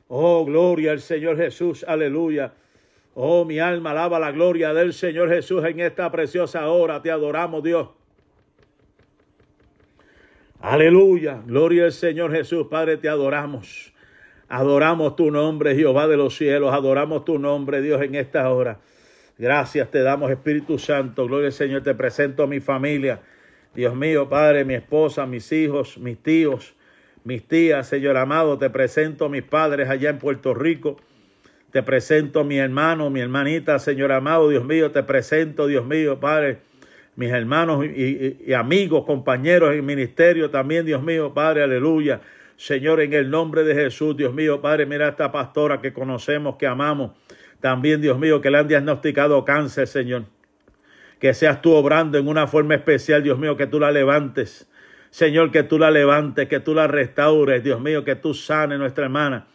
[0.06, 2.52] Oh, gloria al Señor Jesús, aleluya.
[3.14, 7.00] Oh, mi alma alaba la gloria del Señor Jesús en esta preciosa hora.
[7.00, 7.88] Te adoramos, Dios.
[10.60, 11.40] Aleluya.
[11.46, 12.66] Gloria al Señor Jesús.
[12.68, 13.92] Padre, te adoramos.
[14.48, 16.74] Adoramos tu nombre, Jehová de los cielos.
[16.74, 18.80] Adoramos tu nombre, Dios, en esta hora.
[19.38, 21.26] Gracias te damos, Espíritu Santo.
[21.26, 21.82] Gloria al Señor.
[21.82, 23.20] Te presento a mi familia.
[23.74, 26.74] Dios mío, Padre, mi esposa, mis hijos, mis tíos,
[27.22, 28.58] mis tías, Señor amado.
[28.58, 30.96] Te presento a mis padres allá en Puerto Rico.
[31.74, 36.20] Te presento a mi hermano, mi hermanita, Señor amado, Dios mío, te presento, Dios mío,
[36.20, 36.58] Padre,
[37.16, 42.20] mis hermanos y, amigos, compañeros en ministerio también, Dios mío, Padre, aleluya.
[42.54, 46.54] Señor, en el nombre de Jesús, Dios mío, Padre, mira a esta pastora que conocemos,
[46.58, 47.10] que amamos.
[47.58, 50.26] También, Dios mío, que le han diagnosticado cáncer, Señor.
[51.18, 54.70] Que seas tú obrando en una forma especial, Dios mío, que tú la levantes.
[55.10, 59.06] Señor, que tú la levantes, que tú la restaures, Dios mío, que tú sanes nuestra
[59.06, 59.48] hermana.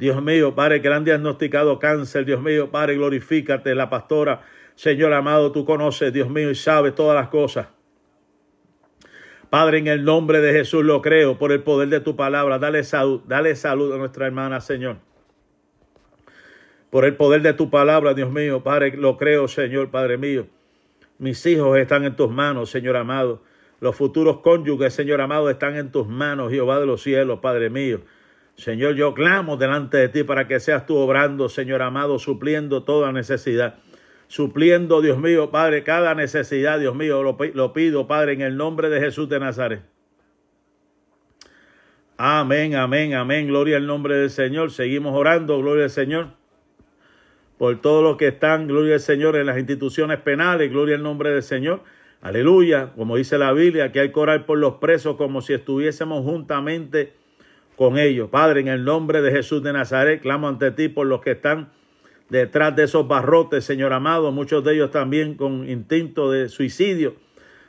[0.00, 4.40] Dios mío, Padre, que le han diagnosticado cáncer, Dios mío, Padre, glorifícate, la pastora,
[4.74, 7.66] Señor amado, tú conoces, Dios mío, y sabes todas las cosas.
[9.50, 12.82] Padre, en el nombre de Jesús lo creo, por el poder de tu palabra, dale
[12.82, 14.96] salud, dale salud a nuestra hermana, Señor.
[16.88, 20.46] Por el poder de tu palabra, Dios mío, Padre, lo creo, Señor, Padre mío.
[21.18, 23.42] Mis hijos están en tus manos, Señor amado.
[23.80, 28.00] Los futuros cónyuges, Señor amado, están en tus manos, Jehová de los cielos, Padre mío.
[28.60, 33.10] Señor, yo clamo delante de ti para que seas tú obrando, Señor amado, supliendo toda
[33.10, 33.76] necesidad.
[34.28, 39.00] Supliendo, Dios mío, Padre, cada necesidad, Dios mío, lo, pido, Padre, en el nombre de
[39.00, 39.82] Jesús de Nazaret.
[42.18, 43.46] Amén, amén, amén.
[43.46, 44.70] Gloria al nombre del Señor.
[44.70, 46.28] Seguimos orando, gloria al Señor.
[47.56, 51.30] Por todos los que están, gloria al Señor, en las instituciones penales, gloria al nombre
[51.30, 51.82] del Señor.
[52.20, 52.92] Aleluya.
[52.94, 57.19] Como dice la Biblia, que hay que orar por los presos como si estuviésemos juntamente
[57.80, 58.28] con ellos.
[58.28, 61.70] Padre, en el nombre de Jesús de Nazaret, clamo ante ti por los que están
[62.28, 67.14] detrás de esos barrotes, Señor amado, muchos de ellos también con instinto de suicidio.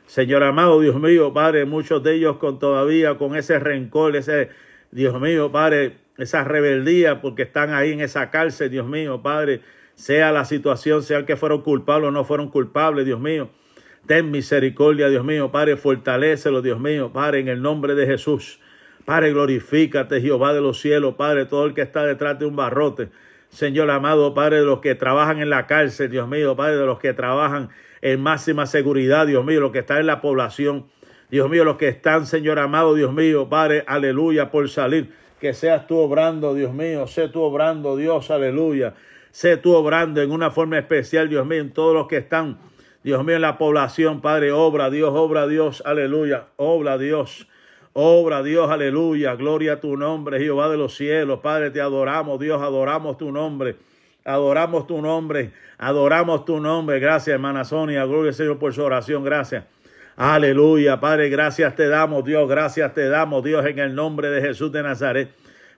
[0.07, 4.49] Señor amado, Dios mío, Padre, muchos de ellos con todavía con ese rencor, ese,
[4.91, 9.61] Dios mío, Padre, esa rebeldía porque están ahí en esa cárcel, Dios mío, Padre,
[9.95, 13.49] sea la situación, sea que fueron culpables o no fueron culpables, Dios mío.
[14.07, 18.59] Ten misericordia, Dios mío, Padre, fortalecelo, Dios mío, Padre, en el nombre de Jesús.
[19.05, 23.09] Padre, glorifícate, Jehová de los cielos, Padre, todo el que está detrás de un barrote.
[23.49, 26.99] Señor amado, Padre, de los que trabajan en la cárcel, Dios mío, Padre, de los
[26.99, 27.69] que trabajan
[28.01, 30.85] en máxima seguridad, Dios mío, los que están en la población,
[31.29, 35.13] Dios mío, los que están, Señor amado, Dios mío, Padre, aleluya, por salir.
[35.39, 38.93] Que seas tú obrando, Dios mío, sé tú obrando, Dios, aleluya.
[39.31, 42.57] Sé tú obrando en una forma especial, Dios mío, en todos los que están,
[43.03, 47.47] Dios mío, en la población, Padre, obra, Dios, obra, Dios, aleluya, obra, Dios.
[47.93, 51.39] Obra Dios, aleluya, gloria a tu nombre, Jehová de los cielos.
[51.39, 53.75] Padre, te adoramos, Dios, adoramos tu nombre.
[54.23, 56.99] Adoramos tu nombre, adoramos tu nombre.
[56.99, 58.05] Gracias, hermana Sonia.
[58.05, 59.23] Gloria al Señor por su oración.
[59.23, 59.65] Gracias.
[60.15, 64.71] Aleluya, Padre, gracias te damos, Dios, gracias te damos, Dios, en el nombre de Jesús
[64.71, 65.31] de Nazaret.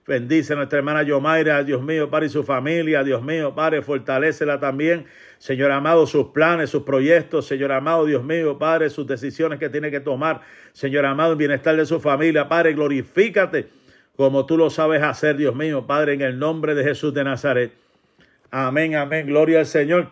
[0.06, 4.60] Bendice a nuestra hermana Yomaira, Dios mío, Padre, y su familia, Dios mío, Padre, fortalecela
[4.60, 5.06] también.
[5.38, 9.90] Señor amado, sus planes, sus proyectos, Señor amado, Dios mío, Padre, sus decisiones que tiene
[9.90, 13.68] que tomar, Señor amado, el bienestar de su familia, Padre, glorifícate
[14.16, 17.72] como tú lo sabes hacer, Dios mío, Padre, en el nombre de Jesús de Nazaret.
[18.50, 20.10] Amén, amén, gloria al Señor.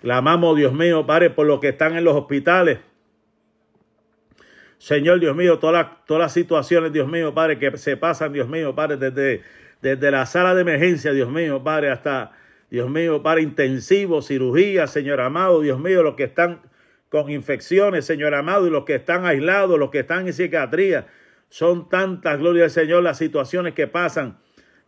[0.00, 2.78] Clamamos, Dios mío, Padre, por los que están en los hospitales.
[4.82, 8.48] Señor, Dios mío, todas las, todas las situaciones, Dios mío, Padre, que se pasan, Dios
[8.48, 9.42] mío, Padre, desde,
[9.80, 12.32] desde la sala de emergencia, Dios mío, Padre, hasta,
[12.68, 16.62] Dios mío, Padre, intensivo, cirugía, Señor amado, Dios mío, los que están
[17.10, 21.06] con infecciones, Señor amado, y los que están aislados, los que están en psiquiatría.
[21.48, 24.38] Son tantas, gloria al Señor, las situaciones que pasan.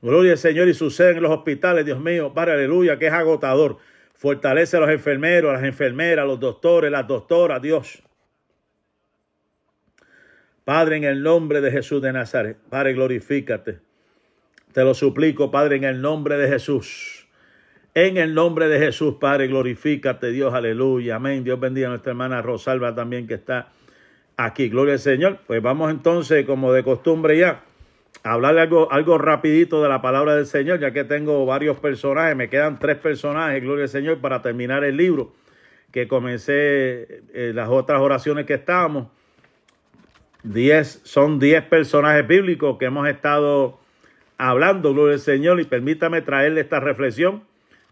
[0.02, 3.78] Gloria al Señor y suceden en los hospitales, Dios mío, Padre, aleluya, que es agotador.
[4.14, 8.02] Fortalece a los enfermeros, a las enfermeras, a los doctores, las doctoras, Dios.
[10.64, 13.78] Padre, en el nombre de Jesús de Nazaret, Padre, glorifícate.
[14.72, 17.28] Te lo suplico, Padre, en el nombre de Jesús.
[17.94, 21.44] En el nombre de Jesús, Padre, glorifícate, Dios, aleluya, amén.
[21.44, 23.68] Dios bendiga a nuestra hermana Rosalba también que está
[24.36, 24.68] aquí.
[24.68, 25.38] Gloria al Señor.
[25.46, 27.62] Pues vamos entonces, como de costumbre ya,
[28.24, 32.34] a hablarle algo, algo rapidito de la palabra del Señor, ya que tengo varios personajes,
[32.34, 35.34] me quedan tres personajes, gloria al Señor, para terminar el libro
[35.92, 39.08] que comencé eh, las otras oraciones que estábamos.
[40.44, 43.80] Diez, son diez personajes bíblicos que hemos estado
[44.36, 47.44] hablando, gloria al Señor, y permítame traerle esta reflexión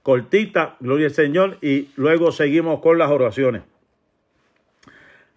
[0.02, 3.62] cortita, gloria al Señor, y luego seguimos con las oraciones.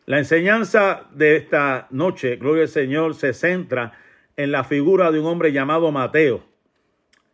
[0.06, 3.94] La enseñanza de esta noche, gloria al Señor, se centra
[4.36, 6.44] en la figura de un hombre llamado Mateo.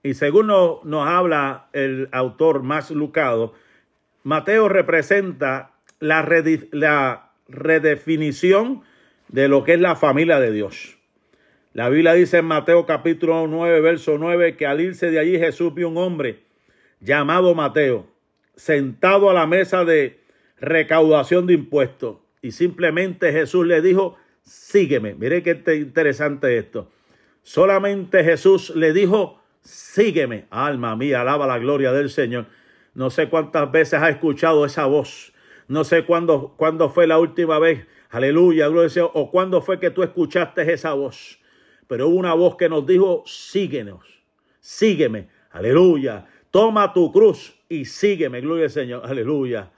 [0.04, 3.56] Y según nos, nos habla el autor más lucado,
[4.22, 6.24] Mateo representa la,
[6.72, 8.84] la redefinición
[9.32, 10.98] de lo que es la familia de Dios.
[11.74, 15.74] La Biblia dice en Mateo capítulo 9, verso 9, que al irse de allí Jesús
[15.74, 16.44] vio un hombre
[17.00, 18.08] llamado Mateo,
[18.56, 20.20] sentado a la mesa de
[20.60, 22.18] recaudación de impuestos.
[22.42, 25.16] Y simplemente Jesús le dijo, sígueme.
[25.16, 26.90] Mire qué interesante esto.
[27.42, 30.46] Solamente Jesús le dijo, sígueme.
[30.50, 32.48] Alma mía, alaba la gloria del Señor.
[32.94, 35.32] No sé cuántas veces ha escuchado esa voz.
[35.70, 39.12] No sé cuándo, cuándo fue la última vez Aleluya, gloria al Señor.
[39.14, 41.40] O cuándo fue que tú escuchaste esa voz.
[41.88, 44.06] Pero hubo una voz que nos dijo, síguenos,
[44.60, 45.30] sígueme.
[45.52, 46.28] Aleluya.
[46.52, 49.02] Toma tu cruz y sígueme, gloria al Señor.
[49.06, 49.72] Aleluya.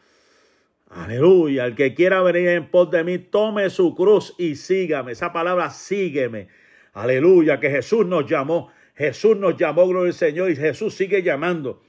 [0.90, 1.66] Aleluya.
[1.66, 5.12] El que quiera venir en pos de mí, tome su cruz y sígame.
[5.12, 6.48] Esa palabra, sígueme.
[6.94, 7.60] Aleluya.
[7.60, 8.72] Que Jesús nos llamó.
[8.96, 10.52] Jesús nos llamó, gloria al Señor.
[10.52, 11.82] Y Jesús sigue llamando.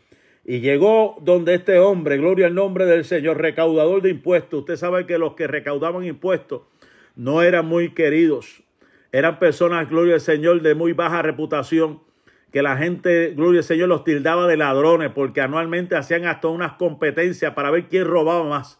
[0.44, 4.60] Y llegó donde este hombre, gloria al nombre del Señor, recaudador de impuestos.
[4.60, 6.62] Usted sabe que los que recaudaban impuestos
[7.16, 8.62] no eran muy queridos.
[9.10, 12.00] Eran personas, gloria al Señor, de muy baja reputación.
[12.52, 16.72] Que la gente, gloria al Señor, los tildaba de ladrones porque anualmente hacían hasta unas
[16.74, 18.78] competencias para ver quién robaba más.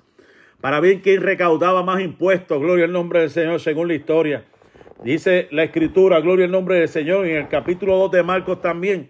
[0.60, 2.60] Para ver quién recaudaba más impuestos.
[2.60, 4.44] Gloria al nombre del Señor, según la historia.
[5.02, 9.08] Dice la escritura, gloria al nombre del Señor, en el capítulo 2 de Marcos también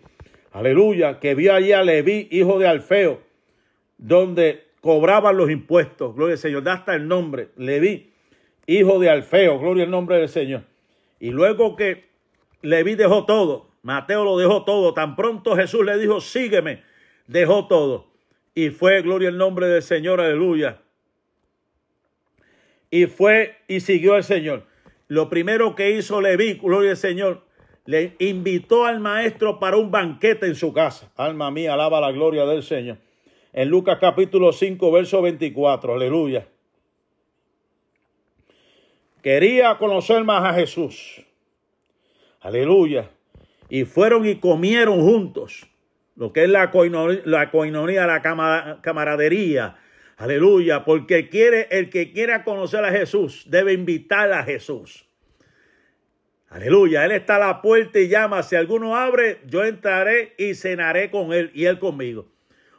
[0.54, 3.20] aleluya, que vio allí a Leví, hijo de Alfeo,
[3.98, 8.12] donde cobraban los impuestos, gloria al Señor, da hasta el nombre, Leví,
[8.66, 10.62] hijo de Alfeo, gloria al nombre del Señor.
[11.18, 12.04] Y luego que
[12.62, 16.82] Leví dejó todo, Mateo lo dejó todo, tan pronto Jesús le dijo, sígueme,
[17.26, 18.06] dejó todo.
[18.54, 20.80] Y fue, gloria al nombre del Señor, aleluya.
[22.90, 24.66] Y fue y siguió al Señor.
[25.08, 27.42] Lo primero que hizo Leví, gloria al Señor,
[27.86, 31.10] le invitó al maestro para un banquete en su casa.
[31.16, 32.98] Alma mía, alaba la gloria del Señor.
[33.52, 36.46] En Lucas capítulo 5, verso 24, aleluya.
[39.22, 41.22] Quería conocer más a Jesús.
[42.40, 43.10] Aleluya.
[43.68, 45.66] Y fueron y comieron juntos.
[46.16, 48.20] Lo que es la coinonía, la, coinonía, la
[48.82, 49.78] camaradería.
[50.16, 50.84] Aleluya.
[50.84, 55.06] Porque quiere, el que quiera conocer a Jesús debe invitar a Jesús.
[56.54, 58.44] Aleluya, Él está a la puerta y llama.
[58.44, 62.28] Si alguno abre, yo entraré y cenaré con Él y Él conmigo.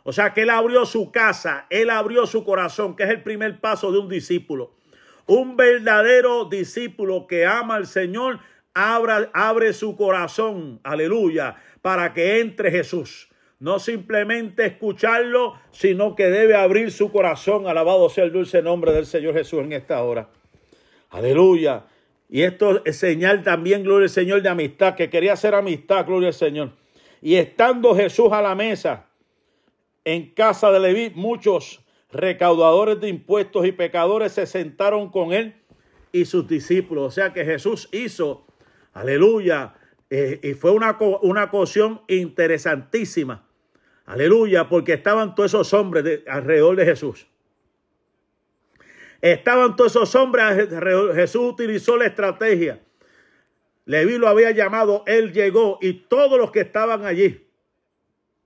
[0.03, 3.59] O sea que Él abrió su casa, Él abrió su corazón, que es el primer
[3.59, 4.71] paso de un discípulo.
[5.25, 8.39] Un verdadero discípulo que ama al Señor,
[8.73, 13.27] abre, abre su corazón, aleluya, para que entre Jesús.
[13.59, 17.67] No simplemente escucharlo, sino que debe abrir su corazón.
[17.67, 20.29] Alabado sea el dulce nombre del Señor Jesús en esta hora.
[21.09, 21.83] Aleluya.
[22.29, 26.29] Y esto es señal también, gloria al Señor, de amistad, que quería hacer amistad, gloria
[26.29, 26.71] al Señor.
[27.21, 29.07] Y estando Jesús a la mesa
[30.03, 35.55] en casa de Leví, muchos recaudadores de impuestos y pecadores se sentaron con él
[36.11, 37.07] y sus discípulos.
[37.07, 38.45] O sea que Jesús hizo,
[38.93, 39.75] aleluya,
[40.09, 43.47] eh, y fue una, una cocción interesantísima.
[44.05, 47.27] Aleluya, porque estaban todos esos hombres alrededor de Jesús.
[49.21, 50.69] Estaban todos esos hombres,
[51.15, 52.79] Jesús utilizó la estrategia.
[53.85, 57.45] Leví lo había llamado, él llegó y todos los que estaban allí,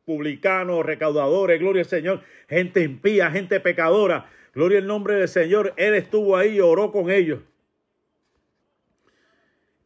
[0.05, 5.95] publicanos, recaudadores, gloria al Señor, gente impía, gente pecadora, gloria al nombre del Señor, él
[5.95, 7.39] estuvo ahí y oró con ellos.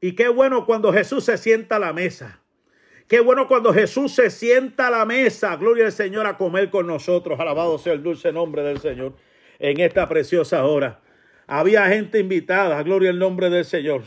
[0.02, 2.40] Y qué bueno cuando Jesús se sienta a la mesa.
[3.08, 6.88] Qué bueno cuando Jesús se sienta a la mesa, gloria al Señor, a comer con
[6.88, 7.40] nosotros.
[7.40, 9.14] Alabado sea el dulce nombre del Señor
[9.64, 11.00] en esta preciosa hora.
[11.48, 14.04] Había gente invitada, gloria al nombre del Señor.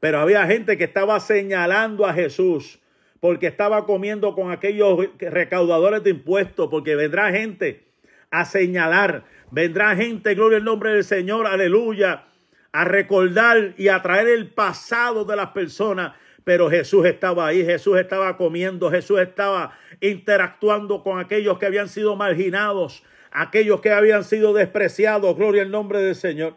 [0.00, 2.80] Pero había gente que estaba señalando a Jesús
[3.20, 7.84] porque estaba comiendo con aquellos recaudadores de impuestos, porque vendrá gente
[8.30, 12.24] a señalar, vendrá gente, gloria al nombre del Señor, aleluya,
[12.72, 16.14] a recordar y a traer el pasado de las personas.
[16.42, 22.16] Pero Jesús estaba ahí, Jesús estaba comiendo, Jesús estaba interactuando con aquellos que habían sido
[22.16, 26.56] marginados, aquellos que habían sido despreciados, gloria al nombre del Señor.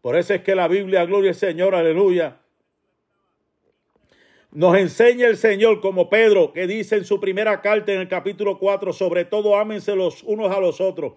[0.00, 2.38] Por eso es que la Biblia, gloria al Señor, aleluya,
[4.50, 8.58] nos enseña el Señor como Pedro, que dice en su primera carta en el capítulo
[8.58, 11.12] 4, sobre todo ámense los unos a los otros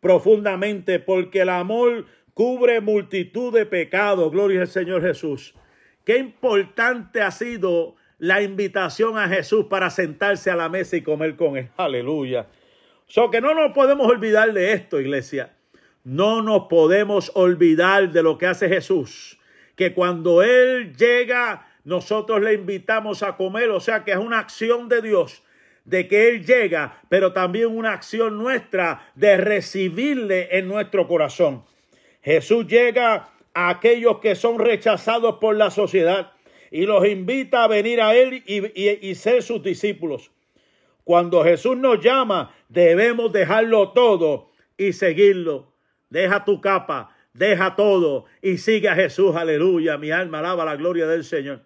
[0.00, 5.54] profundamente, porque el amor cubre multitud de pecados, gloria al Señor Jesús.
[6.04, 11.36] Qué importante ha sido la invitación a Jesús para sentarse a la mesa y comer
[11.36, 11.70] con él.
[11.76, 12.46] Aleluya.
[13.06, 15.54] So que no nos podemos olvidar de esto, iglesia.
[16.04, 19.38] No nos podemos olvidar de lo que hace Jesús.
[19.74, 24.88] Que cuando Él llega nosotros le invitamos a comer, o sea que es una acción
[24.88, 25.44] de Dios
[25.84, 31.64] de que Él llega, pero también una acción nuestra de recibirle en nuestro corazón.
[32.22, 36.32] Jesús llega a aquellos que son rechazados por la sociedad
[36.72, 40.32] y los invita a venir a Él y, y ser sus discípulos.
[41.06, 45.72] Cuando Jesús nos llama, debemos dejarlo todo y seguirlo.
[46.10, 49.36] Deja tu capa, deja todo y sigue a Jesús.
[49.36, 49.98] Aleluya.
[49.98, 51.60] Mi alma alaba la gloria del Señor.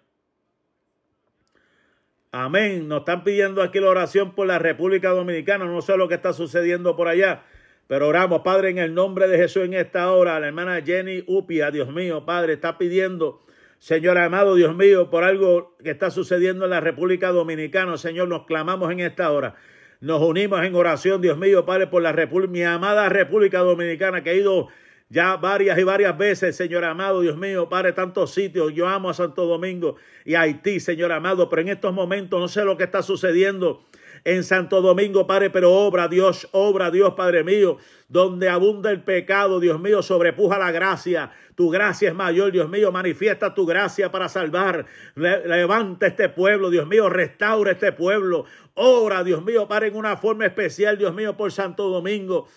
[2.31, 2.87] Amén.
[2.87, 5.65] Nos están pidiendo aquí la oración por la República Dominicana.
[5.65, 7.41] No sé lo que está sucediendo por allá,
[7.87, 10.39] pero oramos, Padre, en el nombre de Jesús en esta hora.
[10.39, 13.41] La hermana Jenny Upia, Dios mío, Padre, está pidiendo,
[13.81, 17.97] Señor amado, Dios mío, por algo que está sucediendo en la República Dominicana.
[17.97, 19.55] Señor, nos clamamos en esta hora.
[20.01, 24.29] Nos unimos en oración, Dios mío, Padre, por la República, mi amada República Dominicana que
[24.29, 24.67] ha ido
[25.09, 28.71] ya varias y varias veces, Señor amado, Dios mío, Padre, tantos sitios.
[28.71, 29.95] Yo amo a Santo Domingo
[30.25, 33.83] y a Haití, Señor amado, pero en estos momentos no sé lo que está sucediendo
[34.23, 37.77] en Santo Domingo, Padre, pero obra Dios, obra Dios, Padre mío,
[38.07, 41.31] donde abunda el pecado, Dios mío, sobrepuja la gracia.
[41.55, 44.85] Tu gracia es mayor, Dios mío, manifiesta tu gracia para salvar.
[45.15, 48.45] levanta este pueblo, Dios mío, restaura este pueblo.
[48.73, 52.47] Obra, Dios mío, Padre, en una forma especial, Dios mío, por Santo Domingo.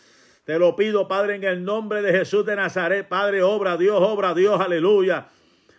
[0.44, 3.08] Te lo pido, Padre, en el nombre de Jesús de Nazaret.
[3.08, 5.28] Padre, obra Dios, obra Dios, aleluya.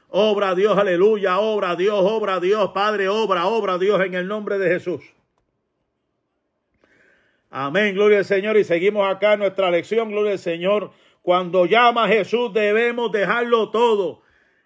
[0.09, 1.39] Obra Dios, aleluya.
[1.39, 2.71] Obra Dios, obra Dios.
[2.73, 5.01] Padre, obra, obra Dios en el nombre de Jesús.
[7.57, 8.57] Amén, gloria al Señor.
[8.57, 10.91] Y seguimos acá nuestra lección, gloria al Señor.
[11.21, 14.21] Cuando llama a Jesús debemos dejarlo todo.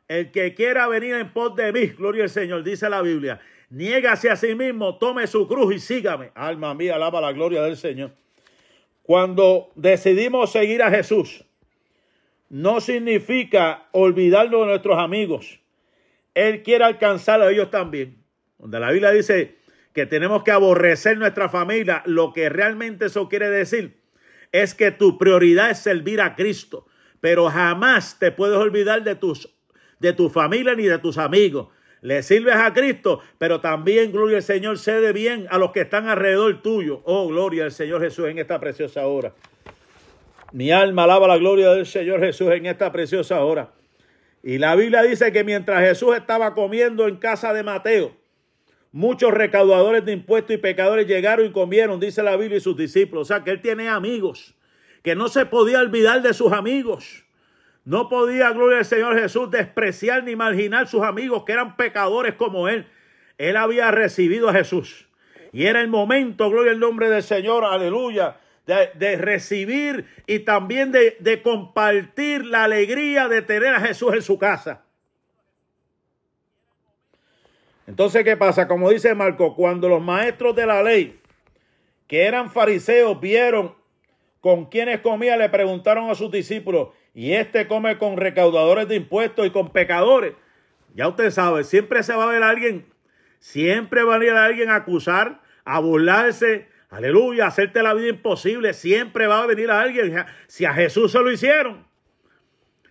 [0.07, 3.39] El que quiera venir en pos de mí, gloria al Señor, dice la Biblia.
[3.69, 6.31] Niégase a sí mismo, tome su cruz y sígame.
[6.33, 8.09] Alma mía, alaba la gloria del Señor.
[9.03, 11.45] Cuando decidimos seguir a Jesús,
[12.49, 15.59] no significa olvidarnos de nuestros amigos.
[16.33, 18.17] Él quiere alcanzar a ellos también.
[18.57, 19.59] Donde la Biblia dice
[19.93, 23.99] que tenemos que aborrecer nuestra familia, lo que realmente eso quiere decir
[24.51, 26.87] es que tu prioridad es servir a Cristo,
[27.21, 29.49] pero jamás te puedes olvidar de tus
[29.99, 31.67] de tu familia ni de tus amigos
[32.01, 36.07] le sirves a Cristo, pero también, gloria al Señor, cede bien a los que están
[36.07, 37.01] alrededor tuyo.
[37.03, 39.33] Oh, gloria al Señor Jesús en esta preciosa hora.
[40.51, 43.71] Mi alma alaba la gloria del Señor Jesús en esta preciosa hora.
[44.41, 48.15] Y la Biblia dice que mientras Jesús estaba comiendo en casa de Mateo,
[48.91, 53.23] muchos recaudadores de impuestos y pecadores llegaron y comieron, dice la Biblia y sus discípulos.
[53.23, 54.55] O sea, que él tiene amigos,
[55.03, 57.25] que no se podía olvidar de sus amigos.
[57.85, 62.67] No podía, gloria al Señor Jesús, despreciar ni marginar sus amigos que eran pecadores como
[62.67, 62.87] él.
[63.37, 65.07] Él había recibido a Jesús.
[65.51, 68.37] Y era el momento, gloria al nombre del Señor, aleluya,
[68.67, 74.37] de, recibir y también de, de compartir la alegría de tener a Jesús en su
[74.37, 74.83] casa.
[77.89, 78.67] Entonces, ¿qué pasa?
[78.67, 81.19] Como dice Marco, cuando los maestros de la ley,
[82.05, 83.73] que eran fariseos, vieron
[84.41, 89.47] con quienes comía, le preguntaron a sus discípulos, y este come con recaudadores de impuestos
[89.47, 90.35] y con pecadores.
[90.93, 92.85] Ya usted sabe, siempre se va a ver alguien,
[93.39, 98.75] siempre va a venir alguien a acusar, a burlarse, aleluya, a hacerte la vida imposible.
[98.75, 100.25] Siempre va a venir a alguien.
[100.45, 101.87] Si a Jesús se lo hicieron,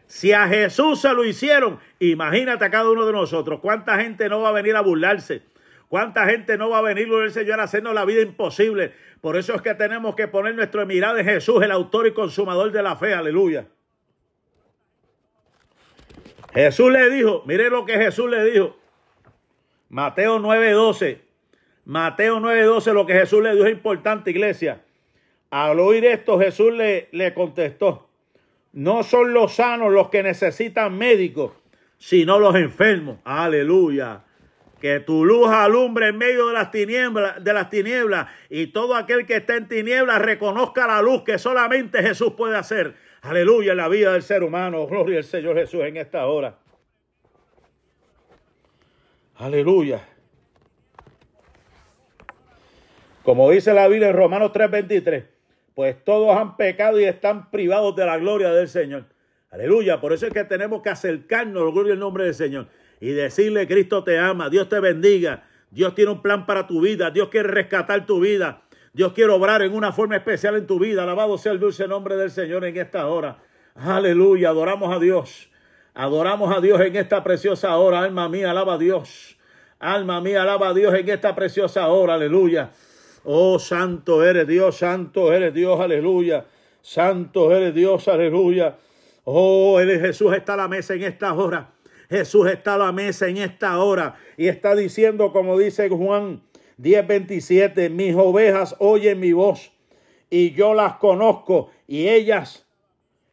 [0.09, 4.40] si a Jesús se lo hicieron, imagínate a cada uno de nosotros, cuánta gente no
[4.40, 5.43] va a venir a burlarse.
[5.89, 8.93] ¿Cuánta gente no va a venir, Señor, a hacernos la vida imposible?
[9.20, 12.72] Por eso es que tenemos que poner nuestra mirada en Jesús, el autor y consumador
[12.72, 13.14] de la fe.
[13.14, 13.66] Aleluya.
[16.52, 18.76] Jesús le dijo, mire lo que Jesús le dijo.
[19.89, 21.20] Mateo 9:12.
[21.86, 24.82] Mateo 9:12, lo que Jesús le dijo es importante, iglesia.
[25.51, 28.07] Al oír esto, Jesús le, le contestó,
[28.73, 31.53] no son los sanos los que necesitan médicos,
[31.99, 33.19] sino los enfermos.
[33.24, 34.24] Aleluya.
[34.81, 39.27] Que tu luz alumbre en medio de las tinieblas, de las tinieblas y todo aquel
[39.27, 42.95] que está en tinieblas reconozca la luz que solamente Jesús puede hacer.
[43.23, 44.86] Aleluya en la vida del ser humano.
[44.86, 46.59] Gloria al Señor Jesús en esta hora.
[49.35, 50.07] Aleluya.
[53.24, 55.27] Como dice la Biblia en Romanos 3:23,
[55.78, 59.05] pues todos han pecado y están privados de la gloria del Señor.
[59.48, 60.00] Aleluya.
[60.00, 62.66] Por eso es que tenemos que acercarnos, gloria al nombre del Señor,
[62.98, 67.12] y decirle, Cristo te ama, Dios te bendiga, Dios tiene un plan para tu vida,
[67.12, 71.05] Dios quiere rescatar tu vida, Dios quiere obrar en una forma especial en tu vida.
[71.05, 73.38] Alabado sea el dulce nombre del Señor en esta hora.
[73.76, 74.48] Aleluya.
[74.48, 75.48] Adoramos a Dios.
[75.94, 78.00] Adoramos a Dios en esta preciosa hora.
[78.00, 79.38] Alma mía, alaba a Dios.
[79.78, 82.14] Alma mía, alaba a Dios en esta preciosa hora.
[82.14, 82.72] Aleluya.
[83.24, 86.47] Oh, santo eres Dios, santo eres Dios, aleluya.
[86.81, 88.77] Santo eres Dios, aleluya.
[89.24, 91.70] Oh, eres Jesús está a la mesa en esta hora.
[92.09, 96.40] Jesús está a la mesa en esta hora y está diciendo, como dice Juan
[96.78, 99.70] 10:27, mis ovejas oyen mi voz
[100.31, 102.66] y yo las conozco y ellas,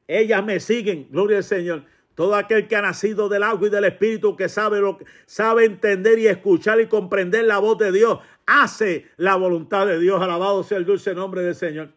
[0.08, 1.08] ellas me siguen.
[1.10, 1.84] Gloria al Señor.
[2.16, 5.66] Todo aquel que ha nacido del agua y del espíritu, que sabe lo que sabe
[5.66, 10.22] entender y escuchar y comprender la voz de Dios, hace la voluntad de Dios.
[10.22, 11.90] Alabado sea el dulce nombre del Señor.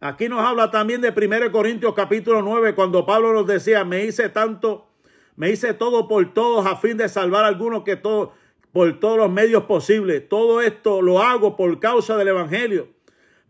[0.00, 4.28] Aquí nos habla también de 1 Corintios capítulo 9, cuando Pablo nos decía, me hice
[4.28, 4.86] tanto,
[5.34, 8.32] me hice todo por todos a fin de salvar a algunos que todo,
[8.72, 10.28] por todos los medios posibles.
[10.28, 12.88] Todo esto lo hago por causa del Evangelio,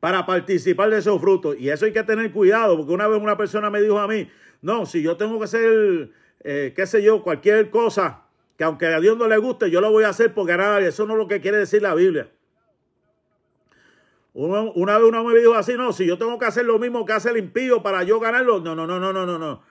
[0.01, 1.55] para participar de esos frutos.
[1.59, 4.31] Y eso hay que tener cuidado, porque una vez una persona me dijo a mí,
[4.63, 6.11] no, si yo tengo que hacer,
[6.45, 8.23] eh, qué sé yo, cualquier cosa,
[8.59, 10.83] que aunque a Dios no le guste, yo lo voy a hacer por ganar.
[10.83, 12.29] Eso no es lo que quiere decir la Biblia.
[14.35, 17.13] Una, vez uno me dijo así, no, si yo tengo que hacer lo mismo que
[17.13, 19.63] hace el impío para yo ganarlo, no, no, no, no, no, no, no.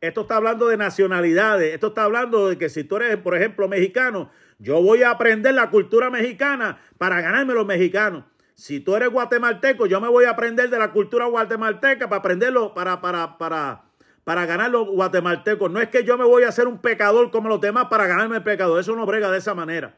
[0.00, 3.66] Esto está hablando de nacionalidades, esto está hablando de que si tú eres, por ejemplo,
[3.66, 8.24] mexicano, yo voy a aprender la cultura mexicana para ganarme los mexicanos.
[8.54, 12.74] Si tú eres guatemalteco, yo me voy a aprender de la cultura guatemalteca para aprenderlo,
[12.74, 13.84] para, para, para,
[14.28, 15.70] para ganar los guatemaltecos.
[15.70, 18.36] No es que yo me voy a hacer un pecador como los demás para ganarme
[18.36, 18.78] el pecado.
[18.78, 19.96] Eso no brega de esa manera.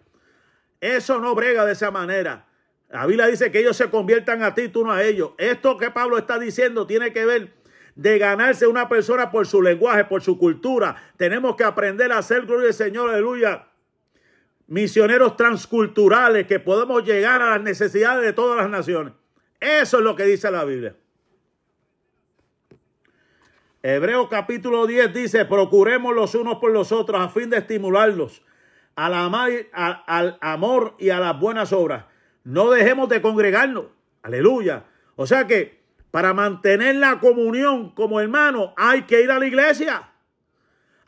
[0.81, 2.47] Eso no brega de esa manera.
[2.91, 5.33] La Biblia dice que ellos se conviertan a ti, tú no a ellos.
[5.37, 7.55] Esto que Pablo está diciendo tiene que ver
[7.97, 10.95] de ganarse una persona por su lenguaje, por su cultura.
[11.17, 13.67] Tenemos que aprender a hacer, gloria al Señor, aleluya.
[14.69, 19.13] Misioneros transculturales que podemos llegar a las necesidades de todas las naciones.
[19.59, 20.95] Eso es lo que dice la Biblia.
[23.83, 28.43] Hebreo capítulo 10 dice, procuremos los unos por los otros a fin de estimularlos
[28.95, 29.15] al,
[29.73, 32.05] al amor y a las buenas obras
[32.45, 33.87] no dejemos de congregarnos.
[34.23, 34.85] Aleluya.
[35.17, 35.81] O sea que
[36.11, 40.09] para mantener la comunión como hermanos hay que ir a la iglesia.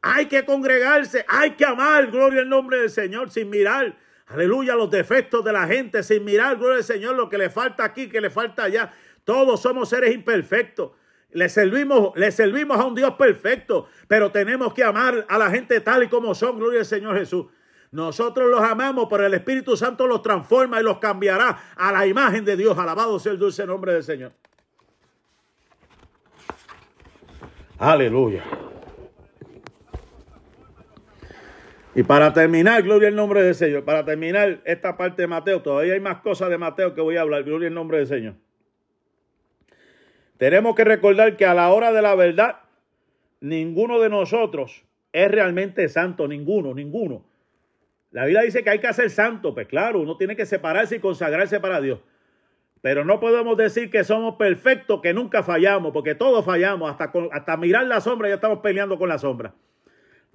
[0.00, 3.96] Hay que congregarse, hay que amar, gloria al nombre del Señor, sin mirar,
[4.26, 7.84] aleluya, los defectos de la gente, sin mirar, gloria al Señor, lo que le falta
[7.84, 8.92] aquí, que le falta allá.
[9.22, 10.90] Todos somos seres imperfectos.
[11.32, 15.80] Le servimos, le servimos a un Dios perfecto, pero tenemos que amar a la gente
[15.80, 17.46] tal y como son, gloria al Señor Jesús.
[17.90, 22.44] Nosotros los amamos, pero el Espíritu Santo los transforma y los cambiará a la imagen
[22.44, 22.76] de Dios.
[22.78, 24.32] Alabado sea el dulce nombre del Señor.
[27.78, 28.44] Aleluya.
[31.94, 33.84] Y para terminar, gloria al nombre del Señor.
[33.84, 37.20] Para terminar esta parte de Mateo, todavía hay más cosas de Mateo que voy a
[37.20, 37.42] hablar.
[37.44, 38.34] Gloria al nombre del Señor.
[40.42, 42.56] Tenemos que recordar que a la hora de la verdad,
[43.40, 44.82] ninguno de nosotros
[45.12, 46.26] es realmente santo.
[46.26, 47.24] Ninguno, ninguno.
[48.10, 50.98] La Biblia dice que hay que ser santo, pues claro, uno tiene que separarse y
[50.98, 52.00] consagrarse para Dios.
[52.80, 57.56] Pero no podemos decir que somos perfectos, que nunca fallamos, porque todos fallamos, hasta, hasta
[57.56, 59.54] mirar la sombra ya estamos peleando con la sombra.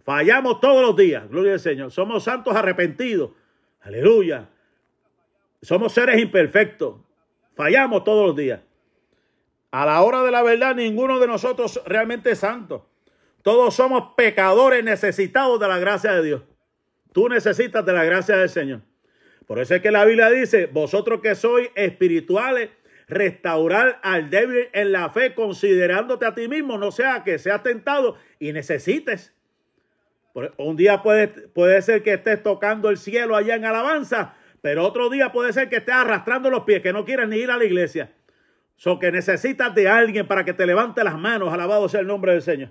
[0.05, 1.91] Fallamos todos los días, gloria al Señor.
[1.91, 3.31] Somos santos arrepentidos,
[3.81, 4.47] aleluya.
[5.61, 6.95] Somos seres imperfectos,
[7.57, 8.61] fallamos todos los días.
[9.71, 12.89] A la hora de la verdad, ninguno de nosotros realmente es santo.
[13.41, 16.41] Todos somos pecadores necesitados de la gracia de Dios.
[17.13, 18.81] Tú necesitas de la gracia del Señor.
[19.45, 22.69] Por eso es que la Biblia dice, vosotros que sois espirituales,
[23.07, 28.17] restaurar al débil en la fe, considerándote a ti mismo, no sea que seas tentado
[28.39, 29.33] y necesites.
[30.57, 35.09] Un día puede, puede ser que estés tocando el cielo allá en alabanza, pero otro
[35.09, 37.63] día puede ser que estés arrastrando los pies, que no quieras ni ir a la
[37.63, 38.11] iglesia.
[38.77, 42.31] So que necesitas de alguien para que te levante las manos, alabado sea el nombre
[42.31, 42.69] del Señor.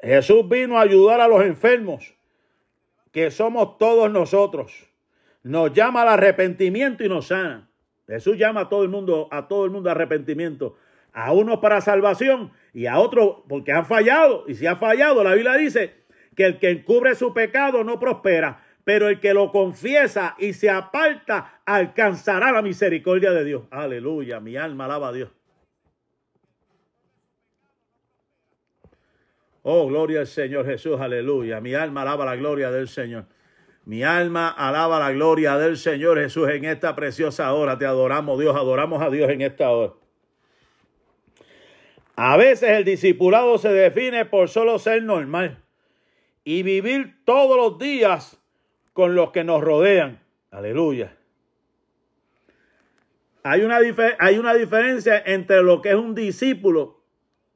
[0.00, 2.14] Jesús vino a ayudar a los enfermos,
[3.10, 4.88] que somos todos nosotros.
[5.42, 7.68] Nos llama al arrepentimiento y nos sana.
[8.06, 10.76] Jesús llama a todo el mundo, a todo el mundo arrepentimiento.
[11.12, 14.44] A unos para salvación y a otros porque han fallado.
[14.46, 15.94] Y si ha fallado, la Biblia dice
[16.34, 20.70] que el que encubre su pecado no prospera, pero el que lo confiesa y se
[20.70, 23.62] aparta alcanzará la misericordia de Dios.
[23.70, 25.30] Aleluya, mi alma alaba a Dios.
[29.62, 31.58] Oh, gloria al Señor Jesús, aleluya.
[31.62, 33.24] Mi alma alaba la gloria del Señor.
[33.86, 37.78] Mi alma alaba la gloria del Señor Jesús en esta preciosa hora.
[37.78, 39.94] Te adoramos, Dios, adoramos a Dios en esta hora.
[42.16, 45.62] A veces el discipulado se define por solo ser normal
[46.44, 48.43] y vivir todos los días
[48.94, 50.20] con los que nos rodean.
[50.50, 51.14] Aleluya.
[53.42, 53.78] Hay una,
[54.18, 57.02] hay una diferencia entre lo que es un discípulo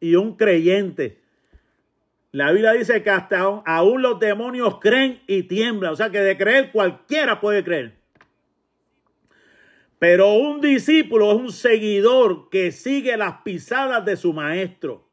[0.00, 1.22] y un creyente.
[2.32, 5.92] La Biblia dice que hasta aún, los demonios creen y tiemblan.
[5.92, 7.94] O sea que de creer cualquiera puede creer.
[9.98, 15.07] Pero un discípulo es un seguidor que sigue las pisadas de su maestro.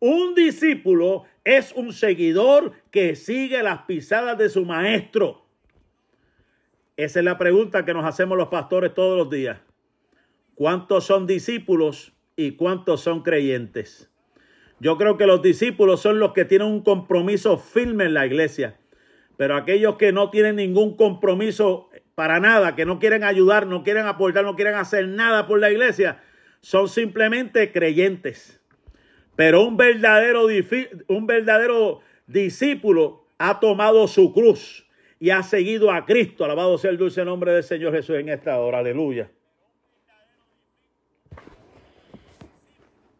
[0.00, 5.46] Un discípulo es un seguidor que sigue las pisadas de su maestro.
[6.96, 9.58] Esa es la pregunta que nos hacemos los pastores todos los días.
[10.54, 14.10] ¿Cuántos son discípulos y cuántos son creyentes?
[14.80, 18.78] Yo creo que los discípulos son los que tienen un compromiso firme en la iglesia.
[19.36, 24.06] Pero aquellos que no tienen ningún compromiso para nada, que no quieren ayudar, no quieren
[24.06, 26.22] aportar, no quieren hacer nada por la iglesia,
[26.60, 28.60] son simplemente creyentes.
[29.36, 30.46] Pero un verdadero,
[31.08, 34.86] un verdadero discípulo ha tomado su cruz
[35.18, 36.44] y ha seguido a Cristo.
[36.44, 38.78] Alabado sea el dulce nombre del Señor Jesús en esta hora.
[38.78, 39.30] Aleluya.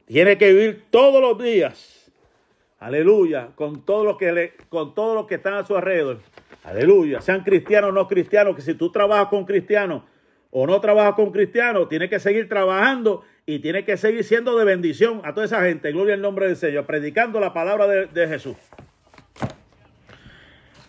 [0.07, 2.13] Tiene que vivir todos los días.
[2.79, 3.49] Aleluya.
[3.55, 6.21] Con todos los que, le, con todos los que están a su alrededor.
[6.63, 7.21] Aleluya.
[7.21, 8.55] Sean cristianos o no cristianos.
[8.55, 10.03] Que si tú trabajas con cristianos
[10.51, 14.65] o no trabajas con cristianos, tiene que seguir trabajando y tiene que seguir siendo de
[14.65, 15.93] bendición a toda esa gente.
[15.93, 16.87] Gloria al nombre del Señor.
[16.87, 18.57] Predicando la palabra de, Jesús.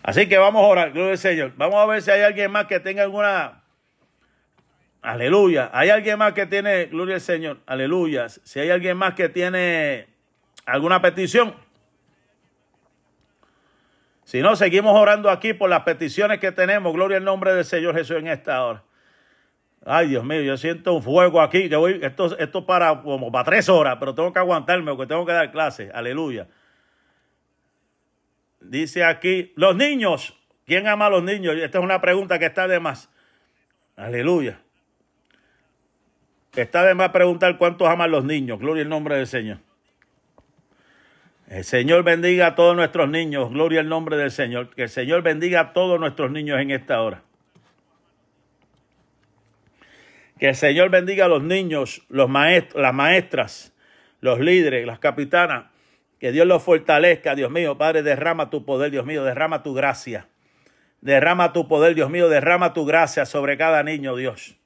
[0.02, 0.92] Así que vamos a orar.
[0.92, 1.52] Gloria al Señor.
[1.56, 3.62] Vamos a ver si hay alguien más que tenga alguna
[5.02, 5.70] Aleluya.
[5.72, 7.58] ¿Hay alguien más que tiene, gloria al Señor?
[7.66, 8.28] Aleluya.
[8.28, 10.08] Si hay alguien más que tiene
[10.64, 11.54] alguna petición.
[14.24, 16.92] Si no, seguimos orando aquí por las peticiones que tenemos.
[16.92, 18.82] Gloria al nombre del Señor Jesús en esta hora.
[19.88, 21.68] Ay, Dios mío, yo siento un fuego aquí.
[21.68, 25.24] Que voy, esto, esto para como para tres horas, pero tengo que aguantarme porque tengo
[25.24, 25.90] que dar clase.
[25.94, 26.48] Aleluya.
[28.60, 30.36] Dice aquí, los niños.
[30.66, 31.54] ¿Quién ama a los niños?
[31.54, 33.08] Esta es una pregunta que está de más.
[33.94, 34.58] Aleluya.
[36.56, 38.58] Está de más preguntar cuántos aman los niños.
[38.58, 39.58] Gloria al nombre del Señor.
[41.48, 43.50] El Señor bendiga a todos nuestros niños.
[43.50, 44.74] Gloria al nombre del Señor.
[44.74, 47.22] Que el Señor bendiga a todos nuestros niños en esta hora.
[50.38, 53.72] Que el Señor bendiga a los niños, los las maestras,
[54.20, 55.66] los líderes, las capitanas.
[56.18, 57.76] Que Dios los fortalezca, Dios mío.
[57.78, 59.24] Padre, derrama tu poder, Dios mío.
[59.24, 60.28] Derrama tu gracia.
[61.00, 62.28] Derrama tu poder, Dios mío.
[62.28, 64.56] Derrama tu gracia sobre cada niño, Dios.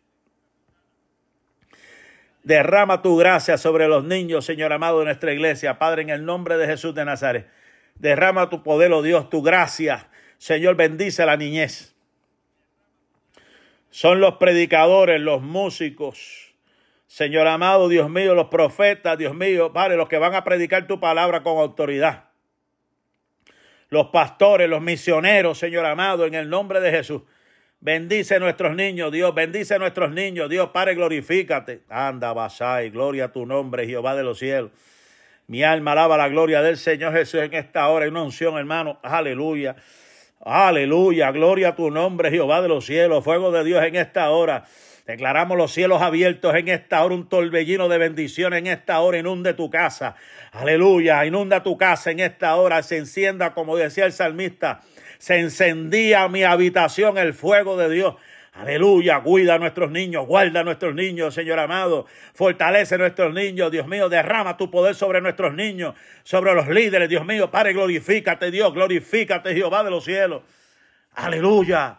[2.42, 5.78] Derrama tu gracia sobre los niños, Señor amado de nuestra iglesia.
[5.78, 7.48] Padre, en el nombre de Jesús de Nazaret.
[7.97, 10.09] Derrama tu poder, oh Dios, tu gracia.
[10.38, 11.90] Señor, bendice la niñez.
[13.91, 16.55] Son los predicadores, los músicos.
[17.07, 21.01] Señor amado, Dios mío, los profetas, Dios mío, Padre, los que van a predicar tu
[21.01, 22.27] palabra con autoridad.
[23.89, 27.23] Los pastores, los misioneros, Señor amado, en el nombre de Jesús.
[27.81, 29.35] Bendice nuestros niños, Dios.
[29.35, 30.49] Bendice a nuestros niños.
[30.49, 31.83] Dios, Padre, glorifícate.
[31.89, 32.91] Anda, Basai.
[32.91, 34.71] Gloria a tu nombre, Jehová de los cielos.
[35.47, 38.05] Mi alma alaba la gloria del Señor Jesús en esta hora.
[38.05, 39.01] Hay una unción, hermano.
[39.03, 39.75] Aleluya.
[40.43, 41.33] Aleluya.
[41.33, 43.23] Gloria a tu nombre, Jehová de los cielos.
[43.23, 44.65] Fuego de Dios en esta hora.
[45.07, 49.55] Declaramos los cielos abiertos en esta hora, un torbellino de bendición en esta hora, inunde
[49.55, 50.15] tu casa.
[50.53, 54.81] Aleluya, inunda tu casa en esta hora, se encienda, como decía el salmista,
[55.19, 58.15] se encendía mi habitación el fuego de Dios.
[58.52, 62.06] Aleluya, cuida a nuestros niños, guarda a nuestros niños, Señor amado.
[62.35, 65.94] Fortalece a nuestros niños, Dios mío, derrama tu poder sobre nuestros niños,
[66.24, 67.51] sobre los líderes, Dios mío.
[67.51, 70.43] Padre, glorifícate, Dios, glorifícate, Jehová de los cielos.
[71.14, 71.98] Aleluya.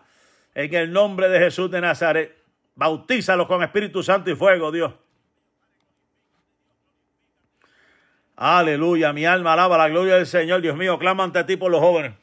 [0.54, 2.36] En el nombre de Jesús de Nazaret,
[2.76, 4.94] bautízalos con Espíritu Santo y fuego, Dios.
[8.36, 11.80] Aleluya, mi alma alaba la gloria del Señor, Dios mío, clama ante ti por los
[11.80, 12.14] jóvenes.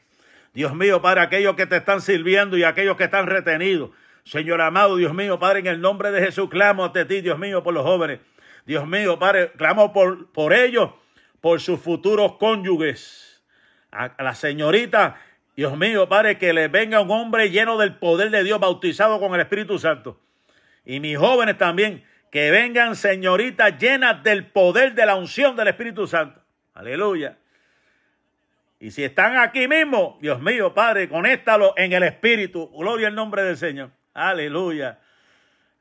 [0.53, 3.91] Dios mío, Padre, aquellos que te están sirviendo y aquellos que están retenidos.
[4.29, 7.63] Señor amado, Dios mío, Padre, en el nombre de Jesús, clamo ante ti, Dios mío,
[7.63, 8.19] por los jóvenes.
[8.63, 10.91] Dios mío, Padre, clamo por, por ellos,
[11.41, 13.43] por sus futuros cónyuges.
[13.91, 15.19] A, la señorita,
[15.55, 19.33] Dios mío, Padre, que le venga un hombre lleno del poder de Dios, bautizado con
[19.33, 20.21] el Espíritu Santo.
[20.85, 26.05] Y mis jóvenes también, Que vengan señoritas llenas del poder de la unción del Espíritu
[26.05, 26.39] Santo.
[26.75, 27.39] Aleluya.
[28.79, 32.69] Y si están aquí mismo, Dios mío, Padre, conéctalo en el Espíritu.
[32.77, 33.89] Gloria al nombre del Señor.
[34.19, 34.99] Aleluya.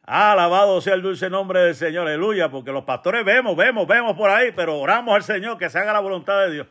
[0.05, 2.07] Alabado sea el dulce nombre del Señor.
[2.07, 2.49] Aleluya.
[2.49, 5.93] Porque los pastores vemos, vemos, vemos por ahí, pero oramos al Señor que se haga
[5.93, 6.67] la voluntad de Dios.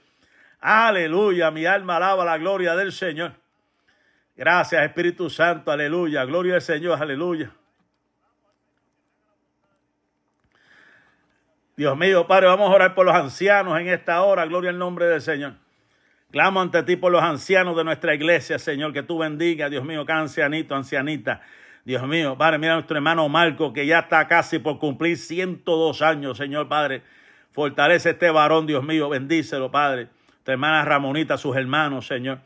[0.62, 1.52] Aleluya.
[1.52, 3.34] Mi alma alaba la gloria del Señor.
[4.36, 5.72] Gracias, Espíritu Santo.
[5.72, 6.24] Aleluya.
[6.24, 7.02] Gloria al Señor.
[7.02, 7.52] Aleluya.
[11.76, 14.46] Dios mío, Padre, vamos a orar por los ancianos en esta hora.
[14.46, 15.54] Gloria al nombre del Señor.
[16.32, 20.06] Clamo ante ti por los ancianos de nuestra iglesia, Señor, que tú bendiga, Dios mío,
[20.06, 21.42] cada ancianito, ancianita.
[21.86, 26.02] Dios mío, Padre, mira a nuestro hermano Marco, que ya está casi por cumplir 102
[26.02, 27.02] años, Señor, Padre.
[27.54, 30.10] Fortalece este varón, Dios mío, bendícelo, Padre.
[30.44, 32.40] Tu hermana Ramonita, sus hermanos, Señor.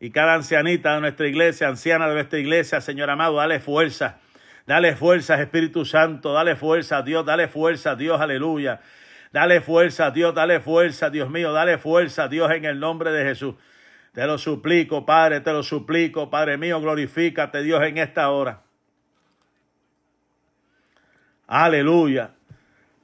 [0.00, 4.18] Y cada ancianita de nuestra iglesia, anciana de nuestra iglesia, Señor amado, dale fuerza.
[4.66, 8.80] Dale fuerza, Espíritu Santo, dale fuerza, Dios, dale fuerza, Dios, aleluya.
[9.32, 13.54] Dale fuerza, Dios, dale fuerza, Dios mío, dale fuerza, Dios, en el nombre de Jesús.
[14.12, 18.62] Te lo suplico, Padre, te lo suplico, Padre mío, glorifícate, Dios, en esta hora.
[21.46, 22.30] Aleluya.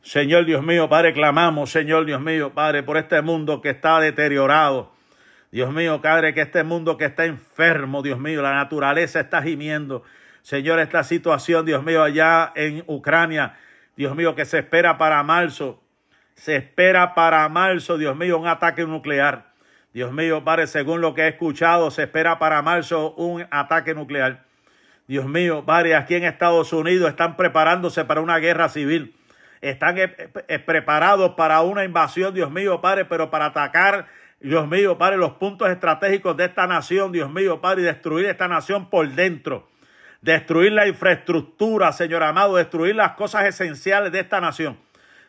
[0.01, 4.91] Señor Dios mío, Padre, clamamos, Señor Dios mío, Padre, por este mundo que está deteriorado.
[5.53, 10.03] Dios mío, Padre, que este mundo que está enfermo, Dios mío, la naturaleza está gimiendo.
[10.41, 13.59] Señor, esta situación, Dios mío, allá en Ucrania,
[13.97, 15.82] Dios mío, que se espera para marzo,
[16.35, 19.53] se espera para marzo, Dios mío, un ataque nuclear.
[19.93, 24.45] Dios mío, Padre, según lo que he escuchado, se espera para marzo un ataque nuclear.
[25.07, 29.15] Dios mío, Padre, aquí en Estados Unidos están preparándose para una guerra civil.
[29.61, 34.07] Están eh, eh, preparados para una invasión, Dios mío, Padre, pero para atacar,
[34.41, 38.49] Dios mío, Padre, los puntos estratégicos de esta nación, Dios mío, Padre, y destruir esta
[38.49, 39.69] nación por dentro.
[40.23, 44.79] Destruir la infraestructura, Señor amado, destruir las cosas esenciales de esta nación.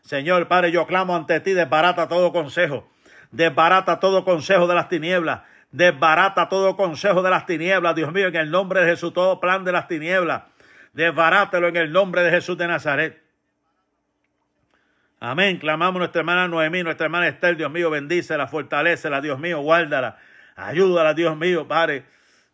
[0.04, 2.90] Señor Padre, yo clamo ante ti, desbarata todo consejo,
[3.32, 8.36] desbarata todo consejo de las tinieblas, desbarata todo consejo de las tinieblas, Dios mío, en
[8.36, 10.44] el nombre de Jesús, todo plan de las tinieblas,
[10.92, 13.24] desbarátelo en el nombre de Jesús de Nazaret.
[15.22, 15.58] Amén.
[15.58, 20.18] Clamamos nuestra hermana Noemí, nuestra hermana Esther, Dios mío, bendícela, fortalecela, Dios mío, guárdala,
[20.58, 22.04] ayúdala, Dios mío, Padre.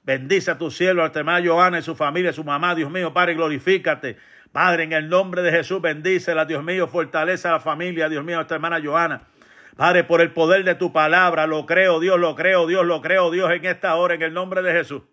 [0.04, 3.12] Bendice a tu cielo, a nuestra hermana Joana y su familia, su mamá, Dios mío,
[3.12, 4.18] Padre, glorifícate.
[4.52, 8.36] Padre, en el nombre de Jesús, bendícela, Dios mío, fortalece a la familia, Dios mío,
[8.36, 9.28] nuestra hermana Joana.
[9.76, 13.32] Padre, por el poder de tu palabra, lo creo, Dios, lo creo, Dios, lo creo,
[13.32, 15.04] Dios, en esta hora, en el nombre de Jesús.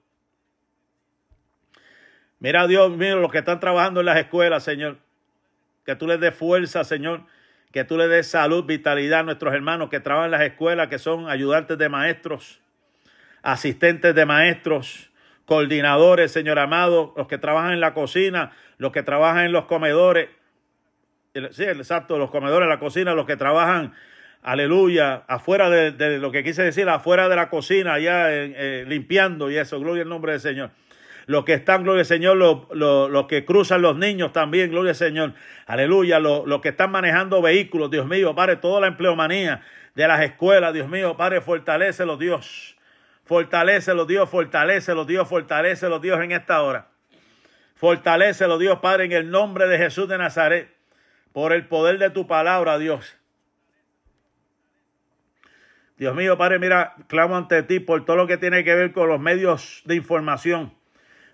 [2.38, 4.98] Mira, Dios mío, los que están trabajando en las escuelas, Señor,
[5.84, 7.22] que tú les des fuerza, Señor,
[7.72, 10.98] que tú les des salud, vitalidad a nuestros hermanos que trabajan en las escuelas, que
[10.98, 12.60] son ayudantes de maestros,
[13.42, 15.05] asistentes de maestros,
[15.46, 20.28] coordinadores, Señor amado, los que trabajan en la cocina, los que trabajan en los comedores,
[21.52, 23.94] sí, exacto, los comedores, la cocina, los que trabajan,
[24.42, 29.56] aleluya, afuera de, lo que quise decir, afuera de la cocina, allá eh, limpiando y
[29.56, 30.70] eso, gloria al nombre del Señor.
[31.26, 34.96] Los que están, gloria al Señor, los, los, que cruzan los niños también, gloria al
[34.96, 35.34] Señor.
[35.66, 39.62] Aleluya, los, los que están manejando vehículos, Dios mío, Padre, toda la empleomanía
[39.96, 41.40] de las escuelas, Dios mío, Padre,
[42.06, 42.75] los Dios.
[43.26, 46.86] Fortalécelo, Dios, fortalécelo, Dios, fortalécelo, Dios, en esta hora.
[47.74, 50.72] Fortalécelo, Dios, Padre, en el nombre de Jesús de Nazaret,
[51.32, 53.16] por el poder de tu palabra, Dios.
[55.96, 59.08] Dios mío, Padre, mira, clamo ante ti por todo lo que tiene que ver con
[59.08, 60.72] los medios de información.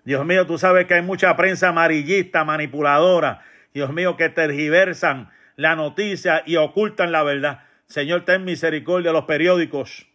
[0.03, 3.41] Dios mío, tú sabes que hay mucha prensa amarillista, manipuladora.
[3.71, 7.65] Dios mío, que tergiversan la noticia y ocultan la verdad.
[7.85, 10.07] Señor, ten misericordia de los periódicos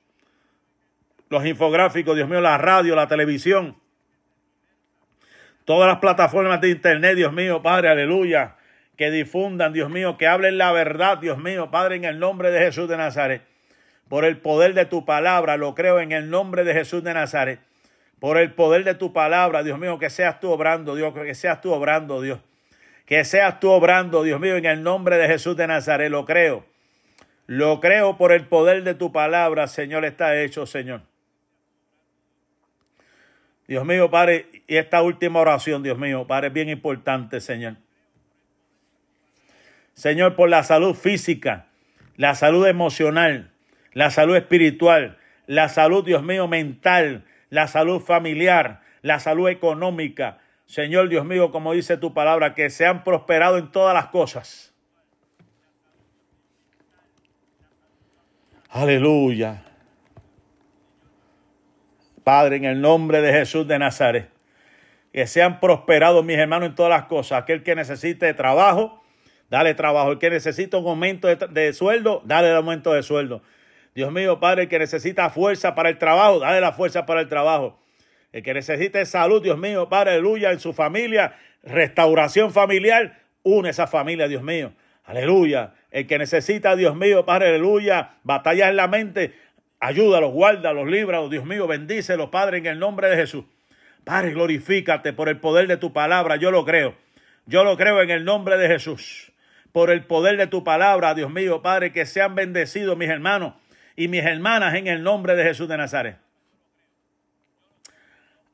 [1.31, 3.77] los infográficos, Dios mío, la radio, la televisión,
[5.65, 8.57] todas las plataformas de internet, Dios mío, Padre, aleluya,
[8.97, 12.59] que difundan, Dios mío, que hablen la verdad, Dios mío, Padre, en el nombre de
[12.59, 13.43] Jesús de Nazaret.
[14.09, 17.61] Por el poder de tu palabra, lo creo en el nombre de Jesús de Nazaret.
[18.19, 21.61] Por el poder de tu palabra, Dios mío, que seas tú obrando, Dios, que seas
[21.61, 22.41] tú obrando, Dios.
[23.05, 26.65] Que seas tú obrando, Dios mío, en el nombre de Jesús de Nazaret, lo creo.
[27.47, 31.03] Lo creo por el poder de tu palabra, Señor, está hecho, Señor.
[33.69, 37.77] Dios mío, Padre, y esta última oración, Dios mío, Padre, es bien importante, Señor.
[39.93, 41.67] Señor, por la salud física,
[42.17, 43.53] la salud emocional,
[43.93, 50.39] la salud espiritual, la salud, Dios mío, mental, la salud familiar, la salud económica.
[50.65, 54.75] Señor, Dios mío, como dice tu palabra, que se han prosperado en todas las cosas.
[58.71, 59.68] Aleluya.
[62.29, 64.29] Padre, en el nombre de Jesús de Nazaret,
[65.15, 67.41] que sean prosperados mis hermanos en todas las cosas.
[67.43, 69.03] Aquel que necesite trabajo,
[69.49, 70.13] dale trabajo.
[70.13, 73.41] El que necesita un aumento de, sueldo, dale el aumento de sueldo.
[73.95, 77.29] Dios mío, Padre, el que necesita fuerza para el trabajo, dale la fuerza para el
[77.29, 77.81] trabajo.
[78.31, 83.87] El que necesite salud, Dios mío, Padre, aleluya, en su familia, restauración familiar, une esa
[83.87, 84.75] familia, Dios mío.
[85.05, 85.73] Aleluya.
[85.91, 89.33] El que necesita, Dios mío, Padre, aleluya, batallas en la mente,
[89.81, 93.45] ayúdalos, guárdalos, líbralos, Dios mío, bendícelos, Padre, en el nombre de Jesús.
[94.05, 96.97] Padre, glorifícate por el poder de tu palabra, yo lo creo.
[97.47, 99.33] Yo lo creo en el nombre de Jesús.
[99.73, 103.55] Por el poder de tu palabra, Dios mío, Padre, que sean bendecidos mis hermanos
[103.97, 106.19] y mis hermanas en el nombre de Jesús de Nazaret.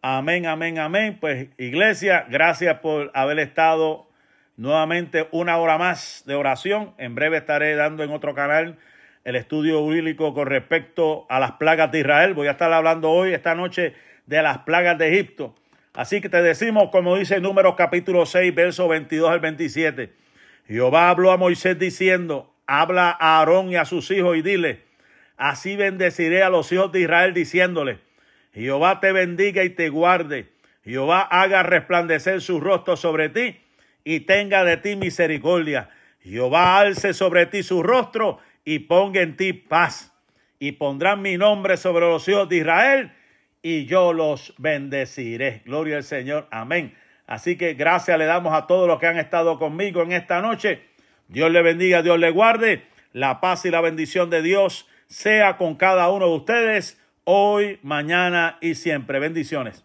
[0.00, 1.18] Amén, amén, amén.
[1.20, 4.06] Pues iglesia, gracias por haber estado
[4.56, 6.94] nuevamente una hora más de oración.
[6.98, 8.78] En breve estaré dando en otro canal
[9.24, 12.34] el estudio bíblico con respecto a las plagas de Israel.
[12.34, 13.94] Voy a estar hablando hoy, esta noche,
[14.26, 15.54] de las plagas de Egipto.
[15.94, 20.12] Así que te decimos, como dice Números capítulo 6, verso 22 al 27.
[20.66, 24.82] Jehová habló a Moisés diciendo, habla a Aarón y a sus hijos y dile,
[25.36, 27.98] así bendeciré a los hijos de Israel diciéndole,
[28.52, 30.48] Jehová te bendiga y te guarde.
[30.84, 33.56] Jehová haga resplandecer su rostro sobre ti
[34.04, 35.90] y tenga de ti misericordia.
[36.22, 40.12] Jehová alce sobre ti su rostro y ponga en ti paz.
[40.58, 43.12] Y pondrán mi nombre sobre los hijos de Israel
[43.62, 45.62] y yo los bendeciré.
[45.64, 46.48] Gloria al Señor.
[46.50, 46.94] Amén.
[47.26, 50.82] Así que gracias le damos a todos los que han estado conmigo en esta noche.
[51.28, 52.84] Dios le bendiga, Dios le guarde.
[53.12, 58.58] La paz y la bendición de Dios sea con cada uno de ustedes hoy, mañana
[58.60, 59.18] y siempre.
[59.18, 59.84] Bendiciones.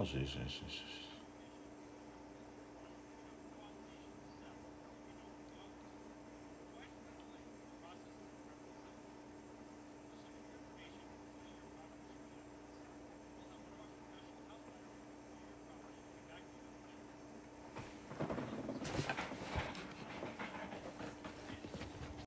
[0.00, 1.07] あそうそうそう